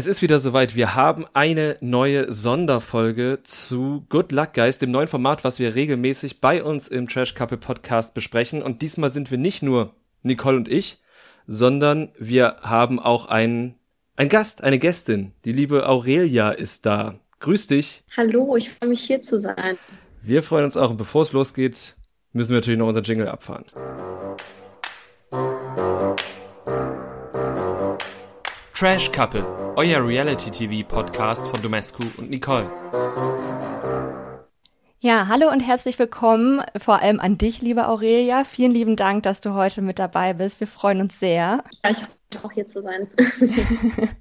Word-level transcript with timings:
Es 0.00 0.06
ist 0.06 0.22
wieder 0.22 0.40
soweit. 0.40 0.74
Wir 0.76 0.94
haben 0.94 1.26
eine 1.34 1.76
neue 1.82 2.32
Sonderfolge 2.32 3.40
zu 3.42 4.06
Good 4.08 4.32
Luck 4.32 4.54
Guys, 4.54 4.78
dem 4.78 4.92
neuen 4.92 5.08
Format, 5.08 5.44
was 5.44 5.58
wir 5.58 5.74
regelmäßig 5.74 6.40
bei 6.40 6.64
uns 6.64 6.88
im 6.88 7.06
Trash 7.06 7.34
Couple 7.34 7.58
Podcast 7.58 8.14
besprechen. 8.14 8.62
Und 8.62 8.80
diesmal 8.80 9.10
sind 9.10 9.30
wir 9.30 9.36
nicht 9.36 9.62
nur 9.62 9.94
Nicole 10.22 10.56
und 10.56 10.68
ich, 10.68 11.02
sondern 11.46 12.12
wir 12.18 12.56
haben 12.62 12.98
auch 12.98 13.26
einen, 13.26 13.74
einen 14.16 14.30
Gast, 14.30 14.64
eine 14.64 14.78
Gästin. 14.78 15.32
Die 15.44 15.52
liebe 15.52 15.86
Aurelia 15.86 16.48
ist 16.48 16.86
da. 16.86 17.16
Grüß 17.40 17.66
dich. 17.66 18.02
Hallo, 18.16 18.56
ich 18.56 18.70
freue 18.70 18.88
mich 18.88 19.02
hier 19.02 19.20
zu 19.20 19.38
sein. 19.38 19.76
Wir 20.22 20.42
freuen 20.42 20.64
uns 20.64 20.78
auch. 20.78 20.92
Und 20.92 20.96
bevor 20.96 21.20
es 21.20 21.34
losgeht, 21.34 21.94
müssen 22.32 22.52
wir 22.52 22.56
natürlich 22.56 22.78
noch 22.78 22.88
unser 22.88 23.02
Jingle 23.02 23.28
abfahren. 23.28 23.66
Trash 28.80 29.12
Couple, 29.12 29.44
euer 29.76 30.02
Reality-TV-Podcast 30.02 31.48
von 31.48 31.60
Domescu 31.60 32.02
und 32.16 32.30
Nicole. 32.30 32.66
Ja, 35.00 35.28
hallo 35.28 35.50
und 35.50 35.60
herzlich 35.60 35.98
willkommen, 35.98 36.62
vor 36.78 37.02
allem 37.02 37.20
an 37.20 37.36
dich, 37.36 37.60
liebe 37.60 37.88
Aurelia. 37.88 38.42
Vielen 38.44 38.72
lieben 38.72 38.96
Dank, 38.96 39.24
dass 39.24 39.42
du 39.42 39.52
heute 39.52 39.82
mit 39.82 39.98
dabei 39.98 40.32
bist. 40.32 40.60
Wir 40.60 40.66
freuen 40.66 41.02
uns 41.02 41.20
sehr. 41.20 41.62
Ja, 41.84 41.90
ich 41.90 41.98
freue 41.98 42.44
auch 42.44 42.52
hier 42.52 42.66
zu 42.66 42.80
sein. 42.80 43.10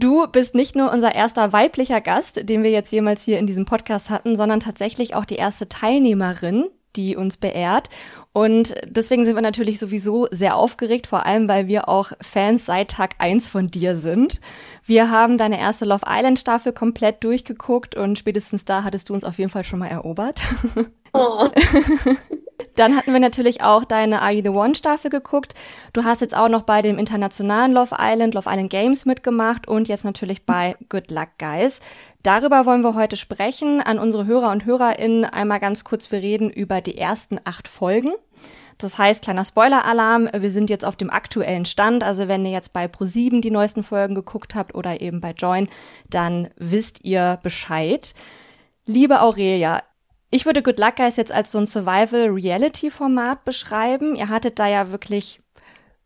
Du 0.00 0.28
bist 0.28 0.54
nicht 0.54 0.76
nur 0.76 0.92
unser 0.92 1.16
erster 1.16 1.52
weiblicher 1.52 2.00
Gast, 2.00 2.48
den 2.48 2.62
wir 2.62 2.70
jetzt 2.70 2.92
jemals 2.92 3.24
hier 3.24 3.40
in 3.40 3.48
diesem 3.48 3.64
Podcast 3.64 4.10
hatten, 4.10 4.36
sondern 4.36 4.60
tatsächlich 4.60 5.16
auch 5.16 5.24
die 5.24 5.34
erste 5.34 5.68
Teilnehmerin, 5.68 6.68
die 6.98 7.16
uns 7.16 7.38
beehrt. 7.38 7.88
Und 8.32 8.74
deswegen 8.84 9.24
sind 9.24 9.36
wir 9.36 9.42
natürlich 9.42 9.78
sowieso 9.78 10.26
sehr 10.30 10.56
aufgeregt, 10.56 11.06
vor 11.06 11.24
allem 11.24 11.48
weil 11.48 11.66
wir 11.66 11.88
auch 11.88 12.12
Fans 12.20 12.66
seit 12.66 12.90
Tag 12.90 13.14
eins 13.18 13.48
von 13.48 13.68
dir 13.68 13.96
sind. 13.96 14.40
Wir 14.84 15.10
haben 15.10 15.38
deine 15.38 15.58
erste 15.58 15.84
Love 15.84 16.04
Island 16.06 16.38
Staffel 16.38 16.72
komplett 16.72 17.24
durchgeguckt 17.24 17.94
und 17.94 18.18
spätestens 18.18 18.64
da 18.64 18.84
hattest 18.84 19.08
du 19.08 19.14
uns 19.14 19.24
auf 19.24 19.38
jeden 19.38 19.50
Fall 19.50 19.64
schon 19.64 19.78
mal 19.78 19.88
erobert. 19.88 20.40
Oh. 21.14 21.48
Dann 22.78 22.96
hatten 22.96 23.12
wir 23.12 23.18
natürlich 23.18 23.60
auch 23.60 23.84
deine 23.84 24.22
Are 24.22 24.30
You 24.30 24.40
the 24.44 24.50
One 24.50 24.76
Staffel 24.76 25.10
geguckt. 25.10 25.54
Du 25.92 26.04
hast 26.04 26.20
jetzt 26.20 26.36
auch 26.36 26.48
noch 26.48 26.62
bei 26.62 26.80
dem 26.80 26.96
internationalen 26.96 27.72
Love 27.72 27.96
Island, 27.98 28.34
Love 28.34 28.48
Island 28.48 28.70
Games 28.70 29.04
mitgemacht 29.04 29.66
und 29.66 29.88
jetzt 29.88 30.04
natürlich 30.04 30.46
bei 30.46 30.76
Good 30.88 31.10
Luck 31.10 31.30
Guys. 31.40 31.80
Darüber 32.22 32.66
wollen 32.66 32.82
wir 32.82 32.94
heute 32.94 33.16
sprechen. 33.16 33.80
An 33.80 33.98
unsere 33.98 34.26
Hörer 34.26 34.52
und 34.52 34.64
HörerInnen 34.64 35.24
einmal 35.24 35.58
ganz 35.58 35.82
kurz, 35.82 36.12
wir 36.12 36.22
reden 36.22 36.50
über 36.50 36.80
die 36.80 36.96
ersten 36.96 37.40
acht 37.42 37.66
Folgen. 37.66 38.12
Das 38.78 38.96
heißt, 38.96 39.24
kleiner 39.24 39.44
Spoiler-Alarm, 39.44 40.28
wir 40.32 40.50
sind 40.52 40.70
jetzt 40.70 40.84
auf 40.84 40.94
dem 40.94 41.10
aktuellen 41.10 41.64
Stand. 41.64 42.04
Also 42.04 42.28
wenn 42.28 42.46
ihr 42.46 42.52
jetzt 42.52 42.72
bei 42.72 42.84
Pro7 42.84 43.40
die 43.40 43.50
neuesten 43.50 43.82
Folgen 43.82 44.14
geguckt 44.14 44.54
habt 44.54 44.76
oder 44.76 45.00
eben 45.00 45.20
bei 45.20 45.32
Join, 45.32 45.66
dann 46.10 46.48
wisst 46.56 47.04
ihr 47.04 47.40
Bescheid. 47.42 48.14
Liebe 48.86 49.20
Aurelia, 49.20 49.82
ich 50.30 50.46
würde 50.46 50.62
Good 50.62 50.78
Luck 50.78 50.96
Guys 50.96 51.16
jetzt 51.16 51.32
als 51.32 51.50
so 51.50 51.58
ein 51.58 51.66
Survival-Reality-Format 51.66 53.44
beschreiben. 53.44 54.16
Ihr 54.16 54.28
hattet 54.28 54.58
da 54.58 54.66
ja 54.66 54.90
wirklich 54.90 55.40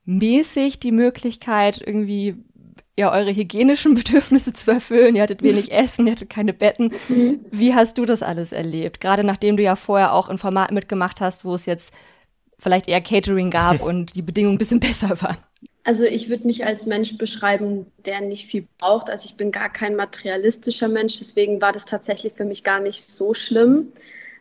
mäßig 0.05 0.81
die 0.81 0.92
Möglichkeit, 0.92 1.83
irgendwie 1.84 2.37
ja 2.97 3.12
eure 3.12 3.34
hygienischen 3.34 3.95
Bedürfnisse 3.97 4.53
zu 4.53 4.70
erfüllen. 4.70 5.17
Ihr 5.17 5.23
hattet 5.23 5.43
wenig 5.43 5.73
Essen, 5.73 6.06
ihr 6.06 6.12
hattet 6.12 6.31
keine 6.31 6.53
Betten. 6.53 6.93
Mhm. 7.09 7.41
Wie 7.50 7.75
hast 7.75 7.98
du 7.98 8.05
das 8.05 8.23
alles 8.23 8.53
erlebt? 8.53 9.00
Gerade 9.00 9.25
nachdem 9.25 9.56
du 9.56 9.62
ja 9.62 9.77
vorher 9.77 10.12
auch 10.12 10.28
ein 10.28 10.39
Format 10.39 10.70
mitgemacht 10.70 11.20
hast, 11.20 11.45
wo 11.45 11.55
es 11.55 11.67
jetzt 11.67 11.93
vielleicht 12.59 12.89
eher 12.89 13.00
Catering 13.00 13.50
gab 13.50 13.83
und 13.83 14.15
die 14.15 14.23
Bedingungen 14.23 14.55
ein 14.55 14.59
bisschen 14.59 14.81
besser 14.81 15.20
waren. 15.20 15.37
Also 15.84 16.05
ich 16.05 16.28
würde 16.28 16.47
mich 16.47 16.64
als 16.64 16.86
Mensch 16.86 17.19
beschreiben, 17.19 17.91
der 18.05 18.20
nicht 18.20 18.47
viel 18.47 18.66
braucht. 18.78 19.11
Also 19.11 19.25
ich 19.27 19.36
bin 19.36 19.50
gar 19.50 19.69
kein 19.72 19.97
materialistischer 19.97 20.88
Mensch, 20.88 21.19
deswegen 21.19 21.61
war 21.61 21.72
das 21.72 21.84
tatsächlich 21.84 22.34
für 22.34 22.44
mich 22.44 22.62
gar 22.62 22.80
nicht 22.80 23.02
so 23.02 23.34
schlimm. 23.34 23.92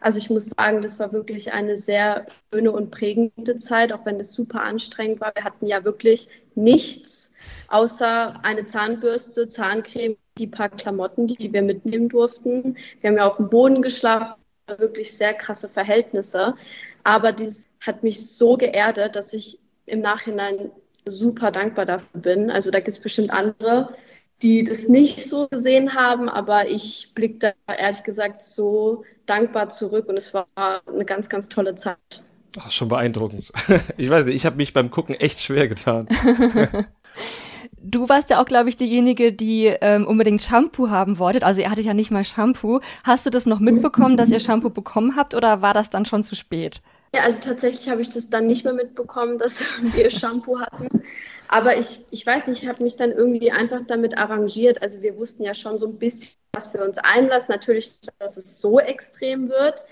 Also 0.01 0.17
ich 0.17 0.29
muss 0.29 0.49
sagen, 0.49 0.81
das 0.81 0.99
war 0.99 1.13
wirklich 1.13 1.53
eine 1.53 1.77
sehr 1.77 2.25
schöne 2.53 2.71
und 2.71 2.91
prägende 2.91 3.57
Zeit, 3.57 3.93
auch 3.93 4.05
wenn 4.05 4.19
es 4.19 4.33
super 4.33 4.61
anstrengend 4.61 5.21
war. 5.21 5.31
Wir 5.35 5.43
hatten 5.43 5.67
ja 5.67 5.83
wirklich 5.83 6.27
nichts 6.55 7.31
außer 7.67 8.43
eine 8.43 8.65
Zahnbürste, 8.65 9.47
Zahncreme, 9.47 10.17
die 10.37 10.47
paar 10.47 10.69
Klamotten, 10.69 11.27
die 11.27 11.53
wir 11.53 11.61
mitnehmen 11.61 12.09
durften. 12.09 12.77
Wir 12.99 13.09
haben 13.09 13.17
ja 13.17 13.27
auf 13.27 13.37
dem 13.37 13.49
Boden 13.49 13.81
geschlafen, 13.81 14.41
wirklich 14.77 15.15
sehr 15.15 15.33
krasse 15.33 15.69
Verhältnisse. 15.69 16.55
Aber 17.03 17.31
dies 17.31 17.67
hat 17.79 18.03
mich 18.03 18.29
so 18.29 18.57
geerdet, 18.57 19.15
dass 19.15 19.33
ich 19.33 19.59
im 19.85 20.01
Nachhinein 20.01 20.71
super 21.05 21.51
dankbar 21.51 21.85
dafür 21.85 22.19
bin. 22.19 22.49
Also 22.49 22.71
da 22.71 22.79
gibt 22.79 22.89
es 22.89 22.99
bestimmt 22.99 23.31
andere, 23.31 23.95
die 24.41 24.63
das 24.63 24.87
nicht 24.87 25.23
so 25.23 25.47
gesehen 25.47 25.93
haben, 25.93 26.29
aber 26.29 26.67
ich 26.67 27.11
blicke 27.13 27.53
da 27.67 27.73
ehrlich 27.73 28.03
gesagt 28.03 28.43
so 28.43 29.03
dankbar 29.25 29.69
zurück 29.69 30.07
und 30.07 30.17
es 30.17 30.33
war 30.33 30.45
eine 30.55 31.05
ganz, 31.05 31.29
ganz 31.29 31.47
tolle 31.47 31.75
Zeit. 31.75 31.97
Ist 32.57 32.73
schon 32.73 32.89
beeindruckend. 32.89 33.51
Ich 33.97 34.09
weiß 34.09 34.25
nicht, 34.25 34.35
ich 34.35 34.45
habe 34.45 34.57
mich 34.57 34.73
beim 34.73 34.91
Gucken 34.91 35.15
echt 35.15 35.41
schwer 35.41 35.67
getan. 35.67 36.07
Du 37.83 38.09
warst 38.09 38.29
ja 38.29 38.39
auch, 38.39 38.45
glaube 38.45 38.69
ich, 38.69 38.77
diejenige, 38.77 39.33
die 39.33 39.65
ähm, 39.81 40.05
unbedingt 40.05 40.41
Shampoo 40.41 40.89
haben 40.89 41.17
wolltet. 41.17 41.43
Also 41.43 41.61
ihr 41.61 41.71
hattet 41.71 41.85
ja 41.85 41.95
nicht 41.95 42.11
mal 42.11 42.23
Shampoo. 42.23 42.79
Hast 43.03 43.25
du 43.25 43.31
das 43.31 43.47
noch 43.47 43.59
mitbekommen, 43.59 44.17
dass 44.17 44.29
ihr 44.29 44.39
Shampoo 44.39 44.69
bekommen 44.69 45.15
habt 45.15 45.33
oder 45.33 45.63
war 45.63 45.73
das 45.73 45.89
dann 45.89 46.05
schon 46.05 46.21
zu 46.21 46.35
spät? 46.35 46.81
Ja, 47.13 47.23
also 47.23 47.39
tatsächlich 47.41 47.89
habe 47.89 48.01
ich 48.01 48.09
das 48.09 48.29
dann 48.29 48.47
nicht 48.47 48.63
mehr 48.63 48.73
mitbekommen, 48.73 49.37
dass 49.37 49.59
wir 49.95 50.09
Shampoo 50.09 50.59
hatten. 50.59 51.03
Aber 51.47 51.77
ich, 51.77 52.05
ich 52.11 52.25
weiß 52.25 52.47
nicht, 52.47 52.63
ich 52.63 52.69
habe 52.69 52.81
mich 52.81 52.95
dann 52.95 53.11
irgendwie 53.11 53.51
einfach 53.51 53.81
damit 53.85 54.17
arrangiert. 54.17 54.81
Also 54.81 55.01
wir 55.01 55.17
wussten 55.17 55.43
ja 55.43 55.53
schon 55.53 55.77
so 55.77 55.87
ein 55.87 55.97
bisschen, 55.97 56.37
was 56.53 56.73
wir 56.73 56.81
uns 56.83 56.97
einlassen. 56.97 57.51
Natürlich, 57.51 57.99
dass 58.19 58.37
es 58.37 58.61
so 58.61 58.79
extrem 58.79 59.49
wird. 59.49 59.85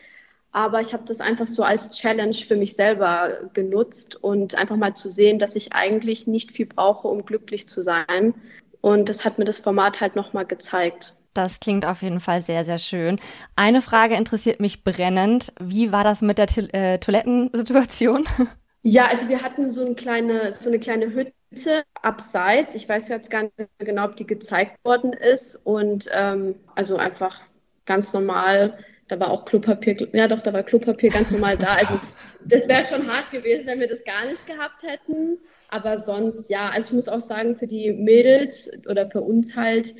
Aber 0.51 0.79
ich 0.79 0.93
habe 0.93 1.03
das 1.05 1.19
einfach 1.19 1.45
so 1.45 1.63
als 1.63 1.91
Challenge 1.91 2.33
für 2.33 2.55
mich 2.55 2.75
selber 2.75 3.49
genutzt 3.53 4.15
und 4.23 4.55
einfach 4.55 4.77
mal 4.77 4.95
zu 4.95 5.09
sehen, 5.09 5.37
dass 5.37 5.55
ich 5.55 5.73
eigentlich 5.73 6.25
nicht 6.27 6.51
viel 6.51 6.65
brauche, 6.65 7.07
um 7.09 7.25
glücklich 7.25 7.67
zu 7.67 7.81
sein. 7.83 8.33
Und 8.81 9.09
das 9.09 9.25
hat 9.25 9.37
mir 9.37 9.45
das 9.45 9.59
Format 9.59 9.99
halt 9.99 10.15
nochmal 10.15 10.45
gezeigt. 10.45 11.13
Das 11.33 11.59
klingt 11.59 11.85
auf 11.85 12.01
jeden 12.01 12.19
Fall 12.19 12.41
sehr, 12.41 12.65
sehr 12.65 12.79
schön. 12.79 13.19
Eine 13.55 13.81
Frage 13.81 14.15
interessiert 14.15 14.59
mich 14.59 14.83
brennend. 14.83 15.53
Wie 15.59 15.91
war 15.91 16.03
das 16.03 16.21
mit 16.21 16.37
der 16.37 16.47
to 16.47 16.61
äh, 16.73 16.97
Toilettensituation? 16.99 18.25
Ja, 18.81 19.07
also 19.07 19.27
wir 19.27 19.41
hatten 19.41 19.69
so 19.69 19.85
eine 19.85 19.95
kleine, 19.95 20.51
so 20.53 20.69
eine 20.69 20.79
kleine 20.79 21.11
Hütte 21.13 21.83
abseits. 22.01 22.75
Ich 22.75 22.87
weiß 22.87 23.09
jetzt 23.09 23.29
gar 23.29 23.43
nicht 23.43 23.53
genau, 23.79 24.05
ob 24.05 24.15
die 24.15 24.25
gezeigt 24.25 24.83
worden 24.85 25.11
ist. 25.13 25.55
Und 25.55 26.09
ähm, 26.13 26.55
also 26.75 26.95
einfach 26.97 27.41
ganz 27.85 28.13
normal. 28.13 28.77
Da 29.07 29.19
war 29.19 29.31
auch 29.31 29.43
Klopapier, 29.45 30.07
ja 30.13 30.27
doch, 30.27 30.41
da 30.41 30.53
war 30.53 30.63
Klopapier 30.63 31.09
ganz 31.09 31.31
normal 31.31 31.57
da. 31.57 31.73
Also 31.75 31.99
das 32.45 32.67
wäre 32.67 32.83
schon 32.83 33.07
hart 33.11 33.31
gewesen, 33.31 33.65
wenn 33.67 33.79
wir 33.79 33.87
das 33.87 34.03
gar 34.03 34.25
nicht 34.27 34.45
gehabt 34.45 34.83
hätten. 34.83 35.39
Aber 35.67 35.97
sonst, 35.97 36.49
ja, 36.49 36.69
also 36.69 36.89
ich 36.89 36.93
muss 36.93 37.09
auch 37.09 37.19
sagen, 37.19 37.55
für 37.55 37.67
die 37.67 37.91
Mädels 37.91 38.69
oder 38.87 39.09
für 39.09 39.21
uns 39.21 39.55
halt, 39.55 39.95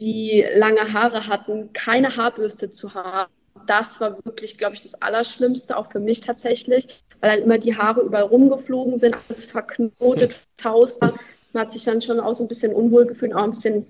die 0.00 0.44
lange 0.54 0.92
Haare 0.92 1.26
hatten, 1.26 1.72
keine 1.72 2.16
Haarbürste 2.16 2.70
zu 2.70 2.94
haben. 2.94 3.32
Das 3.66 4.00
war 4.00 4.24
wirklich, 4.24 4.56
glaube 4.56 4.74
ich, 4.74 4.82
das 4.82 5.02
Allerschlimmste, 5.02 5.76
auch 5.76 5.90
für 5.90 6.00
mich 6.00 6.20
tatsächlich, 6.20 7.02
weil 7.20 7.30
dann 7.32 7.42
immer 7.42 7.58
die 7.58 7.76
Haare 7.76 8.02
überall 8.02 8.24
rumgeflogen 8.24 8.96
sind, 8.96 9.16
alles 9.28 9.44
verknotet, 9.44 10.36
tausend. 10.56 11.14
Man 11.52 11.62
hat 11.62 11.72
sich 11.72 11.84
dann 11.84 12.00
schon 12.00 12.20
auch 12.20 12.34
so 12.34 12.44
ein 12.44 12.48
bisschen 12.48 12.72
unwohl 12.72 13.06
gefühlt, 13.06 13.34
auch 13.34 13.42
ein 13.42 13.50
bisschen 13.50 13.86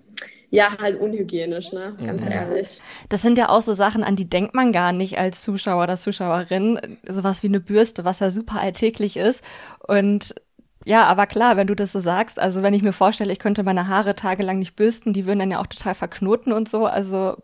ja, 0.50 0.78
halt 0.80 0.98
unhygienisch, 0.98 1.72
ne? 1.72 1.94
Ganz 2.02 2.24
mhm. 2.24 2.32
ehrlich. 2.32 2.80
Das 3.10 3.20
sind 3.20 3.36
ja 3.36 3.50
auch 3.50 3.60
so 3.60 3.74
Sachen, 3.74 4.02
an 4.02 4.16
die 4.16 4.28
denkt 4.28 4.54
man 4.54 4.72
gar 4.72 4.92
nicht 4.92 5.18
als 5.18 5.42
Zuschauer 5.42 5.82
oder 5.82 5.96
Zuschauerin. 5.96 6.98
Sowas 7.06 7.42
wie 7.42 7.48
eine 7.48 7.60
Bürste, 7.60 8.04
was 8.04 8.20
ja 8.20 8.30
super 8.30 8.60
alltäglich 8.60 9.18
ist. 9.18 9.44
Und 9.86 10.34
ja, 10.84 11.06
aber 11.06 11.26
klar, 11.26 11.56
wenn 11.56 11.66
du 11.66 11.74
das 11.74 11.92
so 11.92 12.00
sagst, 12.00 12.38
also 12.38 12.62
wenn 12.62 12.74
ich 12.74 12.82
mir 12.82 12.92
vorstelle, 12.92 13.32
ich 13.32 13.38
könnte 13.38 13.62
meine 13.62 13.88
Haare 13.88 14.14
tagelang 14.14 14.58
nicht 14.58 14.76
bürsten, 14.76 15.12
die 15.12 15.26
würden 15.26 15.40
dann 15.40 15.50
ja 15.50 15.60
auch 15.60 15.66
total 15.66 15.94
verknoten 15.94 16.52
und 16.52 16.68
so. 16.68 16.86
Also 16.86 17.36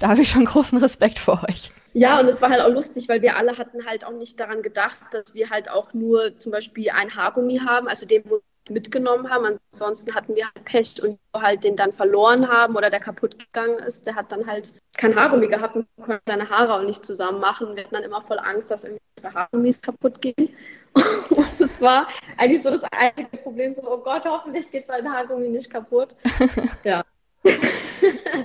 da 0.00 0.08
habe 0.08 0.22
ich 0.22 0.28
schon 0.30 0.44
großen 0.44 0.78
Respekt 0.78 1.18
vor 1.18 1.42
euch. 1.48 1.72
Ja, 1.94 2.20
und 2.20 2.26
es 2.28 2.40
war 2.40 2.50
halt 2.50 2.62
auch 2.62 2.72
lustig, 2.72 3.08
weil 3.08 3.20
wir 3.22 3.36
alle 3.36 3.58
hatten 3.58 3.86
halt 3.86 4.04
auch 4.06 4.12
nicht 4.12 4.40
daran 4.40 4.62
gedacht, 4.62 4.98
dass 5.10 5.34
wir 5.34 5.50
halt 5.50 5.70
auch 5.70 5.92
nur 5.92 6.38
zum 6.38 6.52
Beispiel 6.52 6.90
ein 6.90 7.14
Haargummi 7.14 7.58
haben, 7.58 7.86
also 7.88 8.06
den, 8.06 8.24
wo 8.28 8.40
mitgenommen 8.70 9.30
haben. 9.30 9.58
Ansonsten 9.72 10.14
hatten 10.14 10.34
wir 10.34 10.44
halt 10.44 10.64
Pech 10.64 11.02
und 11.02 11.18
halt 11.34 11.64
den 11.64 11.76
dann 11.76 11.92
verloren 11.92 12.48
haben 12.48 12.76
oder 12.76 12.90
der 12.90 13.00
kaputt 13.00 13.38
gegangen 13.38 13.78
ist, 13.78 14.06
der 14.06 14.14
hat 14.14 14.32
dann 14.32 14.46
halt 14.46 14.72
kein 14.96 15.14
Haargummi 15.14 15.48
gehabt 15.48 15.76
und 15.76 15.86
konnte 15.96 16.22
seine 16.26 16.48
Haare 16.48 16.74
auch 16.74 16.82
nicht 16.82 17.04
zusammen 17.04 17.40
machen. 17.40 17.74
Wir 17.74 17.84
hatten 17.84 17.94
dann 17.94 18.04
immer 18.04 18.20
voll 18.22 18.38
Angst, 18.38 18.70
dass 18.70 18.84
irgendwie 18.84 19.02
zwei 19.16 19.30
Haargummis 19.30 19.82
kaputt 19.82 20.20
gehen. 20.20 20.50
Und 21.30 21.48
das 21.58 21.80
war 21.80 22.06
eigentlich 22.36 22.62
so 22.62 22.70
das 22.70 22.84
einzige 22.84 23.36
Problem, 23.38 23.72
so, 23.72 23.82
oh 23.90 23.98
Gott, 23.98 24.24
hoffentlich 24.26 24.70
geht 24.70 24.88
mein 24.88 25.10
Haargummi 25.10 25.48
nicht 25.48 25.70
kaputt. 25.70 26.14
Ja. 26.84 27.04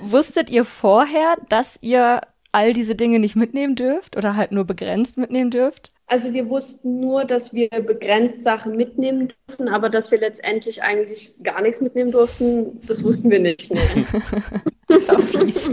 Wusstet 0.02 0.50
ihr 0.50 0.64
vorher, 0.64 1.36
dass 1.48 1.78
ihr 1.82 2.20
all 2.52 2.72
diese 2.72 2.94
Dinge 2.94 3.18
nicht 3.18 3.36
mitnehmen 3.36 3.76
dürft 3.76 4.16
oder 4.16 4.36
halt 4.36 4.52
nur 4.52 4.64
begrenzt 4.64 5.18
mitnehmen 5.18 5.50
dürft? 5.50 5.92
Also 6.08 6.32
wir 6.32 6.48
wussten 6.48 7.00
nur, 7.00 7.24
dass 7.24 7.52
wir 7.52 7.68
begrenzt 7.68 8.42
Sachen 8.42 8.76
mitnehmen 8.76 9.30
dürfen, 9.46 9.68
aber 9.68 9.90
dass 9.90 10.10
wir 10.10 10.18
letztendlich 10.18 10.82
eigentlich 10.82 11.34
gar 11.42 11.60
nichts 11.60 11.82
mitnehmen 11.82 12.10
durften, 12.10 12.80
das 12.86 13.04
wussten 13.04 13.30
wir 13.30 13.40
nicht. 13.40 13.70
Ne? 13.70 13.80
das 14.88 15.08
ist 15.08 15.36
fies. 15.36 15.70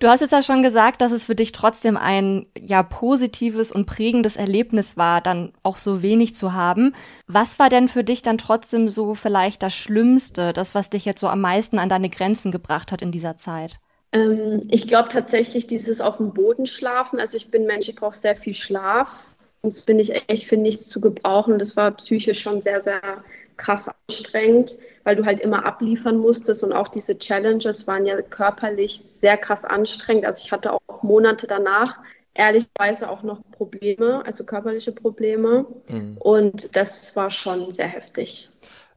Du 0.00 0.08
hast 0.08 0.20
jetzt 0.20 0.32
ja 0.32 0.42
schon 0.42 0.62
gesagt, 0.62 1.00
dass 1.00 1.12
es 1.12 1.26
für 1.26 1.36
dich 1.36 1.52
trotzdem 1.52 1.96
ein 1.96 2.46
ja 2.58 2.82
positives 2.82 3.70
und 3.70 3.86
prägendes 3.86 4.34
Erlebnis 4.34 4.96
war, 4.96 5.20
dann 5.20 5.52
auch 5.62 5.78
so 5.78 6.02
wenig 6.02 6.34
zu 6.34 6.52
haben. 6.52 6.92
Was 7.28 7.60
war 7.60 7.68
denn 7.68 7.86
für 7.86 8.02
dich 8.02 8.22
dann 8.22 8.38
trotzdem 8.38 8.88
so 8.88 9.14
vielleicht 9.14 9.62
das 9.62 9.76
Schlimmste, 9.76 10.52
das 10.52 10.74
was 10.74 10.90
dich 10.90 11.04
jetzt 11.04 11.20
so 11.20 11.28
am 11.28 11.40
meisten 11.40 11.78
an 11.78 11.88
deine 11.88 12.10
Grenzen 12.10 12.50
gebracht 12.50 12.90
hat 12.90 13.02
in 13.02 13.12
dieser 13.12 13.36
Zeit? 13.36 13.78
Ähm, 14.12 14.62
ich 14.68 14.86
glaube 14.86 15.08
tatsächlich 15.08 15.66
dieses 15.66 16.00
auf 16.00 16.18
dem 16.18 16.32
Boden 16.32 16.66
schlafen. 16.66 17.18
Also 17.18 17.36
ich 17.36 17.50
bin 17.50 17.66
Mensch, 17.66 17.88
ich 17.88 17.96
brauche 17.96 18.16
sehr 18.16 18.36
viel 18.36 18.54
Schlaf. 18.54 19.24
Sonst 19.62 19.86
bin 19.86 19.98
ich 19.98 20.28
echt 20.28 20.46
für 20.46 20.56
nichts 20.56 20.88
zu 20.88 21.00
gebrauchen. 21.00 21.58
Das 21.58 21.76
war 21.76 21.90
psychisch 21.92 22.40
schon 22.40 22.60
sehr, 22.60 22.80
sehr 22.80 23.24
krass 23.56 23.88
anstrengend, 24.08 24.78
weil 25.04 25.16
du 25.16 25.24
halt 25.24 25.40
immer 25.40 25.64
abliefern 25.64 26.16
musstest 26.16 26.64
und 26.64 26.72
auch 26.72 26.88
diese 26.88 27.18
Challenges 27.18 27.86
waren 27.86 28.06
ja 28.06 28.20
körperlich 28.22 29.00
sehr 29.00 29.36
krass 29.36 29.64
anstrengend. 29.64 30.24
Also 30.24 30.40
ich 30.44 30.52
hatte 30.52 30.72
auch 30.72 31.02
Monate 31.02 31.46
danach 31.46 31.98
ehrlicherweise 32.34 33.10
auch 33.10 33.22
noch 33.22 33.40
Probleme, 33.52 34.24
also 34.24 34.44
körperliche 34.44 34.92
Probleme. 34.92 35.66
Mhm. 35.88 36.16
Und 36.18 36.74
das 36.74 37.14
war 37.14 37.30
schon 37.30 37.70
sehr 37.70 37.88
heftig 37.88 38.48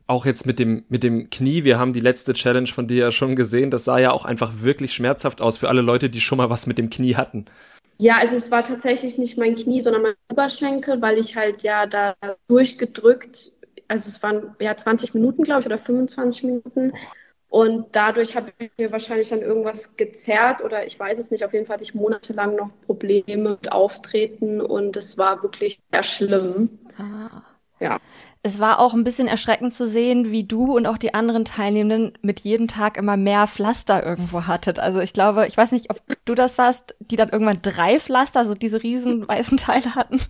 auch 0.07 0.25
jetzt 0.25 0.46
mit 0.46 0.60
dem, 0.60 0.86
mit 0.90 1.04
dem 1.04 1.30
Knie, 1.30 1.63
wir 1.63 1.80
haben 1.80 1.94
die 1.94 2.00
letzte 2.00 2.34
Challenge 2.34 2.68
von 2.68 2.88
dir 2.88 2.98
ja 3.06 3.12
schon 3.12 3.36
gesehen, 3.36 3.72
das 3.72 3.86
sah 3.86 3.98
ja 3.98 4.12
auch 4.12 4.25
einfach 4.25 4.52
wirklich 4.62 4.94
schmerzhaft 4.94 5.42
aus 5.42 5.57
für 5.57 5.69
alle 5.69 5.81
Leute, 5.81 6.10
die 6.10 6.22
schon 6.22 6.38
mal 6.38 6.50
was 6.50 6.68
mit 6.68 6.78
dem 6.78 6.90
Knie 6.90 7.16
hatten. 7.16 7.46
Ja, 7.98 8.18
also 8.18 8.36
es 8.36 8.52
war 8.52 8.63
tatsächlich 8.63 9.18
nicht 9.18 9.38
mein 9.38 9.56
Knie, 9.56 9.81
sondern 9.81 10.02
mein 10.02 10.13
Oberschenkel, 10.31 11.02
weil 11.02 11.18
ich 11.18 11.36
halt 11.36 11.63
ja 11.63 11.86
da 11.86 12.16
durchgedrückt, 12.48 13.52
also 13.88 14.10
es 14.10 14.22
waren 14.22 14.56
ja 14.60 14.75
20 14.75 15.13
Minuten, 15.13 15.44
glaube 15.44 15.62
ich, 15.62 15.66
oder 15.66 15.78
25 15.78 16.44
Minuten. 16.44 16.94
Und 17.50 17.96
dadurch 17.96 18.36
habe 18.36 18.51
ich 18.58 18.69
mir 18.78 18.92
wahrscheinlich 18.92 19.30
dann 19.30 19.42
irgendwas 19.42 19.96
gezerrt 19.96 20.62
oder 20.62 20.86
ich 20.86 21.00
weiß 21.00 21.18
es 21.19 21.31
nicht. 21.31 21.46
Auf 21.46 21.54
jeden 21.54 21.66
Fall 21.66 21.75
hatte 21.75 21.86
ich 21.86 21.96
monatelang 21.96 22.56
noch 22.56 22.69
Probleme 22.86 23.51
mit 23.51 23.72
Auftreten 23.72 24.60
und 24.60 24.98
es 24.98 25.18
war 25.18 25.42
wirklich 25.42 25.80
sehr 25.92 26.04
schlimm. 26.04 26.80
Ah. 26.98 27.44
Ja. 27.80 28.00
Es 28.45 28.59
war 28.59 28.77
auch 28.80 28.94
ein 28.94 29.03
bisschen 29.03 29.27
erschreckend 29.27 29.74
zu 29.74 29.88
sehen, 29.88 30.30
wie 30.30 30.44
du 30.44 30.75
und 30.75 30.86
auch 30.86 31.00
die 31.00 31.15
anderen 31.15 31.45
Teilnehmenden 31.45 32.15
mit 32.21 32.42
jedem 32.42 32.68
Tag 32.68 32.95
immer 32.95 33.18
mehr 33.18 33.47
Pflaster 33.47 34.06
irgendwo 34.06 34.45
hattet. 34.45 34.77
Also 34.77 35.00
ich 35.00 35.13
glaube, 35.13 35.47
ich 35.47 35.57
weiß 35.57 35.71
nicht, 35.71 35.89
ob 35.89 36.00
du 36.25 36.36
das 36.36 36.59
warst, 36.59 36.94
die 37.00 37.15
dann 37.15 37.30
irgendwann 37.30 37.57
drei 37.63 38.00
Pflaster, 38.00 38.38
also 38.38 38.53
diese 38.53 38.83
riesen 38.83 39.27
weißen 39.27 39.57
Teile 39.57 39.95
hatten. 39.95 40.21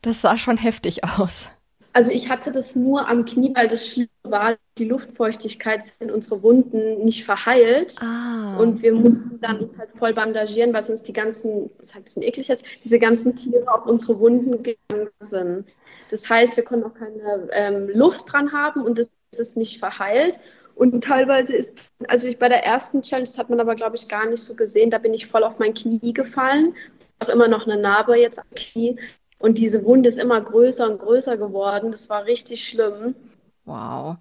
Das 0.00 0.22
sah 0.22 0.38
schon 0.38 0.56
heftig 0.56 1.04
aus. 1.04 1.50
Also 1.92 2.10
ich 2.10 2.30
hatte 2.30 2.50
das 2.50 2.74
nur 2.74 3.06
am 3.06 3.26
Knie, 3.26 3.52
weil 3.54 3.68
das 3.68 3.86
Schlimme 3.86 4.08
war, 4.22 4.56
die 4.78 4.86
Luftfeuchtigkeit 4.86 5.82
in 6.00 6.10
unsere 6.10 6.42
Wunden 6.42 7.04
nicht 7.04 7.26
verheilt. 7.26 7.96
Ah. 8.00 8.56
Und 8.58 8.82
wir 8.82 8.94
mussten 8.94 9.38
dann 9.42 9.58
uns 9.58 9.78
halt 9.78 9.92
voll 9.92 10.14
bandagieren, 10.14 10.72
weil 10.72 10.82
sonst 10.82 11.02
die 11.02 11.12
ganzen, 11.12 11.68
das 11.76 11.88
ist 11.88 11.94
halt 11.94 12.02
ein 12.02 12.04
bisschen 12.04 12.22
eklig 12.22 12.48
jetzt, 12.48 12.64
diese 12.82 12.98
ganzen 12.98 13.36
Tiere 13.36 13.70
auf 13.70 13.84
unsere 13.84 14.18
Wunden 14.18 14.62
gegangen 14.62 15.08
sind. 15.20 15.66
Das 16.10 16.28
heißt, 16.28 16.56
wir 16.56 16.64
konnten 16.64 16.86
auch 16.86 16.94
keine 16.94 17.48
ähm, 17.52 17.88
Luft 17.94 18.32
dran 18.32 18.52
haben 18.52 18.82
und 18.82 18.98
das 18.98 19.12
ist 19.36 19.56
nicht 19.56 19.78
verheilt. 19.78 20.40
Und 20.74 21.02
teilweise 21.02 21.56
ist, 21.56 21.92
also 22.06 22.28
ich 22.28 22.38
bei 22.38 22.48
der 22.48 22.64
ersten 22.64 23.02
Challenge, 23.02 23.26
das 23.26 23.38
hat 23.38 23.50
man 23.50 23.58
aber, 23.58 23.74
glaube 23.74 23.96
ich, 23.96 24.06
gar 24.06 24.26
nicht 24.26 24.42
so 24.42 24.54
gesehen, 24.54 24.90
da 24.90 24.98
bin 24.98 25.12
ich 25.12 25.26
voll 25.26 25.42
auf 25.42 25.58
mein 25.58 25.74
Knie 25.74 26.12
gefallen. 26.12 26.74
Auch 27.18 27.28
immer 27.28 27.48
noch 27.48 27.66
eine 27.66 27.80
Narbe 27.80 28.16
jetzt 28.16 28.38
am 28.38 28.46
Knie. 28.54 28.96
Und 29.38 29.58
diese 29.58 29.84
Wunde 29.84 30.08
ist 30.08 30.18
immer 30.18 30.40
größer 30.40 30.88
und 30.88 31.00
größer 31.00 31.36
geworden. 31.36 31.90
Das 31.90 32.08
war 32.08 32.24
richtig 32.26 32.64
schlimm. 32.64 33.16
Wow. 33.64 34.16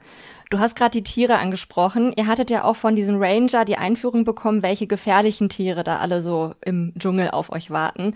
Du 0.50 0.60
hast 0.60 0.76
gerade 0.76 0.92
die 0.92 1.04
Tiere 1.04 1.38
angesprochen. 1.38 2.14
Ihr 2.18 2.28
hattet 2.28 2.50
ja 2.50 2.64
auch 2.64 2.76
von 2.76 2.96
diesem 2.96 3.22
Ranger 3.22 3.64
die 3.66 3.78
Einführung 3.78 4.24
bekommen, 4.24 4.64
welche 4.64 4.88
gefährlichen 4.88 5.50
Tiere 5.50 5.84
da 5.84 5.98
alle 5.98 6.22
so 6.22 6.54
im 6.66 6.94
Dschungel 6.98 7.30
auf 7.32 7.52
euch 7.52 7.70
warten. 7.70 8.16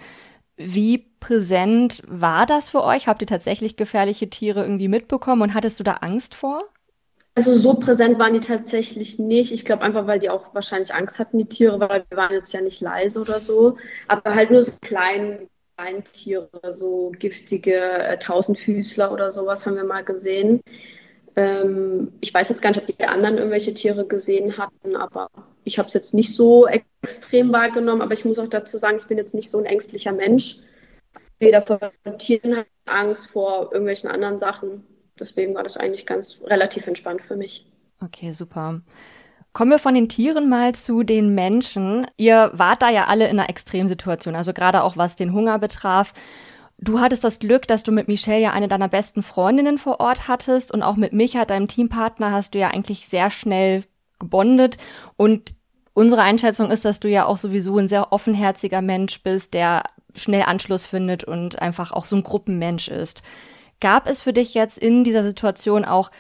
Wie 0.57 1.10
präsent 1.21 2.01
war 2.06 2.45
das 2.45 2.69
für 2.69 2.83
euch? 2.83 3.07
Habt 3.07 3.21
ihr 3.21 3.27
tatsächlich 3.27 3.77
gefährliche 3.77 4.29
Tiere 4.29 4.63
irgendwie 4.63 4.89
mitbekommen 4.89 5.41
und 5.41 5.53
hattest 5.53 5.79
du 5.79 5.85
da 5.85 5.94
Angst 6.01 6.35
vor? 6.35 6.65
Also 7.35 7.57
so 7.57 7.75
präsent 7.75 8.19
waren 8.19 8.33
die 8.33 8.41
tatsächlich 8.41 9.18
nicht. 9.18 9.53
Ich 9.53 9.63
glaube 9.63 9.83
einfach, 9.83 10.06
weil 10.06 10.19
die 10.19 10.29
auch 10.29 10.53
wahrscheinlich 10.53 10.94
Angst 10.94 11.18
hatten, 11.18 11.38
die 11.38 11.45
Tiere, 11.45 11.79
weil 11.79 12.03
wir 12.09 12.18
waren 12.18 12.33
jetzt 12.33 12.51
ja 12.51 12.59
nicht 12.59 12.81
leise 12.81 13.21
oder 13.21 13.39
so. 13.39 13.77
Aber 14.09 14.35
halt 14.35 14.51
nur 14.51 14.62
so 14.62 14.73
kleine 14.81 15.47
Tiere, 16.12 16.50
so 16.71 17.12
giftige 17.18 17.75
äh, 17.75 18.19
Tausendfüßler 18.19 19.12
oder 19.12 19.31
sowas 19.31 19.65
haben 19.65 19.75
wir 19.75 19.85
mal 19.85 20.03
gesehen. 20.03 20.62
Ähm, 21.35 22.12
ich 22.19 22.33
weiß 22.33 22.50
jetzt 22.50 22.62
gar 22.62 22.69
nicht, 22.71 22.81
ob 22.81 22.88
die 22.88 23.03
anderen 23.06 23.38
irgendwelche 23.38 23.73
Tiere 23.73 24.06
gesehen 24.06 24.57
hatten, 24.57 24.95
aber 24.95 25.29
ich 25.63 25.79
habe 25.79 25.88
es 25.88 25.94
jetzt 25.94 26.13
nicht 26.13 26.35
so 26.35 26.68
extrem 26.68 27.51
wahrgenommen. 27.53 28.01
Aber 28.01 28.13
ich 28.13 28.25
muss 28.25 28.39
auch 28.39 28.47
dazu 28.47 28.77
sagen, 28.77 28.97
ich 28.97 29.07
bin 29.07 29.18
jetzt 29.18 29.33
nicht 29.33 29.50
so 29.50 29.57
ein 29.57 29.65
ängstlicher 29.65 30.12
Mensch. 30.12 30.57
Weder 31.41 31.61
vor 31.61 31.79
Tieren 32.17 32.63
Angst 32.85 33.27
vor 33.27 33.69
irgendwelchen 33.71 34.09
anderen 34.09 34.38
Sachen. 34.38 34.85
Deswegen 35.19 35.55
war 35.55 35.63
das 35.63 35.75
eigentlich 35.75 36.05
ganz 36.05 36.39
relativ 36.43 36.88
entspannt 36.88 37.23
für 37.23 37.35
mich. 37.35 37.65
Okay, 37.99 38.31
super. 38.31 38.81
Kommen 39.53 39.71
wir 39.71 39.79
von 39.79 39.93
den 39.93 40.07
Tieren 40.07 40.47
mal 40.47 40.73
zu 40.73 41.03
den 41.03 41.35
Menschen. 41.35 42.07
Ihr 42.15 42.51
wart 42.53 42.81
da 42.81 42.89
ja 42.89 43.07
alle 43.07 43.27
in 43.27 43.39
einer 43.39 43.49
Extremsituation, 43.49 44.35
also 44.35 44.53
gerade 44.53 44.83
auch 44.83 44.97
was 44.97 45.15
den 45.15 45.33
Hunger 45.33 45.59
betraf. 45.59 46.13
Du 46.77 46.99
hattest 46.99 47.23
das 47.23 47.39
Glück, 47.39 47.67
dass 47.67 47.83
du 47.83 47.91
mit 47.91 48.07
Michelle 48.07 48.39
ja 48.41 48.53
eine 48.53 48.67
deiner 48.67 48.87
besten 48.87 49.23
Freundinnen 49.23 49.77
vor 49.77 49.99
Ort 49.99 50.27
hattest 50.27 50.71
und 50.71 50.83
auch 50.83 50.95
mit 50.95 51.11
Micha, 51.11 51.45
deinem 51.45 51.67
Teampartner, 51.67 52.31
hast 52.31 52.53
du 52.53 52.59
ja 52.59 52.69
eigentlich 52.69 53.07
sehr 53.07 53.29
schnell 53.29 53.83
gebondet 54.19 54.77
und 55.17 55.55
unsere 55.94 56.21
Einschätzung 56.21 56.71
ist, 56.71 56.85
dass 56.85 56.99
du 56.99 57.09
ja 57.09 57.25
auch 57.25 57.37
sowieso 57.37 57.77
ein 57.77 57.87
sehr 57.87 58.13
offenherziger 58.13 58.81
Mensch 58.81 59.21
bist, 59.23 59.53
der 59.53 59.83
schnell 60.15 60.43
Anschluss 60.43 60.85
findet 60.85 61.23
und 61.23 61.61
einfach 61.61 61.91
auch 61.91 62.05
so 62.05 62.15
ein 62.15 62.23
Gruppenmensch 62.23 62.87
ist. 62.87 63.23
Gab 63.79 64.07
es 64.07 64.21
für 64.21 64.33
dich 64.33 64.53
jetzt 64.53 64.77
in 64.77 65.03
dieser 65.03 65.23
Situation 65.23 65.85
auch 65.85 66.11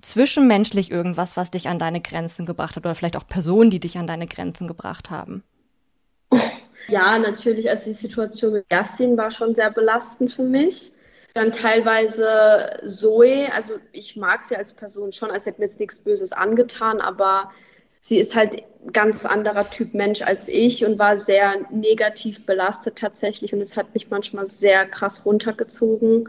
zwischenmenschlich 0.00 0.90
irgendwas, 0.90 1.36
was 1.36 1.50
dich 1.50 1.68
an 1.68 1.78
deine 1.78 2.00
Grenzen 2.00 2.46
gebracht 2.46 2.76
hat 2.76 2.84
oder 2.84 2.94
vielleicht 2.94 3.16
auch 3.16 3.26
Personen, 3.26 3.70
die 3.70 3.80
dich 3.80 3.98
an 3.98 4.06
deine 4.06 4.26
Grenzen 4.26 4.66
gebracht 4.66 5.10
haben? 5.10 5.44
Ja, 6.88 7.18
natürlich. 7.18 7.70
Also 7.70 7.84
die 7.84 7.92
Situation 7.92 8.52
mit 8.54 8.66
Yassin 8.70 9.16
war 9.16 9.30
schon 9.30 9.54
sehr 9.54 9.70
belastend 9.70 10.32
für 10.32 10.42
mich. 10.42 10.92
Dann 11.34 11.52
teilweise 11.52 12.80
Zoe, 12.86 13.50
also 13.52 13.74
ich 13.92 14.16
mag 14.16 14.42
sie 14.42 14.56
als 14.56 14.74
Person 14.74 15.12
schon, 15.12 15.30
als 15.30 15.46
hätte 15.46 15.60
mir 15.60 15.66
jetzt 15.66 15.80
nichts 15.80 15.98
Böses 15.98 16.32
angetan, 16.32 17.00
aber 17.00 17.50
sie 18.02 18.18
ist 18.18 18.36
halt 18.36 18.62
ganz 18.92 19.24
anderer 19.24 19.70
Typ 19.70 19.94
Mensch 19.94 20.20
als 20.20 20.48
ich 20.48 20.84
und 20.84 20.98
war 20.98 21.16
sehr 21.16 21.54
negativ 21.70 22.44
belastet 22.44 22.96
tatsächlich 22.98 23.54
und 23.54 23.60
es 23.60 23.76
hat 23.76 23.94
mich 23.94 24.10
manchmal 24.10 24.46
sehr 24.46 24.84
krass 24.86 25.24
runtergezogen. 25.24 26.28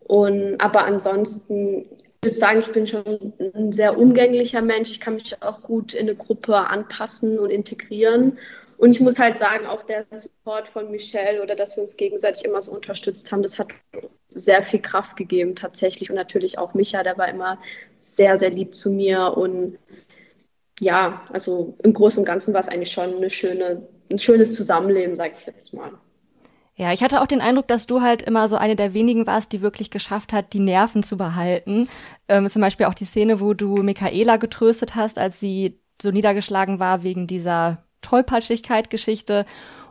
Und 0.00 0.60
aber 0.60 0.84
ansonsten 0.84 1.86
ich 2.20 2.30
würde 2.30 2.38
sagen, 2.38 2.58
ich 2.58 2.72
bin 2.72 2.86
schon 2.86 3.32
ein 3.54 3.70
sehr 3.70 3.96
umgänglicher 3.96 4.60
Mensch. 4.60 4.90
Ich 4.90 4.98
kann 4.98 5.14
mich 5.14 5.40
auch 5.40 5.62
gut 5.62 5.94
in 5.94 6.08
eine 6.08 6.16
Gruppe 6.16 6.56
anpassen 6.56 7.38
und 7.38 7.50
integrieren. 7.50 8.38
Und 8.76 8.90
ich 8.90 9.00
muss 9.00 9.20
halt 9.20 9.38
sagen, 9.38 9.66
auch 9.66 9.84
der 9.84 10.04
Support 10.10 10.66
von 10.66 10.90
Michelle 10.90 11.42
oder 11.42 11.54
dass 11.54 11.76
wir 11.76 11.82
uns 11.82 11.96
gegenseitig 11.96 12.44
immer 12.44 12.60
so 12.60 12.72
unterstützt 12.72 13.30
haben, 13.30 13.42
das 13.42 13.58
hat 13.58 13.68
sehr 14.28 14.62
viel 14.62 14.80
Kraft 14.80 15.16
gegeben 15.16 15.54
tatsächlich. 15.54 16.10
Und 16.10 16.16
natürlich 16.16 16.58
auch 16.58 16.74
Micha, 16.74 17.04
der 17.04 17.18
war 17.18 17.28
immer 17.28 17.58
sehr, 17.94 18.36
sehr 18.36 18.50
lieb 18.50 18.74
zu 18.74 18.90
mir. 18.90 19.36
Und 19.36 19.78
ja, 20.80 21.22
also 21.32 21.76
im 21.82 21.92
Großen 21.92 22.20
und 22.20 22.24
Ganzen 22.24 22.54
war 22.54 22.60
es 22.60 22.68
eigentlich 22.68 22.92
schon 22.92 23.16
eine 23.16 23.30
schöne, 23.30 23.82
ein 24.10 24.18
schönes 24.18 24.52
Zusammenleben, 24.52 25.16
sage 25.16 25.34
ich 25.38 25.46
jetzt 25.46 25.74
mal. 25.74 25.90
Ja, 26.74 26.92
ich 26.92 27.02
hatte 27.02 27.20
auch 27.20 27.26
den 27.26 27.40
Eindruck, 27.40 27.66
dass 27.66 27.86
du 27.86 28.02
halt 28.02 28.22
immer 28.22 28.46
so 28.46 28.56
eine 28.56 28.76
der 28.76 28.94
wenigen 28.94 29.26
warst, 29.26 29.52
die 29.52 29.62
wirklich 29.62 29.90
geschafft 29.90 30.32
hat, 30.32 30.52
die 30.52 30.60
Nerven 30.60 31.02
zu 31.02 31.16
behalten. 31.16 31.88
Ähm, 32.28 32.48
zum 32.48 32.62
Beispiel 32.62 32.86
auch 32.86 32.94
die 32.94 33.04
Szene, 33.04 33.40
wo 33.40 33.52
du 33.52 33.82
Michaela 33.82 34.36
getröstet 34.36 34.94
hast, 34.94 35.18
als 35.18 35.40
sie 35.40 35.80
so 36.00 36.12
niedergeschlagen 36.12 36.78
war 36.78 37.02
wegen 37.02 37.26
dieser 37.26 37.82
Tollpatschigkeit-Geschichte 38.02 39.44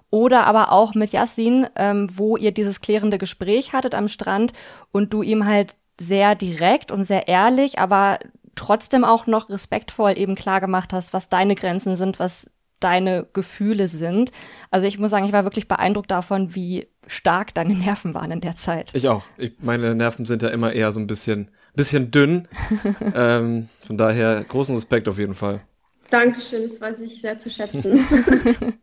oder 0.09 0.47
aber 0.47 0.71
auch 0.71 0.95
mit 0.95 1.11
Yassin, 1.11 1.67
ähm, 1.75 2.07
wo 2.13 2.37
ihr 2.37 2.51
dieses 2.51 2.79
klärende 2.79 3.17
Gespräch 3.17 3.73
hattet 3.73 3.93
am 3.93 4.07
Strand 4.07 4.53
und 4.93 5.13
du 5.13 5.21
ihm 5.21 5.45
halt 5.45 5.75
sehr 5.99 6.35
direkt 6.35 6.93
und 6.93 7.03
sehr 7.03 7.27
ehrlich, 7.27 7.79
aber 7.79 8.19
trotzdem 8.57 9.05
auch 9.05 9.27
noch 9.27 9.49
respektvoll 9.49 10.17
eben 10.17 10.35
klar 10.35 10.59
gemacht 10.59 10.93
hast, 10.93 11.13
was 11.13 11.29
deine 11.29 11.55
Grenzen 11.55 11.95
sind, 11.95 12.19
was 12.19 12.49
deine 12.79 13.25
Gefühle 13.33 13.87
sind. 13.87 14.31
Also 14.69 14.87
ich 14.87 14.99
muss 14.99 15.11
sagen, 15.11 15.25
ich 15.25 15.33
war 15.33 15.43
wirklich 15.43 15.67
beeindruckt 15.67 16.11
davon, 16.11 16.53
wie 16.53 16.87
stark 17.07 17.53
deine 17.53 17.73
Nerven 17.73 18.13
waren 18.13 18.31
in 18.31 18.41
der 18.41 18.55
Zeit. 18.55 18.93
Ich 18.93 19.07
auch. 19.07 19.23
Ich, 19.37 19.53
meine 19.59 19.95
Nerven 19.95 20.25
sind 20.25 20.43
ja 20.43 20.49
immer 20.49 20.73
eher 20.73 20.91
so 20.91 20.99
ein 20.99 21.07
bisschen, 21.07 21.49
bisschen 21.73 22.11
dünn. 22.11 22.47
ähm, 23.15 23.69
von 23.85 23.97
daher 23.97 24.43
großen 24.43 24.75
Respekt 24.75 25.07
auf 25.07 25.17
jeden 25.17 25.33
Fall. 25.33 25.61
Dankeschön, 26.09 26.63
das 26.63 26.79
weiß 26.79 26.99
ich 27.01 27.19
sehr 27.19 27.37
zu 27.37 27.49
schätzen. 27.49 27.99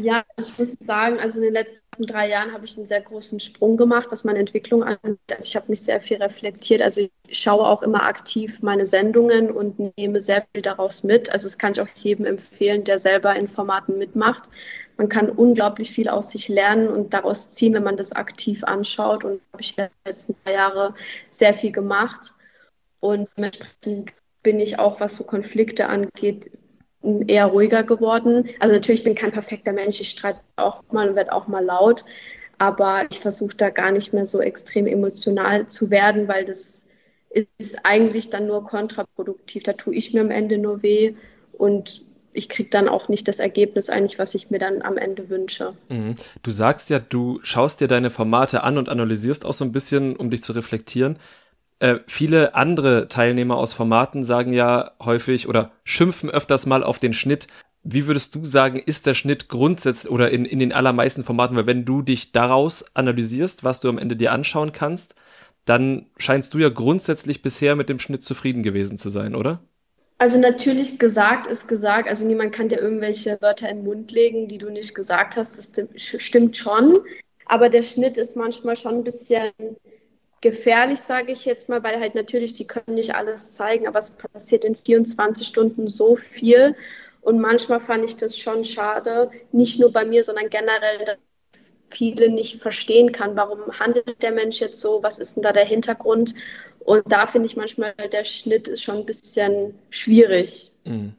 Ja, 0.00 0.24
ich 0.38 0.58
muss 0.58 0.76
sagen, 0.80 1.18
also 1.20 1.38
in 1.38 1.44
den 1.44 1.52
letzten 1.52 2.06
drei 2.06 2.28
Jahren 2.28 2.52
habe 2.52 2.64
ich 2.64 2.76
einen 2.76 2.86
sehr 2.86 3.00
großen 3.00 3.38
Sprung 3.38 3.76
gemacht, 3.76 4.08
was 4.10 4.24
meine 4.24 4.38
Entwicklung 4.38 4.82
angeht. 4.82 5.18
Also 5.30 5.46
ich 5.46 5.56
habe 5.56 5.66
mich 5.68 5.82
sehr 5.82 6.00
viel 6.00 6.16
reflektiert. 6.22 6.82
Also 6.82 7.02
ich 7.02 7.38
schaue 7.38 7.66
auch 7.66 7.82
immer 7.82 8.02
aktiv 8.04 8.62
meine 8.62 8.86
Sendungen 8.86 9.50
und 9.50 9.96
nehme 9.96 10.20
sehr 10.20 10.46
viel 10.52 10.62
daraus 10.62 11.04
mit. 11.04 11.30
Also 11.30 11.44
das 11.44 11.58
kann 11.58 11.72
ich 11.72 11.80
auch 11.80 11.88
jedem 11.96 12.24
empfehlen, 12.24 12.84
der 12.84 12.98
selber 12.98 13.36
in 13.36 13.46
Formaten 13.46 13.98
mitmacht. 13.98 14.48
Man 14.96 15.08
kann 15.08 15.28
unglaublich 15.30 15.90
viel 15.90 16.08
aus 16.08 16.30
sich 16.30 16.48
lernen 16.48 16.88
und 16.88 17.14
daraus 17.14 17.52
ziehen, 17.52 17.74
wenn 17.74 17.84
man 17.84 17.96
das 17.96 18.12
aktiv 18.12 18.64
anschaut. 18.64 19.24
Und 19.24 19.40
habe 19.52 19.62
ich 19.62 19.76
in 19.78 19.84
den 19.84 19.90
letzten 20.04 20.36
drei 20.44 20.54
Jahren 20.54 20.94
sehr 21.30 21.54
viel 21.54 21.72
gemacht. 21.72 22.32
Und 23.00 23.28
dementsprechend 23.36 24.12
bin 24.42 24.60
ich 24.60 24.78
auch, 24.78 25.00
was 25.00 25.16
so 25.16 25.24
Konflikte 25.24 25.88
angeht, 25.88 26.50
eher 27.26 27.46
ruhiger 27.46 27.82
geworden. 27.82 28.48
Also 28.58 28.74
natürlich 28.74 29.04
bin 29.04 29.12
ich 29.12 29.18
kein 29.18 29.32
perfekter 29.32 29.72
Mensch, 29.72 30.00
ich 30.00 30.10
streite 30.10 30.40
auch 30.56 30.82
mal 30.90 31.08
und 31.08 31.16
werde 31.16 31.32
auch 31.32 31.46
mal 31.46 31.64
laut, 31.64 32.04
aber 32.58 33.06
ich 33.10 33.20
versuche 33.20 33.56
da 33.56 33.70
gar 33.70 33.92
nicht 33.92 34.12
mehr 34.12 34.26
so 34.26 34.40
extrem 34.40 34.86
emotional 34.86 35.66
zu 35.66 35.90
werden, 35.90 36.28
weil 36.28 36.44
das 36.44 36.90
ist 37.30 37.78
eigentlich 37.84 38.30
dann 38.30 38.46
nur 38.46 38.64
kontraproduktiv. 38.64 39.64
Da 39.64 39.72
tue 39.72 39.94
ich 39.94 40.14
mir 40.14 40.20
am 40.20 40.30
Ende 40.30 40.58
nur 40.58 40.82
weh 40.82 41.14
und 41.52 42.02
ich 42.32 42.48
kriege 42.48 42.68
dann 42.68 42.88
auch 42.88 43.08
nicht 43.08 43.28
das 43.28 43.38
Ergebnis 43.38 43.88
eigentlich, 43.88 44.18
was 44.18 44.34
ich 44.34 44.50
mir 44.50 44.58
dann 44.58 44.82
am 44.82 44.96
Ende 44.96 45.28
wünsche. 45.30 45.74
Mhm. 45.88 46.16
Du 46.42 46.50
sagst 46.50 46.90
ja, 46.90 46.98
du 46.98 47.40
schaust 47.42 47.80
dir 47.80 47.88
deine 47.88 48.10
Formate 48.10 48.62
an 48.62 48.76
und 48.76 48.88
analysierst 48.88 49.46
auch 49.46 49.52
so 49.52 49.64
ein 49.64 49.72
bisschen, 49.72 50.16
um 50.16 50.30
dich 50.30 50.42
zu 50.42 50.52
reflektieren. 50.52 51.16
Äh, 51.78 52.00
viele 52.06 52.54
andere 52.54 53.08
Teilnehmer 53.08 53.56
aus 53.56 53.74
Formaten 53.74 54.22
sagen 54.22 54.52
ja 54.52 54.92
häufig 55.02 55.48
oder 55.48 55.72
schimpfen 55.84 56.30
öfters 56.30 56.66
mal 56.66 56.82
auf 56.82 56.98
den 56.98 57.12
Schnitt. 57.12 57.48
Wie 57.82 58.06
würdest 58.06 58.34
du 58.34 58.44
sagen, 58.44 58.78
ist 58.78 59.06
der 59.06 59.14
Schnitt 59.14 59.48
grundsätzlich 59.48 60.10
oder 60.10 60.30
in, 60.30 60.44
in 60.44 60.58
den 60.58 60.72
allermeisten 60.72 61.24
Formaten, 61.24 61.56
weil 61.56 61.66
wenn 61.66 61.84
du 61.84 62.00
dich 62.00 62.32
daraus 62.32 62.96
analysierst, 62.96 63.64
was 63.64 63.80
du 63.80 63.88
am 63.88 63.98
Ende 63.98 64.16
dir 64.16 64.32
anschauen 64.32 64.72
kannst, 64.72 65.16
dann 65.64 66.06
scheinst 66.16 66.54
du 66.54 66.58
ja 66.58 66.68
grundsätzlich 66.68 67.42
bisher 67.42 67.76
mit 67.76 67.88
dem 67.88 67.98
Schnitt 67.98 68.22
zufrieden 68.22 68.62
gewesen 68.62 68.96
zu 68.96 69.08
sein, 69.08 69.34
oder? 69.34 69.60
Also 70.18 70.38
natürlich 70.38 70.98
gesagt 70.98 71.46
ist 71.46 71.66
gesagt. 71.66 72.08
Also 72.08 72.24
niemand 72.24 72.54
kann 72.54 72.68
dir 72.68 72.78
irgendwelche 72.78 73.36
Wörter 73.40 73.68
in 73.68 73.78
den 73.78 73.84
Mund 73.84 74.12
legen, 74.12 74.48
die 74.48 74.58
du 74.58 74.70
nicht 74.70 74.94
gesagt 74.94 75.36
hast. 75.36 75.76
Das 75.76 76.00
stimmt 76.00 76.56
schon. 76.56 77.00
Aber 77.46 77.68
der 77.68 77.82
Schnitt 77.82 78.16
ist 78.16 78.36
manchmal 78.36 78.76
schon 78.76 78.94
ein 78.94 79.04
bisschen 79.04 79.50
gefährlich, 80.44 81.00
sage 81.00 81.32
ich 81.32 81.46
jetzt 81.46 81.70
mal, 81.70 81.82
weil 81.82 81.98
halt 81.98 82.14
natürlich, 82.14 82.52
die 82.52 82.66
können 82.66 82.94
nicht 82.94 83.14
alles 83.14 83.52
zeigen, 83.52 83.88
aber 83.88 83.98
es 83.98 84.10
passiert 84.10 84.64
in 84.64 84.76
24 84.76 85.46
Stunden 85.46 85.88
so 85.88 86.16
viel. 86.16 86.76
Und 87.22 87.40
manchmal 87.40 87.80
fand 87.80 88.04
ich 88.04 88.16
das 88.16 88.36
schon 88.36 88.62
schade, 88.62 89.30
nicht 89.52 89.80
nur 89.80 89.90
bei 89.90 90.04
mir, 90.04 90.22
sondern 90.22 90.50
generell, 90.50 91.06
dass 91.06 91.16
viele 91.88 92.28
nicht 92.28 92.60
verstehen 92.60 93.10
kann, 93.10 93.36
warum 93.36 93.78
handelt 93.78 94.22
der 94.22 94.32
Mensch 94.32 94.60
jetzt 94.60 94.80
so, 94.80 95.02
was 95.02 95.18
ist 95.18 95.36
denn 95.36 95.42
da 95.42 95.52
der 95.52 95.64
Hintergrund. 95.64 96.34
Und 96.80 97.02
da 97.10 97.26
finde 97.26 97.46
ich 97.46 97.56
manchmal, 97.56 97.94
der 98.12 98.24
Schnitt 98.24 98.68
ist 98.68 98.82
schon 98.82 98.98
ein 98.98 99.06
bisschen 99.06 99.74
schwierig. 99.88 100.72
Mhm. 100.84 101.14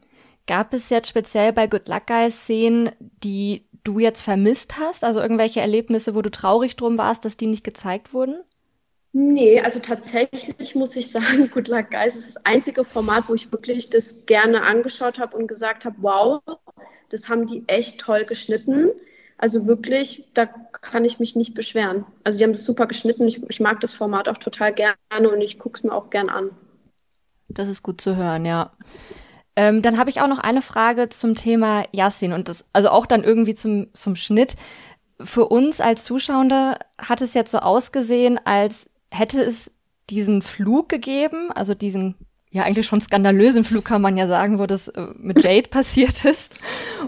Gab 0.46 0.76
es 0.76 0.92
jetzt 0.92 1.10
speziell 1.10 1.52
bei 1.52 1.66
Good 1.66 1.88
Luck 1.88 2.06
Guys 2.06 2.42
Szenen, 2.42 2.92
die 3.00 3.66
du 3.84 3.98
jetzt 3.98 4.22
vermisst 4.22 4.78
hast? 4.78 5.04
Also 5.04 5.20
irgendwelche 5.20 5.62
Erlebnisse, 5.62 6.14
wo 6.14 6.22
du 6.22 6.30
traurig 6.30 6.76
drum 6.76 7.00
warst, 7.00 7.26
dass 7.26 7.38
die 7.38 7.48
nicht 7.48 7.64
gezeigt 7.64 8.14
wurden? 8.14 8.44
Nee, 9.18 9.62
also 9.62 9.80
tatsächlich 9.80 10.76
muss 10.76 10.98
ich 10.98 11.10
sagen, 11.10 11.50
Good 11.54 11.70
Luck 11.70 11.90
Guys 11.90 12.18
ist 12.18 12.36
das 12.36 12.46
einzige 12.46 12.84
Format, 12.84 13.30
wo 13.30 13.34
ich 13.34 13.50
wirklich 13.50 13.90
das 13.90 14.26
gerne 14.26 14.64
angeschaut 14.64 15.20
habe 15.20 15.38
und 15.38 15.48
gesagt 15.48 15.86
habe, 15.86 15.96
wow, 16.02 16.42
das 17.08 17.30
haben 17.30 17.48
die 17.48 17.64
echt 17.68 18.02
toll 18.02 18.26
geschnitten. 18.26 18.90
Also 19.38 19.68
wirklich, 19.68 20.26
da 20.34 20.48
kann 20.48 21.06
ich 21.06 21.18
mich 21.18 21.34
nicht 21.38 21.54
beschweren. 21.54 22.06
Also 22.26 22.38
die 22.38 22.44
haben 22.44 22.52
das 22.52 22.66
super 22.66 22.88
geschnitten. 22.88 23.26
Ich, 23.26 23.42
ich 23.48 23.62
mag 23.62 23.80
das 23.80 23.94
Format 23.94 24.28
auch 24.28 24.38
total 24.38 24.74
gerne 24.74 25.30
und 25.30 25.40
ich 25.40 25.60
gucke 25.60 25.78
es 25.78 25.84
mir 25.86 25.94
auch 25.94 26.10
gern 26.10 26.28
an. 26.28 26.50
Das 27.48 27.70
ist 27.70 27.84
gut 27.84 28.02
zu 28.02 28.18
hören, 28.18 28.46
ja. 28.46 28.74
Ähm, 29.56 29.82
dann 29.82 29.98
habe 29.98 30.10
ich 30.10 30.20
auch 30.20 30.28
noch 30.28 30.40
eine 30.40 30.62
Frage 30.62 31.08
zum 31.08 31.36
Thema 31.36 31.86
Yassin 31.94 32.34
und 32.34 32.50
das, 32.50 32.68
also 32.74 32.90
auch 32.90 33.06
dann 33.06 33.24
irgendwie 33.24 33.54
zum, 33.54 33.88
zum 33.94 34.18
Schnitt. 34.18 34.58
Für 35.22 35.46
uns 35.46 35.80
als 35.80 36.04
Zuschauer 36.04 36.80
hat 36.98 37.22
es 37.22 37.34
jetzt 37.34 37.52
so 37.52 37.60
ausgesehen, 37.60 38.38
als 38.44 38.90
hätte 39.12 39.42
es 39.42 39.72
diesen 40.10 40.42
Flug 40.42 40.90
gegeben, 40.90 41.52
also 41.52 41.74
diesen 41.74 42.16
ja 42.56 42.64
eigentlich 42.64 42.88
schon 42.88 43.02
skandalösen 43.02 43.66
Flug 43.66 43.84
kann 43.84 44.02
man 44.02 44.16
ja 44.16 44.28
sagen, 44.28 44.60
wo 44.60 44.66
das 44.66 44.88
äh, 44.88 45.08
mit 45.18 45.44
Jade 45.44 45.70
passiert 45.70 46.24
ist. 46.24 46.54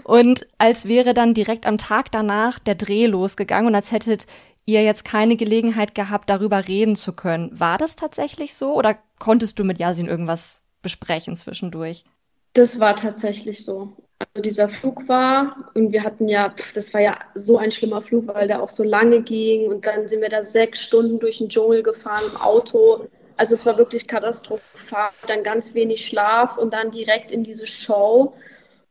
Und 0.04 0.46
als 0.58 0.86
wäre 0.86 1.14
dann 1.14 1.32
direkt 1.32 1.64
am 1.64 1.78
Tag 1.78 2.12
danach 2.12 2.58
der 2.58 2.74
Dreh 2.74 3.06
losgegangen 3.06 3.68
und 3.68 3.74
als 3.74 3.90
hättet 3.90 4.26
ihr 4.66 4.82
jetzt 4.82 5.06
keine 5.06 5.36
Gelegenheit 5.36 5.94
gehabt, 5.94 6.28
darüber 6.28 6.68
reden 6.68 6.94
zu 6.94 7.14
können. 7.14 7.58
War 7.58 7.78
das 7.78 7.96
tatsächlich 7.96 8.54
so 8.54 8.74
oder 8.74 8.98
konntest 9.18 9.58
du 9.58 9.64
mit 9.64 9.78
Yasin 9.78 10.06
irgendwas 10.06 10.60
besprechen 10.82 11.34
zwischendurch? 11.36 12.04
Das 12.52 12.78
war 12.78 12.94
tatsächlich 12.94 13.64
so 13.64 13.96
also 14.18 14.42
dieser 14.42 14.68
Flug 14.68 15.08
war 15.08 15.70
und 15.74 15.92
wir 15.92 16.02
hatten 16.02 16.28
ja, 16.28 16.52
das 16.74 16.92
war 16.92 17.00
ja 17.00 17.18
so 17.34 17.56
ein 17.58 17.70
schlimmer 17.70 18.02
Flug, 18.02 18.26
weil 18.28 18.48
der 18.48 18.62
auch 18.62 18.68
so 18.68 18.82
lange 18.82 19.22
ging 19.22 19.68
und 19.68 19.86
dann 19.86 20.08
sind 20.08 20.20
wir 20.20 20.28
da 20.28 20.42
sechs 20.42 20.80
Stunden 20.80 21.20
durch 21.20 21.38
den 21.38 21.48
Dschungel 21.48 21.82
gefahren 21.82 22.24
im 22.30 22.36
Auto. 22.40 23.06
Also 23.36 23.54
es 23.54 23.64
war 23.64 23.78
wirklich 23.78 24.08
katastrophal, 24.08 25.10
dann 25.28 25.44
ganz 25.44 25.74
wenig 25.74 26.04
Schlaf 26.06 26.58
und 26.58 26.74
dann 26.74 26.90
direkt 26.90 27.30
in 27.30 27.44
diese 27.44 27.66
Show 27.66 28.34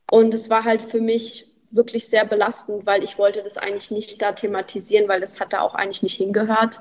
und 0.09 0.33
es 0.33 0.49
war 0.49 0.63
halt 0.63 0.81
für 0.81 1.01
mich 1.01 1.47
wirklich 1.71 2.07
sehr 2.07 2.25
belastend, 2.25 2.85
weil 2.85 3.03
ich 3.03 3.17
wollte 3.17 3.43
das 3.43 3.57
eigentlich 3.57 3.91
nicht 3.91 4.21
da 4.21 4.31
thematisieren, 4.31 5.09
weil 5.09 5.19
das 5.19 5.39
hat 5.39 5.51
da 5.51 5.61
auch 5.61 5.75
eigentlich 5.75 6.03
nicht 6.03 6.15
hingehört. 6.15 6.79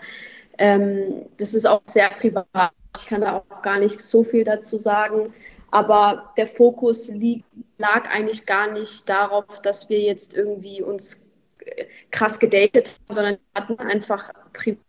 Ähm, 0.59 1.27
das 1.39 1.55
ist 1.55 1.67
auch 1.67 1.83
sehr 1.87 2.09
privat. 2.09 2.73
Ich 2.97 3.07
kann 3.07 3.21
da 3.21 3.35
auch 3.39 3.63
gar 3.63 3.79
nicht 3.79 4.01
so 4.01 4.23
viel 4.25 4.45
dazu 4.45 4.79
sagen. 4.79 5.35
Aber 5.77 6.33
der 6.39 6.49
Fokus 6.49 7.09
lieg, 7.09 7.45
lag 7.77 8.09
eigentlich 8.09 8.47
gar 8.47 8.73
nicht 8.73 9.07
darauf, 9.07 9.61
dass 9.61 9.91
wir 9.91 10.01
jetzt 10.01 10.35
irgendwie 10.35 10.81
uns 10.81 11.29
äh, 11.59 11.85
krass 12.11 12.39
gedatet 12.39 12.99
haben, 13.11 13.15
sondern 13.15 13.35
wir 13.35 13.61
hatten 13.61 13.79
einfach 13.79 14.33
privat 14.55 14.81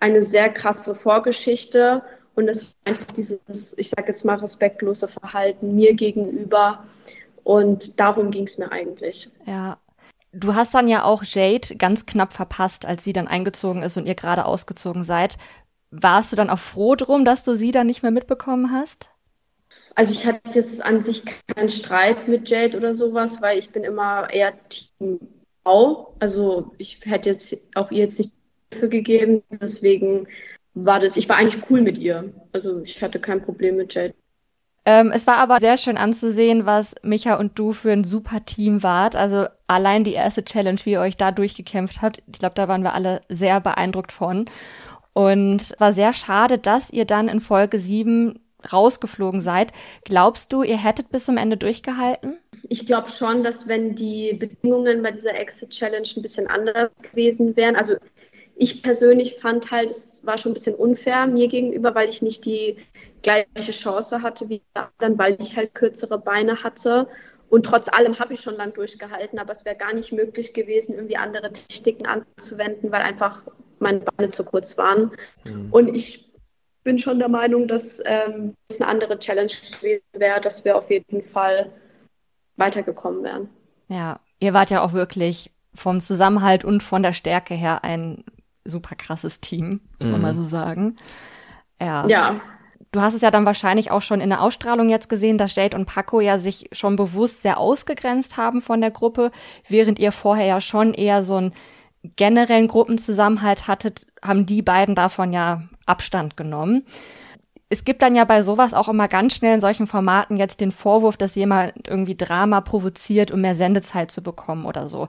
eine 0.00 0.22
sehr 0.22 0.48
krasse 0.48 0.94
Vorgeschichte 0.94 2.02
und 2.36 2.48
es 2.48 2.68
war 2.68 2.92
einfach 2.92 3.12
dieses, 3.12 3.76
ich 3.76 3.90
sage 3.90 4.08
jetzt 4.08 4.24
mal, 4.24 4.36
respektlose 4.36 5.08
Verhalten 5.08 5.74
mir 5.74 5.92
gegenüber. 5.92 6.84
Und 7.44 8.00
darum 8.00 8.30
ging 8.30 8.44
es 8.44 8.56
mir 8.56 8.72
eigentlich. 8.72 9.28
Ja. 9.44 9.76
Du 10.32 10.54
hast 10.54 10.72
dann 10.72 10.88
ja 10.88 11.04
auch 11.04 11.22
Jade 11.22 11.76
ganz 11.76 12.06
knapp 12.06 12.32
verpasst, 12.32 12.86
als 12.86 13.04
sie 13.04 13.12
dann 13.12 13.28
eingezogen 13.28 13.82
ist 13.82 13.98
und 13.98 14.06
ihr 14.06 14.14
gerade 14.14 14.46
ausgezogen 14.46 15.04
seid. 15.04 15.36
Warst 15.90 16.32
du 16.32 16.36
dann 16.36 16.48
auch 16.48 16.58
froh 16.58 16.94
drum, 16.94 17.26
dass 17.26 17.42
du 17.42 17.54
sie 17.54 17.72
dann 17.72 17.88
nicht 17.88 18.02
mehr 18.02 18.12
mitbekommen 18.12 18.72
hast? 18.72 19.10
Also 19.98 20.12
ich 20.12 20.24
hatte 20.24 20.40
jetzt 20.52 20.80
an 20.84 21.02
sich 21.02 21.24
keinen 21.48 21.68
Streit 21.68 22.28
mit 22.28 22.48
Jade 22.48 22.76
oder 22.76 22.94
sowas, 22.94 23.42
weil 23.42 23.58
ich 23.58 23.70
bin 23.70 23.82
immer 23.82 24.32
eher 24.32 24.52
Team 24.68 25.18
Frau. 25.64 26.14
Also 26.20 26.72
ich 26.78 27.00
hätte 27.02 27.30
jetzt 27.30 27.56
auch 27.74 27.90
ihr 27.90 28.04
jetzt 28.04 28.20
nicht 28.20 28.30
Hilfe 28.72 28.90
gegeben. 28.90 29.42
Deswegen 29.60 30.28
war 30.74 31.00
das, 31.00 31.16
ich 31.16 31.28
war 31.28 31.34
eigentlich 31.34 31.68
cool 31.68 31.80
mit 31.80 31.98
ihr. 31.98 32.32
Also 32.52 32.80
ich 32.80 33.02
hatte 33.02 33.18
kein 33.18 33.42
Problem 33.42 33.74
mit 33.74 33.92
Jade. 33.92 34.14
Ähm, 34.84 35.10
es 35.12 35.26
war 35.26 35.38
aber 35.38 35.58
sehr 35.58 35.76
schön 35.76 35.96
anzusehen, 35.96 36.64
was 36.64 36.94
Micha 37.02 37.34
und 37.34 37.58
du 37.58 37.72
für 37.72 37.90
ein 37.90 38.04
super 38.04 38.44
Team 38.44 38.84
wart. 38.84 39.16
Also 39.16 39.46
allein 39.66 40.04
die 40.04 40.12
erste 40.12 40.44
Challenge, 40.44 40.78
wie 40.84 40.92
ihr 40.92 41.00
euch 41.00 41.16
da 41.16 41.32
durchgekämpft 41.32 42.02
habt, 42.02 42.22
ich 42.32 42.38
glaube, 42.38 42.54
da 42.54 42.68
waren 42.68 42.84
wir 42.84 42.94
alle 42.94 43.22
sehr 43.28 43.60
beeindruckt 43.60 44.12
von. 44.12 44.44
Und 45.12 45.74
war 45.80 45.92
sehr 45.92 46.12
schade, 46.12 46.58
dass 46.58 46.90
ihr 46.90 47.04
dann 47.04 47.26
in 47.26 47.40
Folge 47.40 47.80
7 47.80 48.38
rausgeflogen 48.72 49.40
seid. 49.40 49.72
Glaubst 50.04 50.52
du, 50.52 50.62
ihr 50.62 50.82
hättet 50.82 51.10
bis 51.10 51.26
zum 51.26 51.36
Ende 51.36 51.56
durchgehalten? 51.56 52.38
Ich 52.68 52.86
glaube 52.86 53.08
schon, 53.08 53.44
dass 53.44 53.68
wenn 53.68 53.94
die 53.94 54.34
Bedingungen 54.34 55.02
bei 55.02 55.12
dieser 55.12 55.34
Exit-Challenge 55.34 56.08
ein 56.16 56.22
bisschen 56.22 56.48
anders 56.48 56.90
gewesen 57.02 57.56
wären, 57.56 57.76
also 57.76 57.94
ich 58.60 58.82
persönlich 58.82 59.36
fand 59.36 59.70
halt, 59.70 59.90
es 59.90 60.26
war 60.26 60.36
schon 60.36 60.50
ein 60.50 60.54
bisschen 60.54 60.74
unfair 60.74 61.28
mir 61.28 61.46
gegenüber, 61.46 61.94
weil 61.94 62.08
ich 62.08 62.22
nicht 62.22 62.44
die 62.44 62.76
gleiche 63.22 63.70
Chance 63.70 64.22
hatte 64.22 64.48
wie 64.48 64.62
dann, 64.98 65.16
weil 65.16 65.36
ich 65.40 65.56
halt 65.56 65.74
kürzere 65.74 66.18
Beine 66.18 66.64
hatte. 66.64 67.08
Und 67.50 67.64
trotz 67.64 67.88
allem 67.88 68.18
habe 68.18 68.34
ich 68.34 68.40
schon 68.40 68.56
lang 68.56 68.74
durchgehalten, 68.74 69.38
aber 69.38 69.52
es 69.52 69.64
wäre 69.64 69.76
gar 69.76 69.94
nicht 69.94 70.12
möglich 70.12 70.52
gewesen, 70.54 70.96
irgendwie 70.96 71.16
andere 71.16 71.52
Techniken 71.52 72.06
anzuwenden, 72.06 72.90
weil 72.90 73.02
einfach 73.02 73.42
meine 73.78 74.00
Beine 74.00 74.28
zu 74.28 74.44
kurz 74.44 74.76
waren. 74.76 75.12
Mhm. 75.44 75.68
Und 75.70 75.96
ich 75.96 76.27
bin 76.84 76.98
schon 76.98 77.18
der 77.18 77.28
Meinung, 77.28 77.68
dass 77.68 78.00
ähm, 78.04 78.54
es 78.68 78.80
eine 78.80 78.90
andere 78.90 79.18
Challenge 79.18 79.52
gewesen 79.80 80.02
wäre, 80.12 80.40
dass 80.40 80.64
wir 80.64 80.76
auf 80.76 80.90
jeden 80.90 81.22
Fall 81.22 81.70
weitergekommen 82.56 83.22
wären. 83.22 83.48
Ja, 83.88 84.20
ihr 84.40 84.52
wart 84.52 84.70
ja 84.70 84.82
auch 84.82 84.92
wirklich 84.92 85.52
vom 85.74 86.00
Zusammenhalt 86.00 86.64
und 86.64 86.82
von 86.82 87.02
der 87.02 87.12
Stärke 87.12 87.54
her 87.54 87.84
ein 87.84 88.24
super 88.64 88.96
krasses 88.96 89.40
Team, 89.40 89.80
muss 89.98 90.08
man 90.08 90.16
mhm. 90.16 90.22
mal 90.22 90.34
so 90.34 90.44
sagen. 90.44 90.96
Ja. 91.80 92.06
ja. 92.06 92.40
Du 92.90 93.02
hast 93.02 93.14
es 93.14 93.20
ja 93.22 93.30
dann 93.30 93.44
wahrscheinlich 93.44 93.90
auch 93.90 94.00
schon 94.00 94.20
in 94.20 94.30
der 94.30 94.42
Ausstrahlung 94.42 94.88
jetzt 94.88 95.08
gesehen, 95.08 95.36
dass 95.36 95.54
Jade 95.54 95.76
und 95.76 95.84
Paco 95.84 96.20
ja 96.20 96.38
sich 96.38 96.70
schon 96.72 96.96
bewusst 96.96 97.42
sehr 97.42 97.58
ausgegrenzt 97.58 98.36
haben 98.38 98.62
von 98.62 98.80
der 98.80 98.90
Gruppe, 98.90 99.30
während 99.68 99.98
ihr 99.98 100.10
vorher 100.10 100.46
ja 100.46 100.60
schon 100.60 100.94
eher 100.94 101.22
so 101.22 101.36
einen 101.36 101.52
generellen 102.16 102.68
Gruppenzusammenhalt 102.68 103.68
hattet, 103.68 104.06
haben 104.22 104.46
die 104.46 104.62
beiden 104.62 104.94
davon 104.94 105.32
ja 105.32 105.62
Abstand 105.86 106.36
genommen. 106.36 106.84
Es 107.70 107.84
gibt 107.84 108.02
dann 108.02 108.16
ja 108.16 108.24
bei 108.24 108.42
sowas 108.42 108.72
auch 108.72 108.88
immer 108.88 109.08
ganz 109.08 109.34
schnell 109.34 109.54
in 109.54 109.60
solchen 109.60 109.86
Formaten 109.86 110.36
jetzt 110.36 110.60
den 110.60 110.72
Vorwurf, 110.72 111.16
dass 111.16 111.34
jemand 111.34 111.86
irgendwie 111.86 112.16
Drama 112.16 112.60
provoziert, 112.62 113.30
um 113.30 113.42
mehr 113.42 113.54
Sendezeit 113.54 114.10
zu 114.10 114.22
bekommen 114.22 114.64
oder 114.64 114.88
so. 114.88 115.06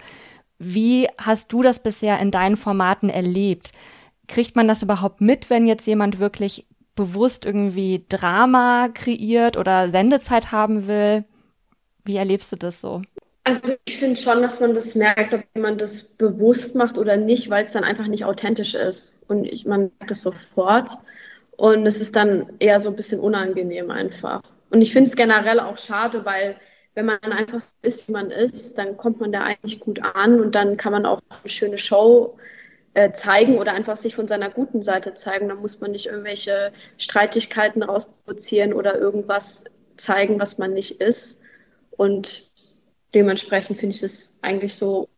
Wie 0.57 1.07
hast 1.17 1.53
du 1.53 1.61
das 1.61 1.81
bisher 1.81 2.19
in 2.19 2.31
deinen 2.31 2.57
Formaten 2.57 3.09
erlebt? 3.09 3.71
Kriegt 4.27 4.57
man 4.57 4.67
das 4.67 4.83
überhaupt 4.83 5.21
mit, 5.21 5.49
wenn 5.49 5.67
jetzt 5.67 5.87
jemand 5.87 6.19
wirklich 6.19 6.67
bewusst 6.95 7.45
irgendwie 7.45 8.05
Drama 8.09 8.89
kreiert 8.93 9.55
oder 9.55 9.89
Sendezeit 9.89 10.51
haben 10.51 10.85
will? 10.85 11.23
Wie 12.03 12.17
erlebst 12.17 12.51
du 12.51 12.57
das 12.57 12.81
so? 12.81 13.01
Also 13.49 13.73
ich 13.85 13.97
finde 13.97 14.15
schon, 14.15 14.43
dass 14.43 14.59
man 14.59 14.75
das 14.75 14.93
merkt, 14.93 15.33
ob 15.33 15.41
jemand 15.55 15.81
das 15.81 16.03
bewusst 16.03 16.75
macht 16.75 16.99
oder 16.99 17.17
nicht, 17.17 17.49
weil 17.49 17.63
es 17.63 17.71
dann 17.71 17.83
einfach 17.83 18.05
nicht 18.05 18.23
authentisch 18.23 18.75
ist. 18.75 19.23
Und 19.27 19.43
ich, 19.43 19.65
man 19.65 19.91
merkt 19.97 20.11
es 20.11 20.21
sofort. 20.21 20.91
Und 21.57 21.87
es 21.87 21.99
ist 21.99 22.15
dann 22.15 22.45
eher 22.59 22.79
so 22.79 22.89
ein 22.89 22.95
bisschen 22.95 23.19
unangenehm 23.19 23.89
einfach. 23.89 24.43
Und 24.69 24.83
ich 24.83 24.93
finde 24.93 25.09
es 25.09 25.15
generell 25.15 25.59
auch 25.59 25.77
schade, 25.77 26.25
weil 26.25 26.57
wenn 26.93 27.07
man 27.07 27.19
einfach 27.23 27.59
so 27.59 27.71
ist, 27.81 28.07
wie 28.07 28.11
man 28.11 28.29
ist, 28.29 28.77
dann 28.77 28.97
kommt 28.97 29.19
man 29.19 29.31
da 29.31 29.41
eigentlich 29.41 29.79
gut 29.79 29.99
an 30.13 30.39
und 30.39 30.53
dann 30.53 30.77
kann 30.77 30.91
man 30.91 31.07
auch 31.07 31.19
eine 31.29 31.49
schöne 31.49 31.79
Show 31.79 32.37
äh, 32.93 33.13
zeigen 33.13 33.57
oder 33.57 33.73
einfach 33.73 33.97
sich 33.97 34.13
von 34.13 34.27
seiner 34.27 34.51
guten 34.51 34.83
Seite 34.83 35.15
zeigen. 35.15 35.49
Da 35.49 35.55
muss 35.55 35.81
man 35.81 35.89
nicht 35.89 36.05
irgendwelche 36.05 36.71
Streitigkeiten 36.97 37.81
rausproduzieren 37.81 38.73
oder 38.73 38.99
irgendwas 38.99 39.63
zeigen, 39.97 40.39
was 40.39 40.59
man 40.59 40.73
nicht 40.73 41.01
ist. 41.01 41.41
Und 41.89 42.48
dementsprechend 43.13 43.79
finde 43.79 43.95
ich 43.95 44.03
es 44.03 44.39
eigentlich 44.41 44.75
so 44.75 45.09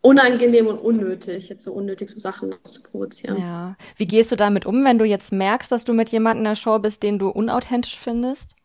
unangenehm 0.00 0.66
und 0.66 0.78
unnötig, 0.78 1.48
jetzt 1.48 1.64
so 1.64 1.72
unnötig 1.72 2.10
so 2.10 2.18
Sachen 2.18 2.54
zu 2.64 2.82
provozieren. 2.82 3.38
Ja. 3.38 3.76
Wie 3.96 4.06
gehst 4.06 4.32
du 4.32 4.36
damit 4.36 4.66
um, 4.66 4.84
wenn 4.84 4.98
du 4.98 5.04
jetzt 5.04 5.32
merkst, 5.32 5.70
dass 5.70 5.84
du 5.84 5.92
mit 5.92 6.10
jemandem 6.10 6.38
in 6.38 6.50
der 6.50 6.56
Show 6.56 6.78
bist, 6.78 7.02
den 7.02 7.18
du 7.18 7.28
unauthentisch 7.28 7.98
findest? 7.98 8.56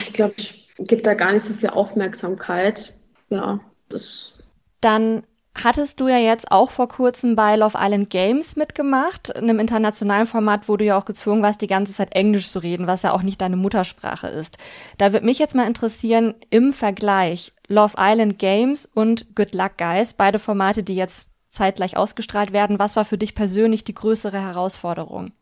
Ich 0.00 0.12
glaube, 0.12 0.34
ich 0.36 0.68
gebe 0.78 1.02
da 1.02 1.14
gar 1.14 1.32
nicht 1.32 1.44
so 1.44 1.54
viel 1.54 1.70
Aufmerksamkeit. 1.70 2.92
Ja, 3.30 3.60
das. 3.88 4.42
Dann 4.80 5.22
hattest 5.54 6.00
du 6.00 6.08
ja 6.08 6.18
jetzt 6.18 6.50
auch 6.50 6.70
vor 6.70 6.88
kurzem 6.88 7.36
bei 7.36 7.56
Love 7.56 7.78
Island 7.80 8.10
Games 8.10 8.56
mitgemacht, 8.56 9.36
einem 9.36 9.60
internationalen 9.60 10.26
Format, 10.26 10.68
wo 10.68 10.76
du 10.76 10.84
ja 10.84 10.98
auch 10.98 11.04
gezwungen 11.04 11.42
warst, 11.42 11.60
die 11.62 11.66
ganze 11.66 11.92
Zeit 11.92 12.14
Englisch 12.14 12.50
zu 12.50 12.58
reden, 12.58 12.86
was 12.86 13.02
ja 13.02 13.12
auch 13.12 13.22
nicht 13.22 13.40
deine 13.40 13.56
Muttersprache 13.56 14.28
ist. 14.28 14.58
Da 14.98 15.12
würde 15.12 15.26
mich 15.26 15.38
jetzt 15.38 15.54
mal 15.54 15.66
interessieren, 15.66 16.34
im 16.50 16.72
Vergleich 16.72 17.52
Love 17.72 17.94
Island 17.98 18.38
Games 18.38 18.84
und 18.84 19.34
Good 19.34 19.54
Luck 19.54 19.78
Guys, 19.78 20.12
beide 20.12 20.38
Formate, 20.38 20.82
die 20.82 20.94
jetzt 20.94 21.30
zeitgleich 21.48 21.96
ausgestrahlt 21.96 22.52
werden, 22.52 22.78
was 22.78 22.96
war 22.96 23.04
für 23.04 23.18
dich 23.18 23.34
persönlich 23.34 23.82
die 23.82 23.94
größere 23.94 24.40
Herausforderung? 24.40 25.32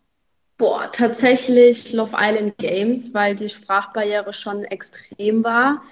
Boah, 0.56 0.90
tatsächlich 0.92 1.92
Love 1.92 2.16
Island 2.16 2.56
Games, 2.58 3.14
weil 3.14 3.34
die 3.34 3.48
Sprachbarriere 3.48 4.32
schon 4.32 4.62
extrem 4.64 5.42
war. 5.42 5.82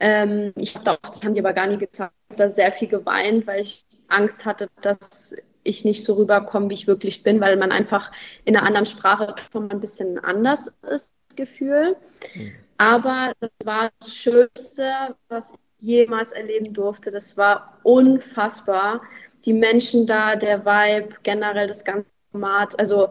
Ähm, 0.00 0.52
ich 0.56 0.74
habe 0.74 0.92
auch, 0.92 0.96
das 1.02 1.22
haben 1.22 1.34
die 1.34 1.40
aber 1.40 1.52
gar 1.52 1.66
nie 1.68 1.76
gezeigt, 1.76 2.12
da 2.36 2.48
sehr 2.48 2.72
viel 2.72 2.88
geweint, 2.88 3.46
weil 3.46 3.60
ich 3.60 3.84
Angst 4.08 4.44
hatte, 4.44 4.68
dass 4.82 5.36
ich 5.62 5.84
nicht 5.84 6.04
so 6.04 6.14
rüberkomme, 6.14 6.70
wie 6.70 6.74
ich 6.74 6.86
wirklich 6.86 7.22
bin, 7.22 7.40
weil 7.40 7.56
man 7.56 7.70
einfach 7.72 8.10
in 8.44 8.56
einer 8.56 8.66
anderen 8.66 8.86
Sprache 8.86 9.34
schon 9.52 9.70
ein 9.70 9.80
bisschen 9.80 10.18
anders 10.18 10.68
ist, 10.82 11.14
das 11.28 11.36
Gefühl. 11.36 11.96
Mhm. 12.34 12.52
Aber 12.78 13.32
das 13.40 13.50
war 13.64 13.90
das 13.98 14.14
Schönste, 14.14 15.16
was 15.28 15.50
ich 15.50 15.65
jemals 15.78 16.32
erleben 16.32 16.72
durfte. 16.72 17.10
Das 17.10 17.36
war 17.36 17.78
unfassbar. 17.82 19.02
Die 19.44 19.52
Menschen 19.52 20.06
da, 20.06 20.36
der 20.36 20.64
Vibe, 20.64 21.16
generell 21.22 21.68
das 21.68 21.84
ganze 21.84 22.08
Format. 22.32 22.78
Also 22.78 23.08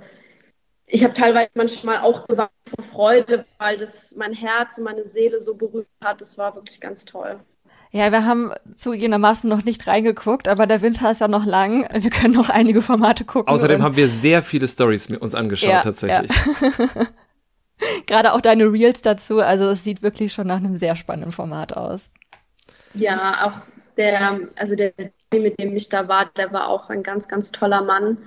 ich 0.88 1.04
habe 1.04 1.14
teilweise 1.14 1.50
manchmal 1.56 2.00
auch 2.00 2.28
gewartet 2.28 2.56
vor 2.76 2.84
Freude, 2.84 3.46
weil 3.58 3.78
das 3.78 4.16
mein 4.18 4.34
Herz 4.34 4.78
und 4.78 4.84
meine 4.84 5.06
Seele 5.06 5.42
so 5.42 5.56
berührt 5.56 5.88
hat. 6.04 6.22
Das 6.22 6.38
war 6.38 6.56
wirklich 6.56 6.80
ganz 6.80 7.06
toll. 7.06 7.40
Ja, 7.92 8.12
wir 8.12 8.26
haben 8.26 8.52
zugegebenermaßen 8.76 9.50
noch 9.50 9.64
nicht 9.64 9.88
reingeguckt, 9.88 10.50
aber 10.50 10.68
der 10.68 10.82
Winter 10.82 11.12
ist 11.12 11.22
ja 11.22 11.30
noch 11.30 11.46
lang. 11.46 11.88
Wir 11.94 12.12
können 12.12 12.34
noch 12.34 12.50
einige 12.50 12.82
Formate 12.82 13.24
gucken. 13.24 13.48
Außerdem 13.48 13.82
haben 13.82 13.96
wir 13.96 14.10
sehr 14.10 14.44
viele 14.44 14.68
Stories 14.68 15.10
uns 15.12 15.34
angeschaut, 15.34 15.70
ja, 15.70 15.82
tatsächlich. 15.82 16.32
Ja. 16.62 17.08
Gerade 18.06 18.34
auch 18.34 18.42
deine 18.42 18.66
Reels 18.72 19.02
dazu. 19.02 19.40
Also 19.40 19.70
es 19.70 19.84
sieht 19.84 20.02
wirklich 20.02 20.34
schon 20.34 20.48
nach 20.48 20.58
einem 20.58 20.76
sehr 20.76 20.96
spannenden 20.96 21.32
Format 21.32 21.76
aus. 21.76 22.10
Ja, 22.96 23.46
auch 23.46 23.68
der, 23.98 24.40
also 24.56 24.76
der, 24.76 24.94
mit 25.32 25.60
dem 25.60 25.76
ich 25.76 25.90
da 25.90 26.08
war, 26.08 26.32
der 26.36 26.52
war 26.52 26.70
auch 26.70 26.90
ein 26.90 27.04
ganz, 27.04 27.28
ganz 27.28 27.52
toller 27.52 27.82
Mann 27.82 28.18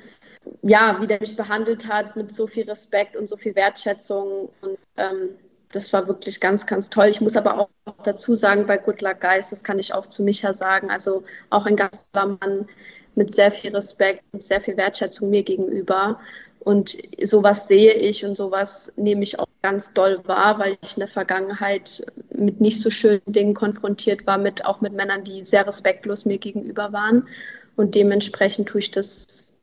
ja, 0.62 0.98
wie 1.00 1.06
der 1.06 1.20
mich 1.20 1.36
behandelt 1.36 1.86
hat 1.86 2.16
mit 2.16 2.32
so 2.32 2.46
viel 2.46 2.68
Respekt 2.68 3.16
und 3.16 3.28
so 3.28 3.36
viel 3.36 3.54
Wertschätzung. 3.54 4.50
Und 4.60 4.78
ähm, 4.96 5.30
das 5.72 5.92
war 5.92 6.08
wirklich 6.08 6.40
ganz, 6.40 6.66
ganz 6.66 6.88
toll. 6.90 7.08
Ich 7.08 7.20
muss 7.20 7.36
aber 7.36 7.58
auch 7.58 7.68
dazu 8.04 8.34
sagen, 8.34 8.66
bei 8.66 8.78
Good 8.78 9.02
Luck 9.02 9.20
Guys, 9.20 9.50
das 9.50 9.64
kann 9.64 9.78
ich 9.78 9.92
auch 9.94 10.06
zu 10.06 10.22
Micha 10.22 10.52
sagen, 10.52 10.90
also 10.90 11.24
auch 11.50 11.66
ein 11.66 11.76
ganz 11.76 12.10
toller 12.10 12.38
Mann 12.40 12.68
mit 13.14 13.32
sehr 13.34 13.50
viel 13.50 13.74
Respekt 13.74 14.22
und 14.32 14.42
sehr 14.42 14.60
viel 14.60 14.76
Wertschätzung 14.76 15.30
mir 15.30 15.42
gegenüber. 15.42 16.20
Und 16.60 16.96
sowas 17.22 17.68
sehe 17.68 17.94
ich 17.94 18.24
und 18.24 18.36
sowas 18.36 18.92
nehme 18.96 19.22
ich 19.22 19.38
auch 19.38 19.47
ganz 19.62 19.92
doll 19.92 20.20
wahr, 20.26 20.58
weil 20.58 20.76
ich 20.82 20.96
in 20.96 21.00
der 21.00 21.08
Vergangenheit 21.08 22.04
mit 22.34 22.60
nicht 22.60 22.80
so 22.80 22.90
schönen 22.90 23.22
Dingen 23.26 23.54
konfrontiert 23.54 24.26
war, 24.26 24.38
mit, 24.38 24.64
auch 24.64 24.80
mit 24.80 24.92
Männern, 24.92 25.24
die 25.24 25.42
sehr 25.42 25.66
respektlos 25.66 26.24
mir 26.24 26.38
gegenüber 26.38 26.92
waren. 26.92 27.28
Und 27.76 27.94
dementsprechend 27.94 28.68
tue 28.68 28.80
ich 28.80 28.90
das 28.90 29.60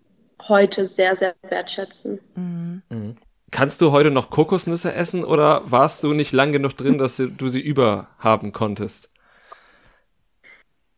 heute 0.48 0.86
sehr, 0.86 1.16
sehr 1.16 1.36
wertschätzen. 1.50 2.20
Mhm. 2.36 2.82
Mhm. 2.90 3.16
Kannst 3.52 3.80
du 3.80 3.92
heute 3.92 4.12
noch 4.12 4.30
Kokosnüsse 4.30 4.94
essen 4.94 5.24
oder 5.24 5.62
warst 5.66 6.04
du 6.04 6.14
nicht 6.14 6.34
lang 6.34 6.52
genug 6.52 6.76
drin, 6.76 6.98
dass 6.98 7.18
du 7.18 7.48
sie 7.48 7.62
überhaben 7.62 8.52
konntest? 8.52 9.10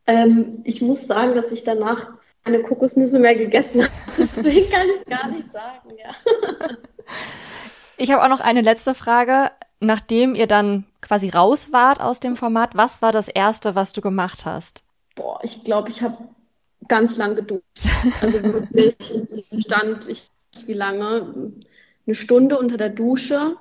Ähm, 0.08 0.62
ich 0.64 0.82
muss 0.82 1.06
sagen, 1.06 1.36
dass 1.36 1.52
ich 1.52 1.66
danach 1.66 2.14
keine 2.44 2.64
Kokosnüsse 2.64 3.20
mehr 3.20 3.36
gegessen 3.36 3.84
habe. 3.84 3.92
Deswegen 4.18 4.72
kann 4.72 4.88
ich 4.90 5.02
es 5.02 5.06
gar 5.06 5.28
nicht 5.30 5.48
sagen, 5.48 5.90
ja. 5.98 6.16
Ich 7.98 8.12
habe 8.12 8.24
auch 8.24 8.30
noch 8.30 8.40
eine 8.40 8.62
letzte 8.62 8.94
Frage. 8.94 9.52
Nachdem 9.80 10.34
ihr 10.34 10.48
dann 10.48 10.86
quasi 11.02 11.30
raus 11.30 11.72
wart 11.72 12.02
aus 12.02 12.20
dem 12.20 12.36
Format, 12.36 12.76
was 12.76 13.02
war 13.02 13.12
das 13.12 13.28
Erste, 13.28 13.76
was 13.76 13.94
du 13.94 14.02
gemacht 14.02 14.46
hast? 14.46 14.84
Boah, 15.16 15.40
ich 15.44 15.64
glaube, 15.64 15.90
ich 15.90 16.02
habe 16.02 16.18
ganz 16.88 17.18
lang 17.18 17.36
geduscht. 17.36 17.64
Also 18.22 18.42
wirklich 18.42 18.96
stand 19.60 20.08
ich 20.08 20.30
wie 20.66 20.74
lange? 20.74 21.52
Eine 22.06 22.16
Stunde 22.16 22.58
unter 22.58 22.78
der 22.78 22.90
Dusche 22.90 23.56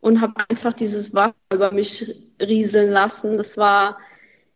und 0.00 0.20
habe 0.20 0.44
einfach 0.48 0.72
dieses 0.72 1.14
Wasser 1.14 1.34
über 1.52 1.72
mich 1.72 2.14
rieseln 2.40 2.90
lassen. 2.90 3.36
Das 3.36 3.56
war, 3.56 3.98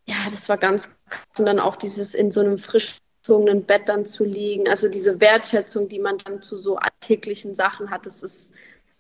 ja, 0.07 0.17
das 0.31 0.49
war 0.49 0.59
ganz 0.59 0.97
und 1.39 1.47
dann 1.47 1.59
auch 1.59 1.77
dieses 1.77 2.15
in 2.15 2.31
so 2.31 2.41
einem 2.41 2.59
frisch 2.59 2.99
gezogenen 3.23 3.65
Bett 3.65 3.89
dann 3.89 4.05
zu 4.05 4.25
liegen. 4.25 4.69
Also 4.69 4.89
diese 4.89 5.21
Wertschätzung, 5.21 5.89
die 5.89 5.99
man 5.99 6.19
dann 6.19 6.41
zu 6.43 6.57
so 6.57 6.77
alltäglichen 6.77 7.55
Sachen 7.55 7.91
hat, 7.91 8.07
das 8.07 8.23
ist 8.23 8.55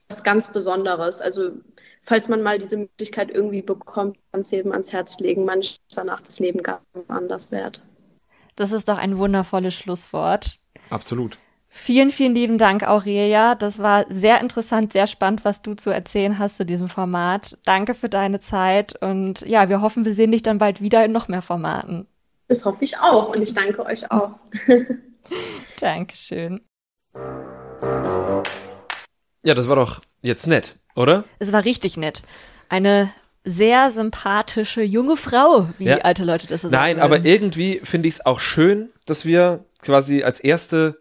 was 0.09 0.23
ganz 0.23 0.49
Besonderes. 0.49 1.21
Also 1.21 1.53
falls 2.03 2.29
man 2.29 2.43
mal 2.43 2.59
diese 2.59 2.77
Möglichkeit 2.77 3.31
irgendwie 3.31 3.63
bekommt, 3.63 4.19
kann 4.33 4.41
es 4.41 4.53
eben 4.53 4.73
ans 4.73 4.93
Herz 4.93 5.19
legen. 5.21 5.45
Man 5.45 5.61
ist 5.61 5.81
danach 5.95 6.21
das 6.21 6.39
Leben 6.41 6.63
ganz 6.63 6.81
anders 7.09 7.51
wert. 7.51 7.83
Das 8.57 8.73
ist 8.73 8.89
doch 8.89 8.99
ein 8.99 9.19
wundervolles 9.19 9.75
Schlusswort. 9.75 10.59
Absolut. 10.91 11.39
Vielen, 11.71 12.11
vielen 12.11 12.35
lieben 12.35 12.59
Dank, 12.59 12.83
Aurelia. 12.83 13.55
Das 13.55 13.79
war 13.79 14.07
sehr 14.09 14.41
interessant, 14.41 14.93
sehr 14.93 15.07
spannend, 15.07 15.45
was 15.45 15.63
du 15.63 15.75
zu 15.75 15.91
erzählen 15.91 16.39
hast 16.39 16.57
zu 16.57 16.65
diesem 16.65 16.89
Format. 16.89 17.59
Danke 17.65 17.95
für 17.95 18.09
deine 18.09 18.41
Zeit 18.41 19.01
und 19.03 19.43
ja, 19.43 19.69
wir 19.69 19.83
hoffen, 19.83 20.05
wir 20.05 20.15
sehen 20.15 20.33
dich 20.33 20.43
dann 20.43 20.59
bald 20.59 20.81
wieder 20.81 21.05
in 21.05 21.13
noch 21.13 21.29
mehr 21.29 21.43
Formaten. 21.43 22.07
Das 22.49 22.65
hoffe 22.65 22.85
ich 22.85 22.99
auch 22.99 23.35
und 23.35 23.43
ich 23.43 23.53
danke 23.53 23.85
euch 23.85 24.11
auch. 24.11 24.31
Dankeschön. 25.81 26.63
Ja, 29.49 29.55
das 29.55 29.67
war 29.67 29.77
doch 29.77 30.03
jetzt 30.21 30.47
nett, 30.47 30.77
oder? 30.95 31.25
Es 31.39 31.55
war 31.55 31.65
richtig 31.65 31.97
nett. 31.97 32.21
Eine 32.69 33.11
sehr 33.45 33.91
sympathische 33.91 34.83
junge 34.83 35.17
Frau, 35.17 35.71
wie 35.79 35.87
ja. 35.87 35.97
alte 36.01 36.23
Leute 36.23 36.47
das 36.47 36.61
so 36.61 36.69
sagen. 36.69 36.83
Nein, 36.83 37.01
aber 37.01 37.25
irgendwie 37.25 37.81
finde 37.83 38.09
ich 38.09 38.17
es 38.17 38.27
auch 38.27 38.41
schön, 38.41 38.91
dass 39.07 39.25
wir 39.25 39.65
quasi 39.81 40.23
als 40.23 40.39
erste 40.39 40.99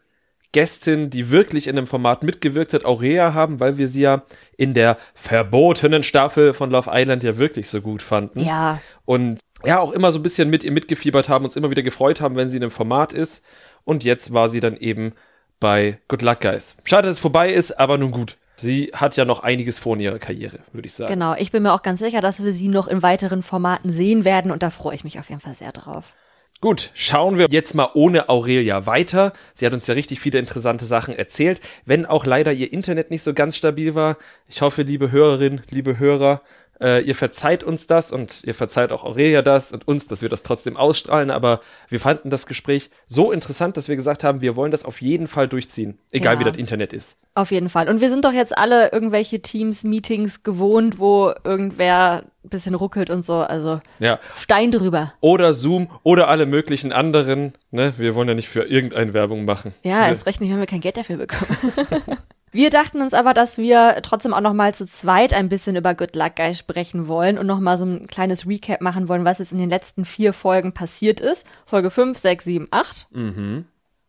Gästin, 0.54 1.10
die 1.10 1.30
wirklich 1.30 1.68
in 1.68 1.76
dem 1.76 1.88
Format 1.88 2.24
mitgewirkt 2.24 2.72
hat, 2.72 2.86
Aurea 2.86 3.34
haben, 3.34 3.60
weil 3.60 3.78
wir 3.78 3.90
sie 3.90 4.04
ja 4.04 4.24
in 4.56 4.74
der 4.74 4.96
verbotenen 5.14 6.04
Staffel 6.04 6.54
von 6.54 6.72
Love 6.72 6.90
Island 6.94 7.24
ja 7.24 7.38
wirklich 7.38 7.70
so 7.70 7.82
gut 7.82 8.02
fanden. 8.02 8.40
Ja. 8.40 8.80
Und 9.04 9.42
ja, 9.66 9.80
auch 9.80 9.92
immer 9.92 10.14
so 10.14 10.20
ein 10.20 10.24
bisschen 10.24 10.50
mit 10.50 10.64
ihr 10.64 10.72
mitgefiebert 10.72 11.28
haben, 11.28 11.44
uns 11.44 11.58
immer 11.58 11.70
wieder 11.70 11.84
gefreut 11.84 12.22
haben, 12.22 12.38
wenn 12.38 12.48
sie 12.48 12.56
in 12.56 12.64
einem 12.64 12.72
Format 12.72 13.12
ist. 13.12 13.44
Und 13.84 14.06
jetzt 14.06 14.32
war 14.32 14.48
sie 14.48 14.62
dann 14.62 14.78
eben 14.78 15.16
bei 15.60 15.98
Good 16.08 16.22
Luck 16.22 16.42
Guys. 16.42 16.76
Schade, 16.84 17.04
dass 17.08 17.18
es 17.18 17.20
vorbei 17.20 17.52
ist, 17.52 17.80
aber 17.80 17.98
nun 17.98 18.12
gut. 18.12 18.38
Sie 18.56 18.92
hat 18.94 19.16
ja 19.16 19.26
noch 19.26 19.44
einiges 19.44 19.78
vor 19.78 19.96
in 19.96 20.02
ihrer 20.02 20.18
Karriere, 20.18 20.60
würde 20.74 20.88
ich 20.88 20.94
sagen. 20.94 21.14
Genau, 21.14 21.36
ich 21.36 21.52
bin 21.52 21.62
mir 21.62 21.74
auch 21.74 21.84
ganz 21.84 22.00
sicher, 22.00 22.22
dass 22.22 22.44
wir 22.44 22.52
sie 22.52 22.70
noch 22.70 22.88
in 22.88 23.04
weiteren 23.04 23.44
Formaten 23.44 23.92
sehen 23.92 24.26
werden 24.26 24.52
und 24.52 24.64
da 24.64 24.72
freue 24.72 24.96
ich 24.96 25.04
mich 25.04 25.20
auf 25.20 25.30
jeden 25.30 25.42
Fall 25.42 25.54
sehr 25.54 25.72
drauf. 25.72 26.16
Gut, 26.60 26.90
schauen 26.96 27.38
wir 27.38 27.46
jetzt 27.52 27.76
mal 27.76 27.92
ohne 27.94 28.30
Aurelia 28.30 28.88
weiter. 28.88 29.32
Sie 29.54 29.64
hat 29.64 29.74
uns 29.74 29.86
ja 29.86 29.94
richtig 29.94 30.20
viele 30.20 30.40
interessante 30.40 30.86
Sachen 30.86 31.14
erzählt, 31.14 31.62
wenn 31.86 32.08
auch 32.08 32.26
leider 32.26 32.52
ihr 32.52 32.74
Internet 32.74 33.12
nicht 33.12 33.22
so 33.22 33.36
ganz 33.36 33.56
stabil 33.56 33.94
war. 33.94 34.18
Ich 34.48 34.64
hoffe, 34.64 34.82
liebe 34.82 35.12
Hörerinnen, 35.12 35.62
liebe 35.70 36.00
Hörer, 36.00 36.42
äh, 36.82 37.02
ihr 37.02 37.16
verzeiht 37.16 37.64
uns 37.64 37.88
das 37.88 38.12
und 38.12 38.44
ihr 38.44 38.54
verzeiht 38.56 38.92
auch 38.92 39.04
Aurelia 39.04 39.42
das 39.42 39.72
und 39.72 39.88
uns, 39.88 40.08
dass 40.08 40.22
wir 40.22 40.30
das 40.30 40.44
trotzdem 40.44 40.78
ausstrahlen, 40.78 41.32
aber 41.32 41.62
wir 41.90 42.00
fanden 42.00 42.30
das 42.30 42.46
Gespräch 42.46 42.90
so 43.08 43.32
interessant, 43.32 43.78
dass 43.78 43.88
wir 43.88 43.96
gesagt 43.96 44.24
haben, 44.24 44.42
wir 44.42 44.56
wollen 44.56 44.72
das 44.72 44.86
auf 44.86 45.02
jeden 45.02 45.28
Fall 45.28 45.48
durchziehen, 45.48 46.00
egal 46.12 46.36
ja. 46.36 46.40
wie 46.40 46.44
das 46.44 46.58
Internet 46.58 46.94
ist. 46.94 47.20
Auf 47.36 47.52
jeden 47.52 47.70
Fall. 47.70 47.90
Und 47.90 48.02
wir 48.02 48.10
sind 48.10 48.26
doch 48.26 48.34
jetzt 48.34 48.58
alle 48.58 48.92
irgendwelche 48.92 49.42
Teams, 49.42 49.84
Meetings 49.84 50.44
gewohnt, 50.44 50.98
wo 51.00 51.34
irgendwer 51.44 52.24
ein 52.44 52.50
bisschen 52.50 52.74
ruckelt 52.74 53.10
und 53.10 53.24
so. 53.24 53.36
Also 53.36 53.80
ja. 54.00 54.20
Stein 54.36 54.72
drüber. 54.72 55.14
Oder 55.22 55.54
Zoom 55.54 55.90
oder 56.04 56.30
alle 56.30 56.46
möglichen 56.46 56.92
anderen. 56.92 57.54
Ne? 57.72 57.94
Wir 57.98 58.16
wollen 58.16 58.28
ja 58.28 58.34
nicht 58.34 58.50
für 58.50 58.64
irgendeine 58.64 59.14
Werbung 59.14 59.46
machen. 59.46 59.74
Ja, 59.84 60.08
erst 60.08 60.26
recht 60.26 60.42
nicht, 60.42 60.50
wenn 60.50 60.60
wir 60.60 60.66
kein 60.66 60.82
Geld 60.82 60.98
dafür 60.98 61.18
bekommen. 61.18 61.60
Wir 62.52 62.70
dachten 62.70 63.02
uns 63.02 63.14
aber, 63.14 63.34
dass 63.34 63.58
wir 63.58 64.00
trotzdem 64.04 64.34
auch 64.34 64.42
noch 64.42 64.54
mal 64.54 64.74
zu 64.74 64.88
zweit 64.88 65.34
ein 65.34 65.50
bisschen 65.50 65.76
über 65.76 65.94
Good 65.94 66.16
Luck 66.16 66.38
Guy 66.38 66.56
sprechen 66.56 67.08
wollen 67.08 67.38
und 67.38 67.46
noch 67.46 67.60
mal 67.60 67.78
so 67.78 67.86
ein 67.86 68.08
kleines 68.08 68.48
Recap 68.48 68.82
machen 68.82 69.10
wollen, 69.10 69.26
was 69.26 69.40
jetzt 69.40 69.52
in 69.52 69.60
den 69.60 69.70
letzten 69.70 70.06
vier 70.06 70.32
Folgen 70.32 70.74
passiert 70.74 71.20
ist. 71.20 71.46
Folge 71.66 71.90
5, 71.90 72.18
6, 72.18 72.46
7, 72.46 72.68
8. 72.72 73.08
Mhm. 73.12 73.66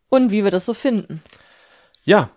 Und 0.09 0.31
wie 0.31 0.44
wir 0.44 0.51
das 0.51 0.66
so 0.66 0.74
finden. 0.74 1.22
Ja. 2.05 2.31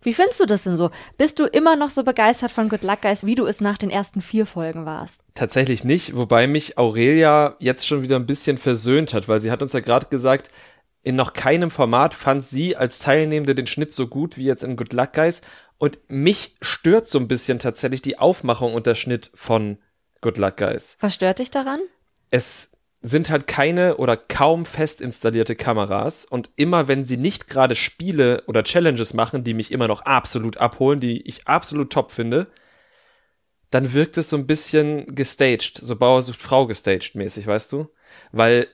Wie 0.00 0.14
findest 0.14 0.38
du 0.38 0.46
das 0.46 0.62
denn 0.62 0.76
so? 0.76 0.90
Bist 1.16 1.40
du 1.40 1.44
immer 1.44 1.74
noch 1.74 1.90
so 1.90 2.04
begeistert 2.04 2.52
von 2.52 2.68
Good 2.68 2.84
Luck 2.84 3.02
Guys, 3.02 3.26
wie 3.26 3.34
du 3.34 3.44
es 3.46 3.60
nach 3.60 3.76
den 3.76 3.90
ersten 3.90 4.22
vier 4.22 4.46
Folgen 4.46 4.86
warst? 4.86 5.22
Tatsächlich 5.34 5.82
nicht, 5.82 6.16
wobei 6.16 6.46
mich 6.46 6.78
Aurelia 6.78 7.56
jetzt 7.58 7.86
schon 7.86 8.02
wieder 8.02 8.14
ein 8.14 8.26
bisschen 8.26 8.58
versöhnt 8.58 9.12
hat, 9.12 9.28
weil 9.28 9.40
sie 9.40 9.50
hat 9.50 9.60
uns 9.60 9.72
ja 9.72 9.80
gerade 9.80 10.06
gesagt, 10.06 10.50
in 11.02 11.16
noch 11.16 11.32
keinem 11.32 11.70
Format 11.70 12.14
fand 12.14 12.44
sie 12.44 12.76
als 12.76 12.98
Teilnehmende 12.98 13.54
den 13.54 13.66
Schnitt 13.66 13.92
so 13.92 14.08
gut 14.08 14.36
wie 14.36 14.44
jetzt 14.44 14.64
in 14.64 14.76
Good 14.76 14.92
Luck 14.92 15.12
Guys. 15.12 15.40
Und 15.78 15.98
mich 16.08 16.56
stört 16.60 17.06
so 17.06 17.18
ein 17.18 17.28
bisschen 17.28 17.58
tatsächlich 17.58 18.02
die 18.02 18.18
Aufmachung 18.18 18.74
und 18.74 18.86
der 18.86 18.96
Schnitt 18.96 19.30
von 19.34 19.78
Good 20.20 20.38
Luck 20.38 20.56
Guys. 20.56 20.96
Was 21.00 21.14
stört 21.14 21.38
dich 21.38 21.50
daran? 21.50 21.80
Es 22.30 22.70
sind 23.00 23.30
halt 23.30 23.46
keine 23.46 23.96
oder 23.98 24.16
kaum 24.16 24.66
fest 24.66 25.00
installierte 25.00 25.54
Kameras 25.54 26.24
und 26.24 26.50
immer 26.56 26.88
wenn 26.88 27.04
sie 27.04 27.16
nicht 27.16 27.46
gerade 27.46 27.76
Spiele 27.76 28.42
oder 28.46 28.64
Challenges 28.64 29.14
machen, 29.14 29.44
die 29.44 29.54
mich 29.54 29.70
immer 29.70 29.86
noch 29.86 30.02
absolut 30.02 30.56
abholen, 30.56 30.98
die 30.98 31.22
ich 31.22 31.46
absolut 31.46 31.92
top 31.92 32.10
finde, 32.10 32.48
dann 33.70 33.92
wirkt 33.92 34.16
es 34.16 34.30
so 34.30 34.36
ein 34.36 34.46
bisschen 34.46 35.14
gestaged, 35.14 35.78
so 35.80 35.94
Bauer 35.94 36.22
sucht 36.22 36.42
Frau 36.42 36.66
gestaged 36.66 37.14
mäßig, 37.14 37.46
weißt 37.46 37.70
du? 37.72 37.88
Weil 38.32 38.66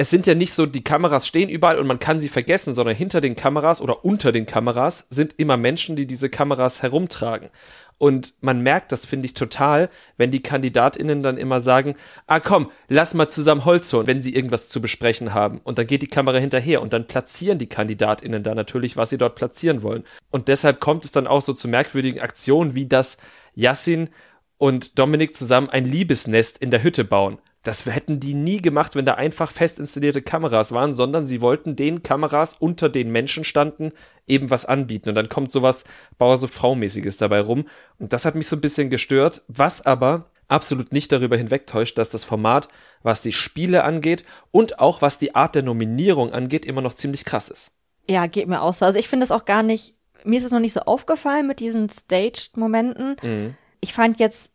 es 0.00 0.10
sind 0.10 0.28
ja 0.28 0.36
nicht 0.36 0.52
so, 0.52 0.64
die 0.64 0.84
Kameras 0.84 1.26
stehen 1.26 1.48
überall 1.48 1.78
und 1.78 1.88
man 1.88 1.98
kann 1.98 2.20
sie 2.20 2.28
vergessen, 2.28 2.72
sondern 2.72 2.94
hinter 2.94 3.20
den 3.20 3.34
Kameras 3.34 3.80
oder 3.80 4.04
unter 4.04 4.30
den 4.30 4.46
Kameras 4.46 5.08
sind 5.10 5.34
immer 5.38 5.56
Menschen, 5.56 5.96
die 5.96 6.06
diese 6.06 6.30
Kameras 6.30 6.82
herumtragen. 6.82 7.50
Und 7.98 8.34
man 8.40 8.62
merkt 8.62 8.92
das, 8.92 9.04
finde 9.04 9.26
ich, 9.26 9.34
total, 9.34 9.88
wenn 10.16 10.30
die 10.30 10.40
KandidatInnen 10.40 11.24
dann 11.24 11.36
immer 11.36 11.60
sagen, 11.60 11.96
ah 12.28 12.38
komm, 12.38 12.70
lass 12.86 13.14
mal 13.14 13.26
zusammen 13.26 13.64
Holz 13.64 13.92
holen, 13.92 14.06
wenn 14.06 14.22
sie 14.22 14.36
irgendwas 14.36 14.68
zu 14.68 14.80
besprechen 14.80 15.34
haben. 15.34 15.60
Und 15.64 15.78
dann 15.78 15.88
geht 15.88 16.02
die 16.02 16.06
Kamera 16.06 16.38
hinterher 16.38 16.80
und 16.80 16.92
dann 16.92 17.08
platzieren 17.08 17.58
die 17.58 17.68
KandidatInnen 17.68 18.44
da 18.44 18.54
natürlich, 18.54 18.96
was 18.96 19.10
sie 19.10 19.18
dort 19.18 19.34
platzieren 19.34 19.82
wollen. 19.82 20.04
Und 20.30 20.46
deshalb 20.46 20.78
kommt 20.78 21.04
es 21.04 21.10
dann 21.10 21.26
auch 21.26 21.42
so 21.42 21.52
zu 21.54 21.66
merkwürdigen 21.66 22.20
Aktionen, 22.20 22.76
wie 22.76 22.86
das 22.86 23.16
Yassin 23.56 24.10
und 24.58 24.96
Dominik 24.96 25.36
zusammen 25.36 25.68
ein 25.68 25.84
Liebesnest 25.84 26.58
in 26.58 26.70
der 26.70 26.84
Hütte 26.84 27.02
bauen. 27.02 27.38
Das 27.62 27.84
hätten 27.86 28.20
die 28.20 28.34
nie 28.34 28.62
gemacht, 28.62 28.94
wenn 28.94 29.04
da 29.04 29.14
einfach 29.14 29.50
fest 29.50 29.78
installierte 29.78 30.22
Kameras 30.22 30.72
waren, 30.72 30.92
sondern 30.92 31.26
sie 31.26 31.40
wollten 31.40 31.74
den 31.74 32.02
Kameras 32.02 32.54
unter 32.54 32.88
den 32.88 33.10
Menschen 33.10 33.44
standen 33.44 33.92
eben 34.26 34.50
was 34.50 34.64
anbieten. 34.64 35.08
Und 35.08 35.16
dann 35.16 35.28
kommt 35.28 35.50
sowas 35.50 35.84
Bauer 36.18 36.36
so 36.36 36.46
Frau-mäßiges 36.46 37.16
dabei 37.16 37.40
rum. 37.40 37.66
Und 37.98 38.12
das 38.12 38.24
hat 38.24 38.36
mich 38.36 38.46
so 38.46 38.56
ein 38.56 38.60
bisschen 38.60 38.90
gestört, 38.90 39.42
was 39.48 39.84
aber 39.84 40.30
absolut 40.46 40.92
nicht 40.92 41.12
darüber 41.12 41.36
hinwegtäuscht, 41.36 41.98
dass 41.98 42.10
das 42.10 42.24
Format, 42.24 42.68
was 43.02 43.22
die 43.22 43.32
Spiele 43.32 43.84
angeht 43.84 44.24
und 44.50 44.80
auch 44.80 45.02
was 45.02 45.18
die 45.18 45.34
Art 45.34 45.54
der 45.54 45.62
Nominierung 45.62 46.32
angeht, 46.32 46.64
immer 46.64 46.80
noch 46.80 46.94
ziemlich 46.94 47.24
krass 47.24 47.48
ist. 47.48 47.72
Ja, 48.08 48.26
geht 48.26 48.48
mir 48.48 48.62
auch 48.62 48.72
so. 48.72 48.84
Also 48.84 48.98
ich 48.98 49.08
finde 49.08 49.24
es 49.24 49.30
auch 49.30 49.44
gar 49.44 49.62
nicht, 49.62 49.94
mir 50.24 50.38
ist 50.38 50.46
es 50.46 50.52
noch 50.52 50.60
nicht 50.60 50.72
so 50.72 50.80
aufgefallen 50.80 51.46
mit 51.46 51.60
diesen 51.60 51.88
Staged-Momenten. 51.88 53.16
Mhm. 53.22 53.56
Ich 53.80 53.92
fand 53.92 54.18
jetzt 54.18 54.52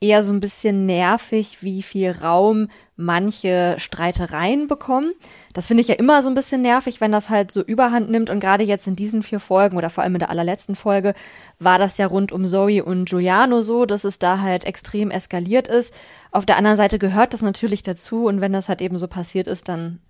eher 0.00 0.22
so 0.22 0.32
ein 0.32 0.40
bisschen 0.40 0.86
nervig, 0.86 1.62
wie 1.62 1.82
viel 1.82 2.12
Raum 2.12 2.68
manche 2.94 3.76
Streitereien 3.78 4.68
bekommen. 4.68 5.12
Das 5.52 5.66
finde 5.66 5.80
ich 5.80 5.88
ja 5.88 5.96
immer 5.96 6.22
so 6.22 6.28
ein 6.28 6.34
bisschen 6.34 6.62
nervig, 6.62 7.00
wenn 7.00 7.10
das 7.10 7.30
halt 7.30 7.50
so 7.50 7.62
überhand 7.62 8.08
nimmt. 8.10 8.30
Und 8.30 8.38
gerade 8.40 8.64
jetzt 8.64 8.86
in 8.86 8.94
diesen 8.94 9.22
vier 9.22 9.40
Folgen 9.40 9.76
oder 9.76 9.90
vor 9.90 10.04
allem 10.04 10.14
in 10.14 10.20
der 10.20 10.30
allerletzten 10.30 10.76
Folge 10.76 11.14
war 11.58 11.78
das 11.78 11.98
ja 11.98 12.06
rund 12.06 12.30
um 12.30 12.46
Zoe 12.46 12.84
und 12.84 13.08
Giuliano 13.08 13.60
so, 13.60 13.86
dass 13.86 14.04
es 14.04 14.18
da 14.18 14.40
halt 14.40 14.64
extrem 14.64 15.10
eskaliert 15.10 15.66
ist. 15.66 15.92
Auf 16.30 16.46
der 16.46 16.56
anderen 16.56 16.76
Seite 16.76 16.98
gehört 16.98 17.32
das 17.32 17.42
natürlich 17.42 17.82
dazu. 17.82 18.26
Und 18.26 18.40
wenn 18.40 18.52
das 18.52 18.68
halt 18.68 18.80
eben 18.80 18.98
so 18.98 19.08
passiert 19.08 19.48
ist, 19.48 19.68
dann 19.68 20.00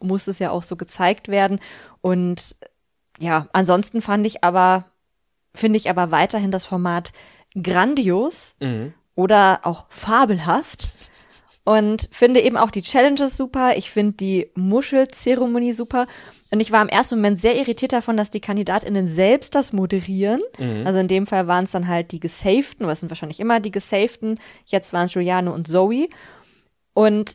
muss 0.00 0.26
es 0.26 0.40
ja 0.40 0.50
auch 0.50 0.62
so 0.62 0.76
gezeigt 0.76 1.28
werden. 1.28 1.60
Und 2.00 2.56
ja, 3.18 3.48
ansonsten 3.52 4.02
fand 4.02 4.26
ich 4.26 4.42
aber, 4.42 4.86
finde 5.54 5.76
ich 5.76 5.88
aber 5.88 6.10
weiterhin 6.10 6.50
das 6.50 6.66
Format 6.66 7.12
grandios. 7.54 8.56
Mhm 8.60 8.92
oder 9.16 9.60
auch 9.64 9.86
fabelhaft. 9.88 10.86
Und 11.64 12.08
finde 12.12 12.40
eben 12.40 12.56
auch 12.56 12.70
die 12.70 12.82
Challenges 12.82 13.36
super. 13.36 13.76
Ich 13.76 13.90
finde 13.90 14.12
die 14.12 14.52
Muschelzeremonie 14.54 15.72
super. 15.72 16.06
Und 16.52 16.60
ich 16.60 16.70
war 16.70 16.80
im 16.80 16.88
ersten 16.88 17.16
Moment 17.16 17.40
sehr 17.40 17.56
irritiert 17.56 17.92
davon, 17.92 18.16
dass 18.16 18.30
die 18.30 18.40
KandidatInnen 18.40 19.08
selbst 19.08 19.56
das 19.56 19.72
moderieren. 19.72 20.40
Mhm. 20.58 20.86
Also 20.86 21.00
in 21.00 21.08
dem 21.08 21.26
Fall 21.26 21.48
waren 21.48 21.64
es 21.64 21.72
dann 21.72 21.88
halt 21.88 22.12
die 22.12 22.20
Gesaften, 22.20 22.86
was 22.86 23.00
sind 23.00 23.10
wahrscheinlich 23.10 23.40
immer 23.40 23.58
die 23.58 23.72
Gesaften. 23.72 24.38
Jetzt 24.64 24.92
waren 24.92 25.06
es 25.06 25.12
Giuliano 25.12 25.52
und 25.52 25.66
Zoe. 25.66 26.08
Und 26.94 27.34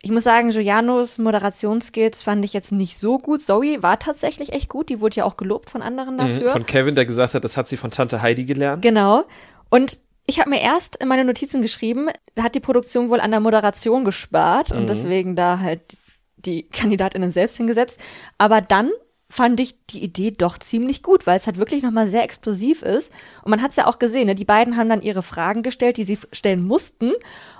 ich 0.00 0.12
muss 0.12 0.24
sagen, 0.24 0.50
Giulianos 0.50 1.18
Moderationsskills 1.18 2.22
fand 2.22 2.44
ich 2.44 2.52
jetzt 2.52 2.70
nicht 2.70 2.98
so 2.98 3.18
gut. 3.18 3.42
Zoe 3.42 3.82
war 3.82 3.98
tatsächlich 3.98 4.52
echt 4.52 4.68
gut. 4.68 4.90
Die 4.90 5.00
wurde 5.00 5.16
ja 5.16 5.24
auch 5.24 5.36
gelobt 5.36 5.70
von 5.70 5.82
anderen 5.82 6.14
mhm. 6.14 6.18
dafür. 6.18 6.48
Mhm, 6.50 6.52
von 6.52 6.66
Kevin, 6.66 6.94
der 6.94 7.04
gesagt 7.04 7.34
hat, 7.34 7.42
das 7.42 7.56
hat 7.56 7.66
sie 7.66 7.76
von 7.76 7.90
Tante 7.90 8.22
Heidi 8.22 8.44
gelernt. 8.44 8.80
Genau. 8.82 9.24
Und 9.70 9.98
ich 10.26 10.38
habe 10.38 10.50
mir 10.50 10.60
erst 10.60 10.96
in 10.96 11.08
meine 11.08 11.24
Notizen 11.24 11.62
geschrieben, 11.62 12.08
da 12.34 12.44
hat 12.44 12.54
die 12.54 12.60
Produktion 12.60 13.10
wohl 13.10 13.20
an 13.20 13.30
der 13.30 13.40
Moderation 13.40 14.04
gespart 14.04 14.70
mhm. 14.70 14.78
und 14.78 14.90
deswegen 14.90 15.36
da 15.36 15.58
halt 15.58 15.96
die 16.36 16.68
Kandidatinnen 16.68 17.30
selbst 17.30 17.56
hingesetzt. 17.56 18.00
Aber 18.38 18.60
dann 18.60 18.90
fand 19.30 19.60
ich 19.60 19.86
die 19.86 20.02
Idee 20.02 20.32
doch 20.32 20.58
ziemlich 20.58 21.02
gut, 21.02 21.26
weil 21.26 21.36
es 21.36 21.46
halt 21.46 21.58
wirklich 21.58 21.82
nochmal 21.82 22.08
sehr 22.08 22.24
explosiv 22.24 22.82
ist. 22.82 23.12
Und 23.42 23.50
man 23.50 23.62
hat 23.62 23.70
es 23.70 23.76
ja 23.76 23.86
auch 23.86 24.00
gesehen, 24.00 24.26
ne? 24.26 24.34
die 24.34 24.44
beiden 24.44 24.76
haben 24.76 24.88
dann 24.88 25.02
ihre 25.02 25.22
Fragen 25.22 25.62
gestellt, 25.62 25.96
die 25.96 26.04
sie 26.04 26.18
stellen 26.32 26.64
mussten. 26.64 27.12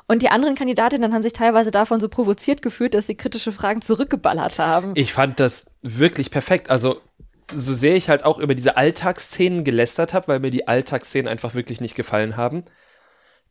Und 0.09 0.23
die 0.23 0.31
anderen 0.31 0.57
Kandidatinnen 0.57 1.14
haben 1.14 1.23
sich 1.23 1.33
teilweise 1.33 1.70
davon 1.70 2.01
so 2.01 2.09
provoziert 2.09 2.62
gefühlt, 2.62 2.94
dass 2.94 3.07
sie 3.07 3.14
kritische 3.14 3.53
Fragen 3.53 3.81
zurückgeballert 3.83 4.59
haben. 4.59 4.92
Ich 4.96 5.12
fand 5.12 5.38
das 5.38 5.66
wirklich 5.83 6.33
perfekt. 6.33 6.70
Also 6.70 7.01
so 7.55 7.73
sehr 7.73 7.97
ich 7.97 8.09
halt 8.09 8.25
auch 8.25 8.39
über 8.39 8.55
diese 8.55 8.77
Alltagsszenen 8.77 9.65
gelästert 9.65 10.13
habe, 10.13 10.29
weil 10.29 10.41
mir 10.41 10.51
die 10.51 10.69
Alltagsszenen 10.69 11.29
einfach 11.29 11.55
wirklich 11.55 11.81
nicht 11.81 11.95
gefallen 11.95 12.37
haben, 12.37 12.65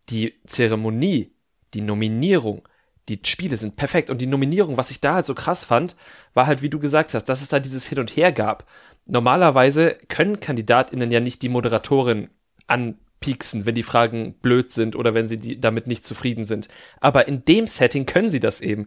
die 0.09 0.39
Zeremonie, 0.45 1.33
die 1.73 1.81
Nominierung, 1.81 2.67
die 3.09 3.19
Spiele 3.25 3.57
sind 3.57 3.75
perfekt. 3.75 4.09
Und 4.09 4.19
die 4.19 4.27
Nominierung, 4.27 4.77
was 4.77 4.91
ich 4.91 5.01
da 5.01 5.15
halt 5.15 5.25
so 5.25 5.33
krass 5.33 5.65
fand, 5.65 5.95
war 6.33 6.47
halt, 6.47 6.61
wie 6.61 6.69
du 6.69 6.79
gesagt 6.79 7.13
hast, 7.13 7.25
dass 7.25 7.41
es 7.41 7.49
da 7.49 7.59
dieses 7.59 7.87
Hin 7.87 7.99
und 7.99 8.15
Her 8.15 8.31
gab. 8.31 8.67
Normalerweise 9.07 9.97
können 10.07 10.39
KandidatInnen 10.39 11.11
ja 11.11 11.19
nicht 11.19 11.41
die 11.41 11.49
Moderatorin 11.49 12.29
anpieksen, 12.67 13.65
wenn 13.65 13.75
die 13.75 13.83
Fragen 13.83 14.35
blöd 14.35 14.71
sind 14.71 14.95
oder 14.95 15.13
wenn 15.13 15.27
sie 15.27 15.39
die, 15.39 15.59
damit 15.59 15.87
nicht 15.87 16.05
zufrieden 16.05 16.45
sind. 16.45 16.67
Aber 16.99 17.27
in 17.27 17.43
dem 17.45 17.67
Setting 17.67 18.05
können 18.05 18.29
sie 18.29 18.39
das 18.39 18.61
eben 18.61 18.85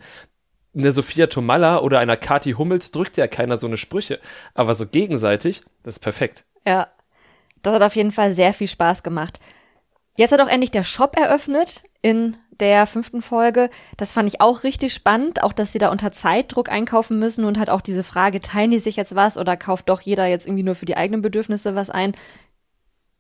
eine 0.75 0.93
Sophia 0.93 1.27
Tomalla 1.27 1.79
oder 1.81 1.99
einer 1.99 2.17
Kati 2.17 2.53
Hummels 2.53 2.91
drückt 2.91 3.17
ja 3.17 3.27
keiner 3.27 3.59
so 3.59 3.67
eine 3.67 3.77
Sprüche. 3.77 4.21
Aber 4.55 4.75
so 4.75 4.87
gegenseitig, 4.87 5.63
das 5.83 5.97
ist 5.97 6.01
perfekt. 6.01 6.45
Ja. 6.67 6.89
Das 7.63 7.75
hat 7.75 7.83
auf 7.83 7.95
jeden 7.95 8.11
Fall 8.11 8.33
sehr 8.33 8.53
viel 8.53 8.67
Spaß 8.67 9.03
gemacht. 9.03 9.39
Jetzt 10.17 10.33
hat 10.33 10.41
auch 10.41 10.49
endlich 10.49 10.73
der 10.73 10.83
Shop 10.83 11.17
eröffnet 11.17 11.85
in 12.03 12.37
der 12.61 12.87
fünften 12.87 13.23
Folge. 13.23 13.71
Das 13.97 14.13
fand 14.13 14.29
ich 14.29 14.41
auch 14.41 14.63
richtig 14.63 14.93
spannend, 14.93 15.43
auch 15.43 15.53
dass 15.53 15.73
sie 15.73 15.79
da 15.79 15.91
unter 15.91 16.13
Zeitdruck 16.13 16.69
einkaufen 16.69 17.19
müssen 17.19 17.45
und 17.45 17.59
halt 17.59 17.71
auch 17.71 17.81
diese 17.81 18.05
Frage, 18.05 18.41
teilen 18.41 18.71
die 18.71 18.79
sich 18.79 18.97
jetzt 18.97 19.15
was 19.15 19.39
oder 19.39 19.57
kauft 19.57 19.89
doch 19.89 20.01
jeder 20.01 20.27
jetzt 20.27 20.47
irgendwie 20.47 20.65
nur 20.65 20.75
für 20.75 20.85
die 20.85 20.97
eigenen 20.97 21.23
Bedürfnisse 21.23 21.75
was 21.75 21.91
ein? 21.91 22.15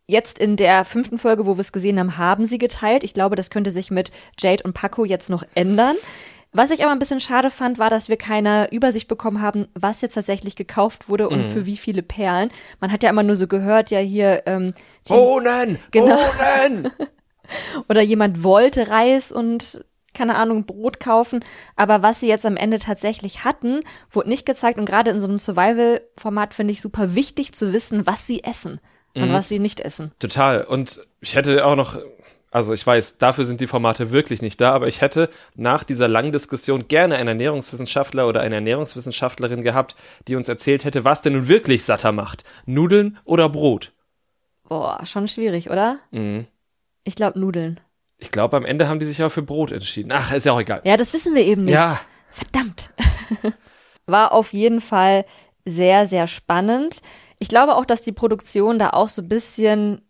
Jetzt 0.06 0.38
in 0.38 0.56
der 0.56 0.84
fünften 0.84 1.16
Folge, 1.16 1.46
wo 1.46 1.56
wir 1.56 1.60
es 1.60 1.72
gesehen 1.72 1.98
haben, 1.98 2.18
haben 2.18 2.44
sie 2.44 2.58
geteilt. 2.58 3.04
Ich 3.04 3.14
glaube, 3.14 3.36
das 3.36 3.50
könnte 3.50 3.70
sich 3.70 3.90
mit 3.90 4.10
Jade 4.38 4.64
und 4.64 4.74
Paco 4.74 5.04
jetzt 5.04 5.30
noch 5.30 5.44
ändern. 5.54 5.96
Was 6.52 6.70
ich 6.70 6.82
aber 6.82 6.92
ein 6.92 6.98
bisschen 6.98 7.20
schade 7.20 7.50
fand, 7.50 7.78
war, 7.78 7.88
dass 7.88 8.10
wir 8.10 8.18
keine 8.18 8.70
Übersicht 8.70 9.08
bekommen 9.08 9.40
haben, 9.40 9.68
was 9.74 10.02
jetzt 10.02 10.14
tatsächlich 10.14 10.54
gekauft 10.54 11.08
wurde 11.08 11.28
und 11.28 11.48
mhm. 11.48 11.52
für 11.52 11.66
wie 11.66 11.78
viele 11.78 12.02
Perlen. 12.02 12.50
Man 12.78 12.92
hat 12.92 13.02
ja 13.02 13.10
immer 13.10 13.22
nur 13.22 13.36
so 13.36 13.46
gehört, 13.46 13.90
ja 13.90 14.00
hier. 14.00 14.42
Ähm, 14.46 14.74
Bohnen! 15.08 15.78
Genau. 15.90 16.16
Bohnen! 16.16 16.92
Oder 17.88 18.02
jemand 18.02 18.44
wollte 18.44 18.90
Reis 18.90 19.32
und 19.32 19.84
keine 20.14 20.36
Ahnung, 20.36 20.66
Brot 20.66 21.00
kaufen. 21.00 21.42
Aber 21.76 22.02
was 22.02 22.20
sie 22.20 22.28
jetzt 22.28 22.44
am 22.44 22.58
Ende 22.58 22.78
tatsächlich 22.78 23.44
hatten, 23.44 23.80
wurde 24.10 24.28
nicht 24.28 24.44
gezeigt. 24.44 24.78
Und 24.78 24.84
gerade 24.84 25.10
in 25.10 25.20
so 25.20 25.26
einem 25.26 25.38
Survival-Format 25.38 26.52
finde 26.52 26.72
ich 26.72 26.82
super 26.82 27.14
wichtig 27.14 27.54
zu 27.54 27.72
wissen, 27.72 28.06
was 28.06 28.26
sie 28.26 28.44
essen 28.44 28.80
und 29.14 29.28
mhm. 29.28 29.32
was 29.32 29.48
sie 29.48 29.58
nicht 29.58 29.80
essen. 29.80 30.10
Total. 30.18 30.64
Und 30.64 31.00
ich 31.20 31.34
hätte 31.34 31.64
auch 31.64 31.76
noch 31.76 31.98
also 32.52 32.74
ich 32.74 32.86
weiß, 32.86 33.16
dafür 33.16 33.46
sind 33.46 33.62
die 33.62 33.66
Formate 33.66 34.12
wirklich 34.12 34.42
nicht 34.42 34.60
da, 34.60 34.72
aber 34.72 34.86
ich 34.86 35.00
hätte 35.00 35.30
nach 35.54 35.84
dieser 35.84 36.06
langen 36.06 36.32
Diskussion 36.32 36.86
gerne 36.86 37.16
einen 37.16 37.28
Ernährungswissenschaftler 37.28 38.28
oder 38.28 38.42
eine 38.42 38.56
Ernährungswissenschaftlerin 38.56 39.62
gehabt, 39.62 39.96
die 40.28 40.36
uns 40.36 40.50
erzählt 40.50 40.84
hätte, 40.84 41.04
was 41.04 41.22
denn 41.22 41.32
nun 41.32 41.48
wirklich 41.48 41.82
satter 41.84 42.12
macht. 42.12 42.44
Nudeln 42.66 43.18
oder 43.24 43.48
Brot? 43.48 43.92
Boah, 44.68 45.04
schon 45.06 45.28
schwierig, 45.28 45.70
oder? 45.70 45.98
Mhm. 46.10 46.46
Ich 47.04 47.16
glaube 47.16 47.40
Nudeln. 47.40 47.80
Ich 48.18 48.30
glaube, 48.30 48.56
am 48.58 48.66
Ende 48.66 48.86
haben 48.86 49.00
die 49.00 49.06
sich 49.06 49.24
auch 49.24 49.32
für 49.32 49.42
Brot 49.42 49.72
entschieden. 49.72 50.12
Ach, 50.12 50.32
ist 50.32 50.44
ja 50.44 50.52
auch 50.52 50.60
egal. 50.60 50.82
Ja, 50.84 50.98
das 50.98 51.12
wissen 51.14 51.34
wir 51.34 51.44
eben 51.44 51.64
nicht. 51.64 51.74
Ja. 51.74 52.00
Verdammt. 52.30 52.90
War 54.06 54.32
auf 54.32 54.52
jeden 54.52 54.80
Fall 54.80 55.24
sehr, 55.64 56.06
sehr 56.06 56.26
spannend. 56.26 57.00
Ich 57.38 57.48
glaube 57.48 57.76
auch, 57.76 57.86
dass 57.86 58.02
die 58.02 58.12
Produktion 58.12 58.78
da 58.78 58.90
auch 58.90 59.08
so 59.08 59.22
ein 59.22 59.28
bisschen 59.28 60.02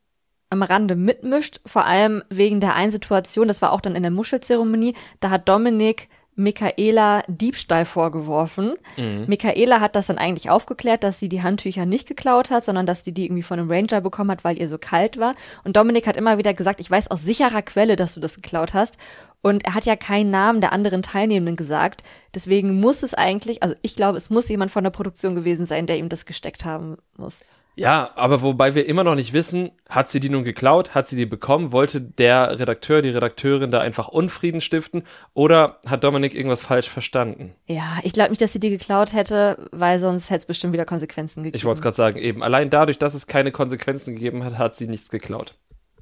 am 0.52 0.62
Rande 0.62 0.94
mitmischt, 0.94 1.60
vor 1.66 1.86
allem 1.86 2.22
wegen 2.28 2.60
der 2.60 2.74
einen 2.74 2.92
Situation, 2.92 3.48
das 3.48 3.62
war 3.62 3.72
auch 3.72 3.80
dann 3.80 3.96
in 3.96 4.02
der 4.02 4.12
Muschelzeremonie, 4.12 4.94
da 5.20 5.30
hat 5.30 5.48
Dominik 5.48 6.08
Michaela 6.34 7.22
Diebstahl 7.26 7.84
vorgeworfen. 7.84 8.74
Mhm. 8.96 9.24
Michaela 9.26 9.80
hat 9.80 9.96
das 9.96 10.06
dann 10.06 10.18
eigentlich 10.18 10.48
aufgeklärt, 10.48 11.04
dass 11.04 11.20
sie 11.20 11.28
die 11.28 11.42
Handtücher 11.42 11.84
nicht 11.84 12.08
geklaut 12.08 12.50
hat, 12.50 12.64
sondern 12.64 12.86
dass 12.86 13.04
sie 13.04 13.12
die 13.12 13.26
irgendwie 13.26 13.42
von 13.42 13.58
einem 13.58 13.70
Ranger 13.70 14.00
bekommen 14.00 14.30
hat, 14.30 14.44
weil 14.44 14.58
ihr 14.58 14.68
so 14.68 14.78
kalt 14.78 15.18
war. 15.18 15.34
Und 15.64 15.76
Dominik 15.76 16.06
hat 16.06 16.16
immer 16.16 16.38
wieder 16.38 16.54
gesagt, 16.54 16.80
ich 16.80 16.90
weiß 16.90 17.10
aus 17.10 17.22
sicherer 17.22 17.62
Quelle, 17.62 17.96
dass 17.96 18.14
du 18.14 18.20
das 18.20 18.36
geklaut 18.36 18.72
hast. 18.72 18.96
Und 19.42 19.66
er 19.66 19.74
hat 19.74 19.84
ja 19.84 19.96
keinen 19.96 20.30
Namen 20.30 20.60
der 20.60 20.72
anderen 20.72 21.02
Teilnehmenden 21.02 21.56
gesagt. 21.56 22.02
Deswegen 22.34 22.80
muss 22.80 23.02
es 23.02 23.12
eigentlich, 23.12 23.62
also 23.62 23.74
ich 23.82 23.96
glaube, 23.96 24.16
es 24.16 24.30
muss 24.30 24.48
jemand 24.48 24.70
von 24.70 24.84
der 24.84 24.90
Produktion 24.90 25.34
gewesen 25.34 25.66
sein, 25.66 25.86
der 25.86 25.98
ihm 25.98 26.08
das 26.08 26.24
gesteckt 26.24 26.64
haben 26.64 26.96
muss. 27.18 27.44
Ja, 27.74 28.10
aber 28.16 28.42
wobei 28.42 28.74
wir 28.74 28.86
immer 28.86 29.02
noch 29.02 29.14
nicht 29.14 29.32
wissen, 29.32 29.70
hat 29.88 30.10
sie 30.10 30.20
die 30.20 30.28
nun 30.28 30.44
geklaut, 30.44 30.94
hat 30.94 31.08
sie 31.08 31.16
die 31.16 31.26
bekommen, 31.26 31.72
wollte 31.72 32.00
der 32.00 32.58
Redakteur, 32.58 33.00
die 33.00 33.08
Redakteurin 33.10 33.70
da 33.70 33.80
einfach 33.80 34.08
Unfrieden 34.08 34.60
stiften 34.60 35.04
oder 35.32 35.80
hat 35.86 36.04
Dominik 36.04 36.34
irgendwas 36.34 36.60
falsch 36.60 36.90
verstanden? 36.90 37.54
Ja, 37.66 37.98
ich 38.02 38.12
glaube 38.12 38.30
nicht, 38.30 38.42
dass 38.42 38.52
sie 38.52 38.60
die 38.60 38.70
geklaut 38.70 39.14
hätte, 39.14 39.68
weil 39.72 39.98
sonst 39.98 40.28
hätte 40.28 40.38
es 40.38 40.46
bestimmt 40.46 40.74
wieder 40.74 40.84
Konsequenzen 40.84 41.42
gegeben. 41.42 41.56
Ich 41.56 41.64
wollte 41.64 41.78
es 41.78 41.82
gerade 41.82 41.96
sagen, 41.96 42.18
eben. 42.18 42.42
Allein 42.42 42.68
dadurch, 42.68 42.98
dass 42.98 43.14
es 43.14 43.26
keine 43.26 43.52
Konsequenzen 43.52 44.14
gegeben 44.14 44.44
hat, 44.44 44.58
hat 44.58 44.76
sie 44.76 44.86
nichts 44.86 45.08
geklaut. 45.08 45.54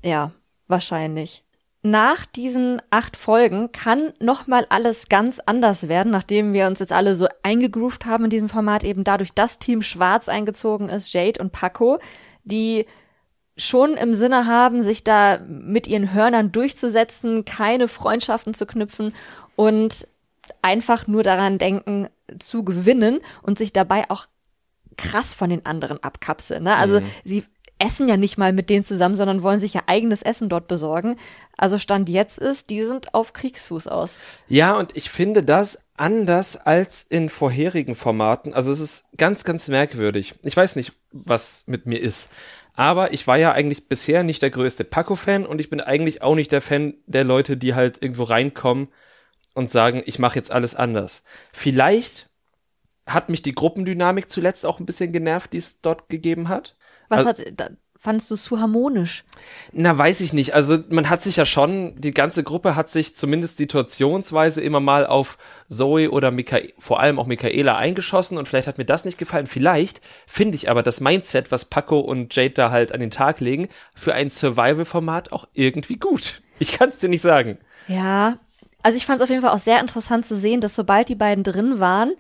Ja, 0.02 0.32
wahrscheinlich 0.66 1.44
nach 1.82 2.26
diesen 2.26 2.82
acht 2.90 3.16
Folgen 3.16 3.72
kann 3.72 4.12
nochmal 4.20 4.66
alles 4.68 5.08
ganz 5.08 5.40
anders 5.40 5.88
werden, 5.88 6.12
nachdem 6.12 6.52
wir 6.52 6.66
uns 6.66 6.78
jetzt 6.78 6.92
alle 6.92 7.14
so 7.14 7.26
eingegroovt 7.42 8.04
haben 8.04 8.24
in 8.24 8.30
diesem 8.30 8.50
Format, 8.50 8.84
eben 8.84 9.02
dadurch, 9.02 9.32
dass 9.32 9.58
Team 9.58 9.82
Schwarz 9.82 10.28
eingezogen 10.28 10.90
ist, 10.90 11.12
Jade 11.12 11.40
und 11.40 11.52
Paco, 11.52 11.98
die 12.44 12.84
schon 13.56 13.94
im 13.94 14.14
Sinne 14.14 14.46
haben, 14.46 14.82
sich 14.82 15.04
da 15.04 15.38
mit 15.46 15.86
ihren 15.86 16.12
Hörnern 16.12 16.52
durchzusetzen, 16.52 17.44
keine 17.44 17.88
Freundschaften 17.88 18.52
zu 18.52 18.66
knüpfen 18.66 19.14
und 19.56 20.06
einfach 20.62 21.06
nur 21.06 21.22
daran 21.22 21.58
denken, 21.58 22.08
zu 22.38 22.64
gewinnen 22.64 23.20
und 23.42 23.58
sich 23.58 23.72
dabei 23.72 24.10
auch 24.10 24.26
krass 24.96 25.34
von 25.34 25.50
den 25.50 25.64
anderen 25.66 26.02
abkapseln. 26.02 26.64
Ne? 26.64 26.76
Also 26.76 27.00
mhm. 27.00 27.06
sie 27.24 27.44
essen 27.80 28.08
ja 28.08 28.16
nicht 28.16 28.38
mal 28.38 28.52
mit 28.52 28.70
denen 28.70 28.84
zusammen, 28.84 29.14
sondern 29.14 29.42
wollen 29.42 29.58
sich 29.58 29.74
ja 29.74 29.82
eigenes 29.86 30.22
Essen 30.22 30.48
dort 30.48 30.68
besorgen. 30.68 31.16
Also 31.56 31.78
Stand 31.78 32.08
jetzt 32.08 32.38
ist, 32.38 32.70
die 32.70 32.82
sind 32.82 33.14
auf 33.14 33.32
Kriegsfuß 33.32 33.88
aus. 33.88 34.20
Ja, 34.48 34.78
und 34.78 34.96
ich 34.96 35.10
finde 35.10 35.42
das 35.42 35.86
anders 35.96 36.56
als 36.56 37.04
in 37.08 37.28
vorherigen 37.28 37.94
Formaten. 37.94 38.54
Also 38.54 38.70
es 38.70 38.80
ist 38.80 39.06
ganz, 39.16 39.44
ganz 39.44 39.68
merkwürdig. 39.68 40.34
Ich 40.42 40.56
weiß 40.56 40.76
nicht, 40.76 40.92
was 41.10 41.64
mit 41.66 41.86
mir 41.86 42.00
ist. 42.00 42.28
Aber 42.74 43.12
ich 43.12 43.26
war 43.26 43.36
ja 43.36 43.52
eigentlich 43.52 43.88
bisher 43.88 44.22
nicht 44.22 44.42
der 44.42 44.50
größte 44.50 44.84
Paco-Fan 44.84 45.44
und 45.44 45.60
ich 45.60 45.70
bin 45.70 45.80
eigentlich 45.80 46.22
auch 46.22 46.34
nicht 46.34 46.52
der 46.52 46.60
Fan 46.60 46.94
der 47.06 47.24
Leute, 47.24 47.56
die 47.56 47.74
halt 47.74 48.02
irgendwo 48.02 48.24
reinkommen 48.24 48.88
und 49.54 49.70
sagen, 49.70 50.02
ich 50.06 50.18
mache 50.18 50.36
jetzt 50.36 50.52
alles 50.52 50.74
anders. 50.74 51.24
Vielleicht 51.52 52.30
hat 53.06 53.28
mich 53.28 53.42
die 53.42 53.54
Gruppendynamik 53.54 54.30
zuletzt 54.30 54.64
auch 54.64 54.78
ein 54.80 54.86
bisschen 54.86 55.12
genervt, 55.12 55.52
die 55.52 55.58
es 55.58 55.80
dort 55.80 56.08
gegeben 56.08 56.48
hat. 56.48 56.76
Was 57.10 57.26
also, 57.26 57.44
hat, 57.44 57.52
da, 57.56 57.68
fandest 58.00 58.30
du 58.30 58.34
es 58.34 58.44
zu 58.44 58.58
harmonisch? 58.58 59.24
Na, 59.72 59.96
weiß 59.96 60.22
ich 60.22 60.32
nicht. 60.32 60.54
Also 60.54 60.78
man 60.88 61.10
hat 61.10 61.22
sich 61.22 61.36
ja 61.36 61.44
schon, 61.44 62.00
die 62.00 62.12
ganze 62.12 62.42
Gruppe 62.42 62.74
hat 62.74 62.88
sich 62.88 63.14
zumindest 63.14 63.58
situationsweise 63.58 64.62
immer 64.62 64.80
mal 64.80 65.06
auf 65.06 65.36
Zoe 65.68 66.10
oder 66.10 66.30
Michael, 66.30 66.72
vor 66.78 67.00
allem 67.00 67.18
auch 67.18 67.26
Michaela 67.26 67.76
eingeschossen 67.76 68.38
und 68.38 68.48
vielleicht 68.48 68.68
hat 68.68 68.78
mir 68.78 68.86
das 68.86 69.04
nicht 69.04 69.18
gefallen. 69.18 69.46
Vielleicht 69.46 70.00
finde 70.26 70.54
ich 70.54 70.70
aber 70.70 70.82
das 70.82 71.00
Mindset, 71.00 71.52
was 71.52 71.66
Paco 71.66 72.00
und 72.00 72.34
Jade 72.34 72.54
da 72.54 72.70
halt 72.70 72.92
an 72.92 73.00
den 73.00 73.10
Tag 73.10 73.40
legen, 73.40 73.68
für 73.94 74.14
ein 74.14 74.30
Survival-Format 74.30 75.32
auch 75.32 75.46
irgendwie 75.54 75.96
gut. 75.96 76.42
Ich 76.58 76.72
kann 76.72 76.88
es 76.88 76.98
dir 76.98 77.08
nicht 77.08 77.22
sagen. 77.22 77.58
Ja, 77.86 78.38
also 78.82 78.96
ich 78.96 79.04
fand 79.04 79.18
es 79.18 79.24
auf 79.24 79.30
jeden 79.30 79.42
Fall 79.42 79.52
auch 79.52 79.58
sehr 79.58 79.80
interessant 79.80 80.24
zu 80.24 80.36
sehen, 80.36 80.60
dass 80.60 80.74
sobald 80.74 81.08
die 81.08 81.14
beiden 81.14 81.44
drin 81.44 81.80
waren, 81.80 82.12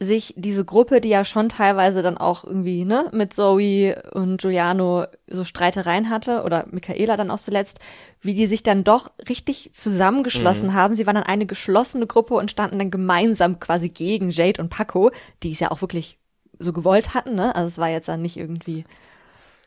sich 0.00 0.34
diese 0.36 0.64
Gruppe, 0.64 1.00
die 1.00 1.08
ja 1.08 1.24
schon 1.24 1.48
teilweise 1.48 2.02
dann 2.02 2.18
auch 2.18 2.44
irgendwie, 2.44 2.84
ne, 2.84 3.08
mit 3.12 3.32
Zoe 3.32 4.02
und 4.12 4.40
Giuliano 4.40 5.06
so 5.28 5.44
Streitereien 5.44 6.10
hatte 6.10 6.42
oder 6.42 6.66
Michaela 6.70 7.16
dann 7.16 7.30
auch 7.30 7.38
zuletzt, 7.38 7.78
wie 8.20 8.34
die 8.34 8.46
sich 8.46 8.62
dann 8.62 8.84
doch 8.84 9.12
richtig 9.28 9.72
zusammengeschlossen 9.72 10.70
mhm. 10.70 10.74
haben. 10.74 10.94
Sie 10.94 11.06
waren 11.06 11.14
dann 11.14 11.24
eine 11.24 11.46
geschlossene 11.46 12.06
Gruppe 12.06 12.34
und 12.34 12.50
standen 12.50 12.78
dann 12.78 12.90
gemeinsam 12.90 13.60
quasi 13.60 13.88
gegen 13.88 14.30
Jade 14.30 14.60
und 14.60 14.68
Paco, 14.68 15.10
die 15.42 15.52
es 15.52 15.60
ja 15.60 15.70
auch 15.70 15.80
wirklich 15.80 16.18
so 16.58 16.72
gewollt 16.72 17.14
hatten, 17.14 17.34
ne? 17.34 17.54
Also 17.54 17.68
es 17.68 17.78
war 17.78 17.88
jetzt 17.88 18.08
dann 18.08 18.22
nicht 18.22 18.36
irgendwie 18.36 18.84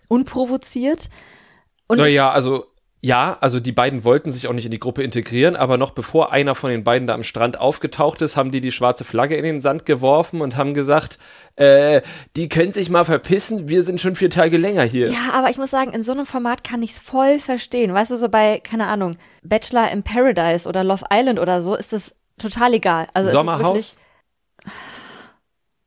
unprovoziert. 0.09 1.09
Und 1.87 1.97
naja, 1.97 2.31
also 2.31 2.65
ja, 2.99 3.37
also 3.41 3.59
die 3.59 3.71
beiden 3.71 4.03
wollten 4.03 4.31
sich 4.31 4.47
auch 4.47 4.53
nicht 4.53 4.65
in 4.65 4.71
die 4.71 4.79
Gruppe 4.79 5.03
integrieren, 5.03 5.55
aber 5.55 5.77
noch 5.77 5.91
bevor 5.91 6.31
einer 6.31 6.55
von 6.55 6.71
den 6.71 6.83
beiden 6.83 7.07
da 7.07 7.13
am 7.13 7.21
Strand 7.21 7.59
aufgetaucht 7.59 8.23
ist, 8.23 8.35
haben 8.35 8.51
die 8.51 8.59
die 8.59 8.71
schwarze 8.71 9.03
Flagge 9.03 9.35
in 9.35 9.43
den 9.43 9.61
Sand 9.61 9.85
geworfen 9.85 10.41
und 10.41 10.57
haben 10.57 10.73
gesagt, 10.73 11.19
äh, 11.57 12.01
die 12.35 12.49
können 12.49 12.71
sich 12.71 12.89
mal 12.89 13.05
verpissen, 13.05 13.69
wir 13.69 13.83
sind 13.83 14.01
schon 14.01 14.15
vier 14.15 14.31
Tage 14.31 14.57
länger 14.57 14.81
hier. 14.83 15.11
Ja, 15.11 15.31
aber 15.33 15.51
ich 15.51 15.57
muss 15.57 15.69
sagen, 15.69 15.91
in 15.91 16.01
so 16.01 16.11
einem 16.11 16.25
Format 16.25 16.63
kann 16.63 16.81
ich's 16.81 16.97
voll 16.97 17.37
verstehen. 17.37 17.93
Weißt 17.93 18.09
du, 18.09 18.17
so 18.17 18.29
bei, 18.29 18.59
keine 18.59 18.87
Ahnung, 18.87 19.17
Bachelor 19.43 19.91
in 19.91 20.01
Paradise 20.01 20.67
oder 20.67 20.83
Love 20.83 21.05
Island 21.11 21.39
oder 21.39 21.61
so, 21.61 21.75
ist 21.75 21.93
das 21.93 22.15
total 22.39 22.73
egal. 22.73 23.07
Also 23.13 23.29
Sommerhaus? 23.29 23.61
Wirklich, 23.61 23.95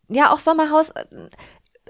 ja, 0.08 0.32
auch 0.32 0.38
Sommerhaus 0.38 0.90
äh, 0.90 1.04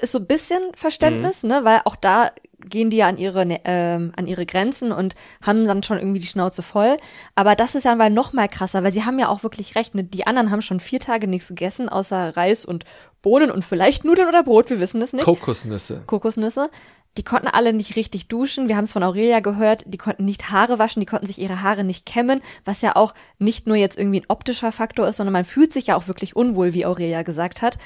ist 0.01 0.13
so 0.13 0.19
ein 0.19 0.27
bisschen 0.27 0.63
Verständnis, 0.75 1.43
mhm. 1.43 1.51
ne, 1.51 1.65
weil 1.65 1.83
auch 1.85 1.97
da 1.97 2.31
gehen 2.61 2.91
die 2.91 2.99
ja 2.99 3.09
an 3.09 3.17
ihre, 3.17 3.43
äh, 3.43 4.11
an 4.15 4.27
ihre 4.27 4.47
Grenzen 4.47 4.93
und 4.93 5.15
haben 5.43 5.67
dann 5.67 5.83
schon 5.83 5.99
irgendwie 5.99 6.21
die 6.21 6.27
Schnauze 6.27 6.63
voll. 6.63 6.97
Aber 7.35 7.55
das 7.55 7.75
ist 7.75 7.85
ja 7.85 7.95
mal 7.95 8.11
noch 8.11 8.33
mal 8.33 8.49
krasser, 8.49 8.83
weil 8.83 8.93
sie 8.93 9.05
haben 9.05 9.19
ja 9.19 9.29
auch 9.29 9.43
wirklich 9.43 9.75
recht. 9.75 9.95
Ne? 9.95 10.05
Die 10.05 10.27
anderen 10.27 10.51
haben 10.51 10.63
schon 10.63 10.81
vier 10.81 11.01
Tage 11.01 11.27
nichts 11.27 11.49
gegessen, 11.49 11.89
außer 11.89 12.37
Reis 12.37 12.65
und 12.65 12.85
Bohnen 13.23 13.51
und 13.51 13.65
vielleicht 13.65 14.05
Nudeln 14.05 14.29
oder 14.29 14.43
Brot, 14.43 14.71
wir 14.71 14.81
wissen 14.81 15.03
es 15.03 15.13
nicht. 15.13 15.25
Kokosnüsse. 15.25 16.03
Kokosnüsse. 16.07 16.71
Die 17.19 17.25
konnten 17.25 17.49
alle 17.49 17.73
nicht 17.73 17.97
richtig 17.97 18.29
duschen. 18.29 18.69
Wir 18.69 18.77
haben 18.77 18.85
es 18.85 18.93
von 18.93 19.03
Aurelia 19.03 19.41
gehört, 19.41 19.83
die 19.87 19.99
konnten 19.99 20.25
nicht 20.25 20.51
Haare 20.51 20.79
waschen, 20.79 21.01
die 21.01 21.07
konnten 21.07 21.27
sich 21.27 21.39
ihre 21.39 21.61
Haare 21.61 21.83
nicht 21.83 22.07
kämmen, 22.07 22.41
was 22.65 22.83
ja 22.83 22.95
auch 22.95 23.15
nicht 23.39 23.67
nur 23.67 23.77
jetzt 23.77 23.99
irgendwie 23.99 24.21
ein 24.21 24.27
optischer 24.29 24.71
Faktor 24.71 25.09
ist, 25.09 25.17
sondern 25.17 25.33
man 25.33 25.45
fühlt 25.45 25.73
sich 25.73 25.89
ja 25.89 25.97
auch 25.97 26.07
wirklich 26.07 26.37
unwohl, 26.37 26.73
wie 26.73 26.87
Aurelia 26.87 27.23
gesagt 27.23 27.63
hat. 27.63 27.79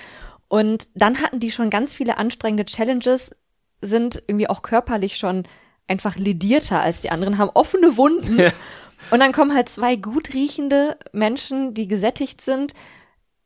Und 0.49 0.89
dann 0.95 1.23
hatten 1.23 1.41
die 1.41 1.51
schon 1.51 1.71
ganz 1.71 1.95
viele 1.95 2.19
anstrengende 2.19 2.67
Challenges, 2.67 3.31
sind 3.87 4.23
irgendwie 4.27 4.49
auch 4.49 4.63
körperlich 4.63 5.17
schon 5.17 5.45
einfach 5.87 6.17
ledierter 6.17 6.81
als 6.81 7.01
die 7.01 7.11
anderen, 7.11 7.39
haben 7.39 7.51
offene 7.55 7.97
Wunden. 7.97 8.39
Ja. 8.39 8.51
Und 9.11 9.21
dann 9.21 9.33
kommen 9.33 9.55
halt 9.55 9.69
zwei 9.69 9.97
gut 9.97 10.33
riechende 10.33 10.97
Menschen, 11.13 11.75
die 11.75 11.89
gesättigt 11.89 12.41
sind, 12.41 12.73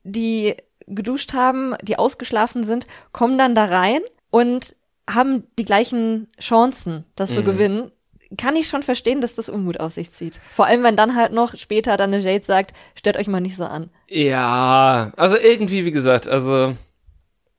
die 0.04 0.54
geduscht 0.86 1.34
haben, 1.34 1.74
die 1.82 1.98
ausgeschlafen 1.98 2.64
sind, 2.64 2.86
kommen 3.12 3.38
dann 3.38 3.54
da 3.54 3.64
rein 3.66 4.00
und 4.30 4.76
haben 5.08 5.44
die 5.58 5.64
gleichen 5.64 6.28
Chancen, 6.40 7.04
das 7.16 7.30
mhm. 7.30 7.34
zu 7.34 7.42
gewinnen. 7.42 7.92
Kann 8.36 8.56
ich 8.56 8.68
schon 8.68 8.82
verstehen, 8.82 9.20
dass 9.20 9.34
das 9.34 9.48
Unmut 9.48 9.80
auf 9.80 9.92
sich 9.92 10.10
zieht. 10.10 10.38
Vor 10.52 10.66
allem, 10.66 10.82
wenn 10.82 10.96
dann 10.96 11.16
halt 11.16 11.32
noch 11.32 11.56
später 11.56 11.96
dann 11.96 12.12
eine 12.12 12.22
Jade 12.22 12.44
sagt, 12.44 12.74
stellt 12.94 13.16
euch 13.16 13.26
mal 13.26 13.40
nicht 13.40 13.56
so 13.56 13.64
an. 13.64 13.90
Ja, 14.08 15.12
also 15.16 15.36
irgendwie, 15.38 15.86
wie 15.86 15.92
gesagt, 15.92 16.28
also 16.28 16.74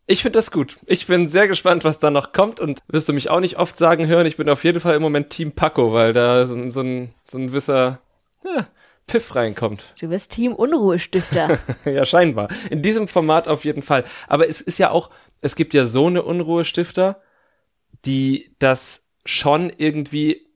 ich 0.10 0.24
finde 0.24 0.40
das 0.40 0.50
gut. 0.50 0.78
Ich 0.88 1.06
bin 1.06 1.30
sehr 1.30 1.48
gespannt, 1.48 1.84
was 1.84 2.00
da 2.00 2.10
noch 2.10 2.34
kommt 2.34 2.60
und 2.60 2.80
wirst 2.88 3.08
du 3.08 3.14
mich 3.14 3.30
auch 3.30 3.40
nicht 3.40 3.60
oft 3.60 3.78
sagen 3.78 4.08
hören. 4.08 4.26
Ich 4.26 4.38
bin 4.38 4.50
auf 4.50 4.64
jeden 4.64 4.80
Fall 4.80 4.96
im 4.96 5.04
Moment 5.04 5.30
Team 5.30 5.52
Paco, 5.52 5.94
weil 5.94 6.14
da 6.14 6.48
so, 6.48 6.70
so 6.72 6.82
ein, 6.82 7.14
so 7.28 7.38
ein 7.38 7.48
gewisser, 7.48 8.02
ja, 8.44 8.68
Pfiff 9.08 9.36
reinkommt. 9.36 9.94
Du 10.00 10.08
bist 10.08 10.32
Team 10.32 10.54
Unruhestifter. 10.54 11.60
ja, 11.86 12.06
scheinbar. 12.08 12.48
In 12.72 12.82
diesem 12.82 13.08
Format 13.08 13.48
auf 13.48 13.66
jeden 13.66 13.84
Fall. 13.84 14.04
Aber 14.28 14.50
es 14.50 14.62
ist 14.62 14.80
ja 14.80 14.90
auch, 14.90 15.12
es 15.44 15.56
gibt 15.56 15.76
ja 15.76 15.86
so 15.86 16.08
eine 16.08 16.24
Unruhestifter, 16.24 17.22
die 18.04 18.56
das 18.58 19.06
schon 19.26 19.72
irgendwie 19.78 20.48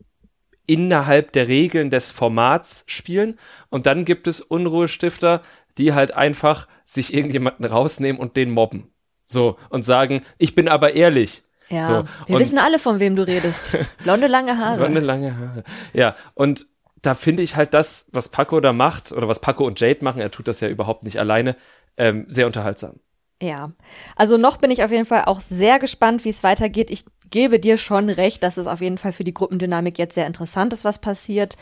innerhalb 0.65 1.31
der 1.31 1.47
Regeln 1.47 1.91
des 1.91 2.09
Formats 2.09 2.85
spielen. 2.87 3.37
Und 3.69 3.85
dann 3.85 4.03
gibt 4.03 4.25
es 4.25 4.41
Unruhestifter, 4.41 5.43
die 5.77 5.93
halt 5.93 6.15
einfach 6.15 6.67
sich 6.85 7.13
irgendjemanden 7.13 7.65
rausnehmen 7.65 8.19
und 8.19 8.35
den 8.35 8.49
mobben. 8.49 8.92
So, 9.33 9.57
und 9.69 9.83
sagen, 9.83 10.21
ich 10.37 10.55
bin 10.55 10.69
aber 10.69 10.93
ehrlich. 10.93 11.43
Ja, 11.69 11.87
so, 11.87 12.31
wir 12.31 12.39
wissen 12.39 12.59
alle, 12.59 12.77
von 12.77 12.99
wem 12.99 13.15
du 13.15 13.25
redest. 13.25 13.77
Blonde, 14.03 14.27
lange 14.27 14.57
Haare. 14.57 14.77
Blonde, 14.77 14.99
lange 15.01 15.35
Haare. 15.35 15.63
Ja, 15.93 16.15
und 16.35 16.67
da 17.01 17.15
finde 17.15 17.43
ich 17.43 17.55
halt 17.55 17.73
das, 17.73 18.05
was 18.11 18.29
Paco 18.29 18.59
da 18.59 18.73
macht, 18.73 19.11
oder 19.11 19.27
was 19.27 19.39
Paco 19.39 19.65
und 19.65 19.79
Jade 19.79 20.03
machen, 20.03 20.21
er 20.21 20.31
tut 20.31 20.47
das 20.47 20.61
ja 20.61 20.69
überhaupt 20.69 21.03
nicht 21.03 21.19
alleine, 21.19 21.55
ähm, 21.97 22.25
sehr 22.29 22.45
unterhaltsam. 22.45 22.99
Ja, 23.41 23.71
also 24.15 24.37
noch 24.37 24.57
bin 24.57 24.71
ich 24.71 24.83
auf 24.83 24.91
jeden 24.91 25.05
Fall 25.05 25.25
auch 25.25 25.41
sehr 25.41 25.79
gespannt, 25.79 26.23
wie 26.23 26.29
es 26.29 26.43
weitergeht. 26.43 26.89
Ich 26.91 27.05
gebe 27.29 27.59
dir 27.59 27.77
schon 27.77 28.09
recht, 28.09 28.43
dass 28.43 28.57
es 28.57 28.67
auf 28.67 28.79
jeden 28.79 28.97
Fall 28.97 29.11
für 29.11 29.23
die 29.23 29.33
Gruppendynamik 29.33 29.97
jetzt 29.97 30.15
sehr 30.15 30.27
interessant 30.27 30.71
ist, 30.71 30.85
was 30.85 31.01
passiert. 31.01 31.57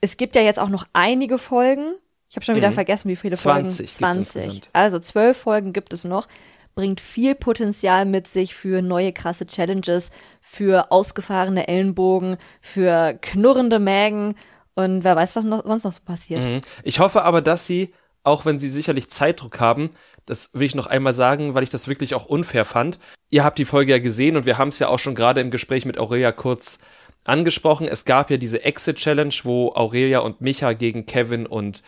Es 0.00 0.16
gibt 0.16 0.36
ja 0.36 0.42
jetzt 0.42 0.60
auch 0.60 0.68
noch 0.68 0.86
einige 0.92 1.38
Folgen. 1.38 1.94
Ich 2.30 2.36
habe 2.36 2.44
schon 2.44 2.54
wieder 2.54 2.70
mhm. 2.70 2.74
vergessen, 2.74 3.08
wie 3.08 3.16
viele 3.16 3.36
20 3.36 3.90
Folgen. 3.90 4.22
20. 4.22 4.70
Also 4.72 5.00
zwölf 5.00 5.36
Folgen 5.36 5.72
gibt 5.72 5.92
es 5.92 6.04
noch. 6.04 6.28
Bringt 6.76 7.00
viel 7.00 7.34
Potenzial 7.34 8.06
mit 8.06 8.28
sich 8.28 8.54
für 8.54 8.82
neue 8.82 9.12
krasse 9.12 9.46
Challenges, 9.46 10.12
für 10.40 10.92
ausgefahrene 10.92 11.66
Ellenbogen, 11.66 12.36
für 12.60 13.18
knurrende 13.20 13.80
Mägen 13.80 14.36
und 14.74 15.02
wer 15.02 15.16
weiß, 15.16 15.34
was 15.34 15.44
noch, 15.44 15.66
sonst 15.66 15.82
noch 15.82 15.90
so 15.90 16.02
passiert. 16.04 16.44
Mhm. 16.44 16.60
Ich 16.84 17.00
hoffe 17.00 17.22
aber, 17.22 17.42
dass 17.42 17.66
sie, 17.66 17.92
auch 18.22 18.44
wenn 18.44 18.60
sie 18.60 18.70
sicherlich 18.70 19.10
Zeitdruck 19.10 19.58
haben, 19.58 19.90
das 20.24 20.50
will 20.54 20.62
ich 20.62 20.76
noch 20.76 20.86
einmal 20.86 21.14
sagen, 21.14 21.56
weil 21.56 21.64
ich 21.64 21.70
das 21.70 21.88
wirklich 21.88 22.14
auch 22.14 22.26
unfair 22.26 22.64
fand. 22.64 23.00
Ihr 23.30 23.42
habt 23.42 23.58
die 23.58 23.64
Folge 23.64 23.90
ja 23.90 23.98
gesehen 23.98 24.36
und 24.36 24.46
wir 24.46 24.56
haben 24.56 24.68
es 24.68 24.78
ja 24.78 24.86
auch 24.86 25.00
schon 25.00 25.16
gerade 25.16 25.40
im 25.40 25.50
Gespräch 25.50 25.84
mit 25.84 25.98
Aurelia 25.98 26.30
kurz 26.30 26.78
angesprochen. 27.24 27.88
Es 27.88 28.04
gab 28.04 28.30
ja 28.30 28.36
diese 28.36 28.62
Exit-Challenge, 28.62 29.34
wo 29.42 29.72
Aurelia 29.72 30.20
und 30.20 30.40
Micha 30.40 30.74
gegen 30.74 31.06
Kevin 31.06 31.46
und 31.46 31.82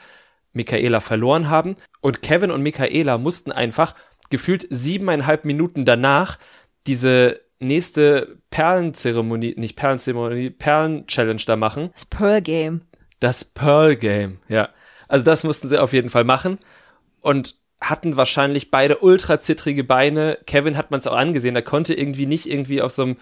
Michaela 0.53 1.01
verloren 1.01 1.49
haben. 1.49 1.77
Und 2.01 2.23
Kevin 2.23 2.51
und 2.51 2.63
Michaela 2.63 3.19
mussten 3.19 3.53
einfach 3.53 3.95
gefühlt 4.31 4.67
siebeneinhalb 4.71 5.45
Minuten 5.45 5.85
danach 5.85 6.39
diese 6.87 7.41
nächste 7.59 8.39
Perlenzeremonie, 8.51 9.55
nicht 9.57 9.77
Perlenzeremonie, 9.77 10.51
Perlen-Challenge 10.51 11.43
da 11.47 11.57
machen. 11.57 11.91
Das 11.93 12.05
Pearl 12.05 12.43
Game. 12.43 12.83
Das 13.21 13.45
Pearl 13.45 13.97
Game, 13.97 14.39
ja. 14.49 14.69
Also 15.09 15.25
das 15.25 15.45
mussten 15.45 15.69
sie 15.69 15.79
auf 15.79 15.93
jeden 15.93 16.11
Fall 16.11 16.25
machen. 16.25 16.59
Und 17.21 17.55
hatten 17.81 18.17
wahrscheinlich 18.17 18.71
beide 18.71 18.99
ultra 18.99 19.41
zittrige 19.41 19.85
Beine. 19.85 20.39
Kevin 20.47 20.77
hat 20.77 20.91
man 20.91 21.01
es 21.01 21.07
auch 21.07 21.17
angesehen, 21.17 21.57
er 21.57 21.63
konnte 21.63 21.95
irgendwie 21.95 22.27
nicht 22.27 22.47
irgendwie 22.47 22.81
auf 22.81 22.93
so 22.93 23.03
einem 23.03 23.17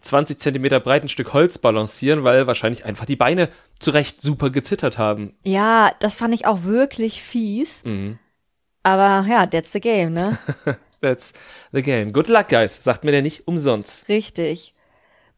20 0.00 0.40
Zentimeter 0.40 0.80
breiten 0.80 1.08
Stück 1.08 1.32
Holz 1.32 1.58
balancieren, 1.58 2.24
weil 2.24 2.46
wahrscheinlich 2.46 2.84
einfach 2.84 3.04
die 3.04 3.16
Beine 3.16 3.48
zurecht 3.78 4.22
super 4.22 4.50
gezittert 4.50 4.98
haben. 4.98 5.34
Ja, 5.44 5.92
das 6.00 6.16
fand 6.16 6.34
ich 6.34 6.46
auch 6.46 6.64
wirklich 6.64 7.22
fies. 7.22 7.82
Mhm. 7.84 8.18
Aber 8.82 9.26
ja, 9.28 9.46
that's 9.46 9.72
the 9.72 9.80
game, 9.80 10.12
ne? 10.12 10.38
that's 11.00 11.34
the 11.72 11.82
game. 11.82 12.12
Good 12.12 12.28
luck, 12.28 12.48
guys, 12.48 12.82
sagt 12.82 13.04
mir 13.04 13.12
der 13.12 13.22
nicht 13.22 13.46
umsonst. 13.46 14.08
Richtig. 14.08 14.74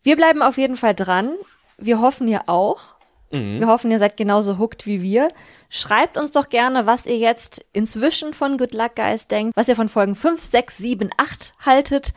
Wir 0.03 0.17
bleiben 0.17 0.43
auf 0.43 0.59
jeden 0.59 0.77
Fall 0.77 0.95
dran. 0.95 1.33
Wir 1.79 2.01
hoffen 2.01 2.29
ihr 2.29 2.49
auch. 2.49 2.97
Mhm. 3.33 3.61
Wir 3.61 3.67
hoffen, 3.67 3.91
ihr 3.91 3.99
seid 3.99 4.17
genauso 4.17 4.59
hooked 4.59 4.87
wie 4.87 5.03
wir. 5.03 5.29
Schreibt 5.69 6.17
uns 6.17 6.33
doch 6.33 6.49
gerne, 6.49 6.87
was 6.87 7.07
ihr 7.07 7.17
jetzt 7.17 7.65
inzwischen 7.73 8.35
von 8.35 8.59
Good 8.59 8.75
Luck 8.75 8.97
Guys 8.97 9.27
denkt, 9.27 9.57
was 9.57 9.69
ihr 9.69 9.77
von 9.77 9.89
Folgen 9.89 10.15
5, 10.15 10.45
6, 10.45 10.77
7, 10.77 11.11
8 11.17 11.55
haltet. 11.65 12.13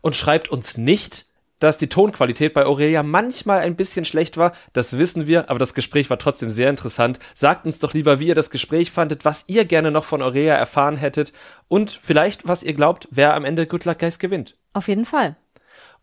Und 0.00 0.16
schreibt 0.16 0.48
uns 0.48 0.76
nicht, 0.76 1.26
dass 1.60 1.78
die 1.78 1.88
Tonqualität 1.88 2.52
bei 2.52 2.66
Aurelia 2.66 3.04
manchmal 3.04 3.60
ein 3.60 3.76
bisschen 3.76 4.04
schlecht 4.04 4.36
war. 4.36 4.52
Das 4.72 4.98
wissen 4.98 5.26
wir, 5.26 5.48
aber 5.48 5.60
das 5.60 5.74
Gespräch 5.74 6.10
war 6.10 6.18
trotzdem 6.18 6.50
sehr 6.50 6.68
interessant. 6.68 7.20
Sagt 7.34 7.64
uns 7.64 7.78
doch 7.78 7.94
lieber, 7.94 8.18
wie 8.18 8.26
ihr 8.26 8.34
das 8.34 8.50
Gespräch 8.50 8.90
fandet, 8.90 9.24
was 9.24 9.44
ihr 9.46 9.64
gerne 9.64 9.92
noch 9.92 10.04
von 10.04 10.22
Aurelia 10.22 10.54
erfahren 10.54 10.96
hättet 10.96 11.32
und 11.68 11.90
vielleicht, 11.90 12.48
was 12.48 12.64
ihr 12.64 12.74
glaubt, 12.74 13.06
wer 13.12 13.34
am 13.34 13.44
Ende 13.44 13.66
Good 13.66 13.84
Luck 13.84 14.00
Guys 14.00 14.18
gewinnt. 14.18 14.56
Auf 14.72 14.88
jeden 14.88 15.04
Fall. 15.04 15.36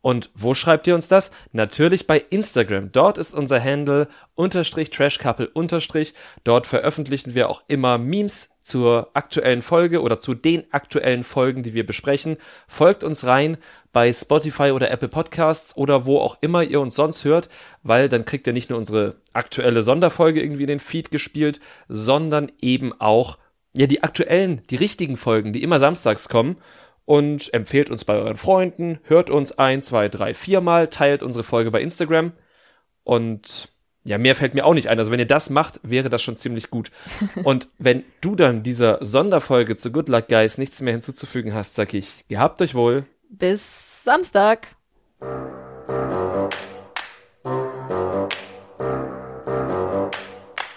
Und 0.01 0.29
wo 0.35 0.53
schreibt 0.53 0.87
ihr 0.87 0.95
uns 0.95 1.07
das? 1.07 1.31
Natürlich 1.51 2.07
bei 2.07 2.19
Instagram. 2.29 2.91
Dort 2.91 3.17
ist 3.17 3.33
unser 3.33 3.61
Handle 3.61 4.07
unterstrich 4.35 4.89
trashcouple 4.89 5.49
unterstrich. 5.49 6.13
Dort 6.43 6.67
veröffentlichen 6.67 7.35
wir 7.35 7.49
auch 7.49 7.63
immer 7.67 7.97
Memes 7.97 8.51
zur 8.61 9.09
aktuellen 9.13 9.61
Folge 9.61 10.01
oder 10.01 10.19
zu 10.19 10.33
den 10.33 10.65
aktuellen 10.71 11.23
Folgen, 11.23 11.63
die 11.63 11.73
wir 11.73 11.85
besprechen. 11.85 12.37
Folgt 12.67 13.03
uns 13.03 13.25
rein 13.25 13.57
bei 13.91 14.13
Spotify 14.13 14.71
oder 14.71 14.91
Apple 14.91 15.07
Podcasts 15.07 15.75
oder 15.75 16.05
wo 16.05 16.19
auch 16.19 16.37
immer 16.41 16.63
ihr 16.63 16.79
uns 16.79 16.95
sonst 16.95 17.25
hört, 17.25 17.49
weil 17.81 18.09
dann 18.09 18.25
kriegt 18.25 18.45
ihr 18.45 18.53
nicht 18.53 18.69
nur 18.69 18.77
unsere 18.77 19.15
aktuelle 19.33 19.83
Sonderfolge 19.83 20.41
irgendwie 20.41 20.63
in 20.63 20.67
den 20.67 20.79
Feed 20.79 21.11
gespielt, 21.11 21.59
sondern 21.87 22.51
eben 22.61 22.93
auch 22.99 23.37
ja 23.73 23.87
die 23.87 24.03
aktuellen, 24.03 24.61
die 24.69 24.75
richtigen 24.75 25.17
Folgen, 25.17 25.53
die 25.53 25.63
immer 25.63 25.79
samstags 25.79 26.29
kommen 26.29 26.57
und 27.07 27.53
empfehlt 27.53 27.89
uns 27.89 28.03
bei 28.03 28.15
euren 28.15 28.35
Freunden, 28.35 28.99
hört 29.03 29.29
uns 29.29 29.57
ein, 29.57 29.81
zwei, 29.81 30.09
drei, 30.09 30.33
viermal, 30.33 30.89
teilt 30.89 31.23
unsere 31.23 31.45
Folge 31.45 31.71
bei 31.71 31.81
Instagram 31.81 32.33
und 33.05 33.69
ja, 34.03 34.17
mehr 34.17 34.35
fällt 34.35 34.53
mir 34.53 34.65
auch 34.65 34.73
nicht 34.73 34.89
ein. 34.89 34.99
Also 34.99 35.09
wenn 35.09 35.19
ihr 35.19 35.25
das 35.25 35.49
macht, 35.49 35.79
wäre 35.83 36.09
das 36.09 36.21
schon 36.21 36.37
ziemlich 36.37 36.69
gut. 36.69 36.91
Und 37.43 37.67
wenn 37.77 38.05
du 38.21 38.35
dann 38.35 38.63
dieser 38.63 39.03
Sonderfolge 39.03 39.75
zu 39.75 39.91
Good 39.91 40.07
Luck 40.07 40.29
Guys 40.29 40.57
nichts 40.57 40.79
mehr 40.79 40.93
hinzuzufügen 40.93 41.53
hast, 41.53 41.75
sag 41.75 41.93
ich, 41.93 42.25
gehabt 42.29 42.61
euch 42.61 42.73
wohl. 42.73 43.05
Bis 43.29 44.05
Samstag. 44.05 44.77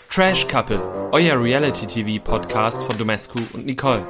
Trash 0.08 0.48
Couple, 0.48 0.80
euer 1.12 1.40
Reality 1.40 1.86
TV 1.86 2.24
Podcast 2.24 2.82
von 2.82 2.98
Domescu 2.98 3.38
und 3.52 3.64
Nicole. 3.64 4.04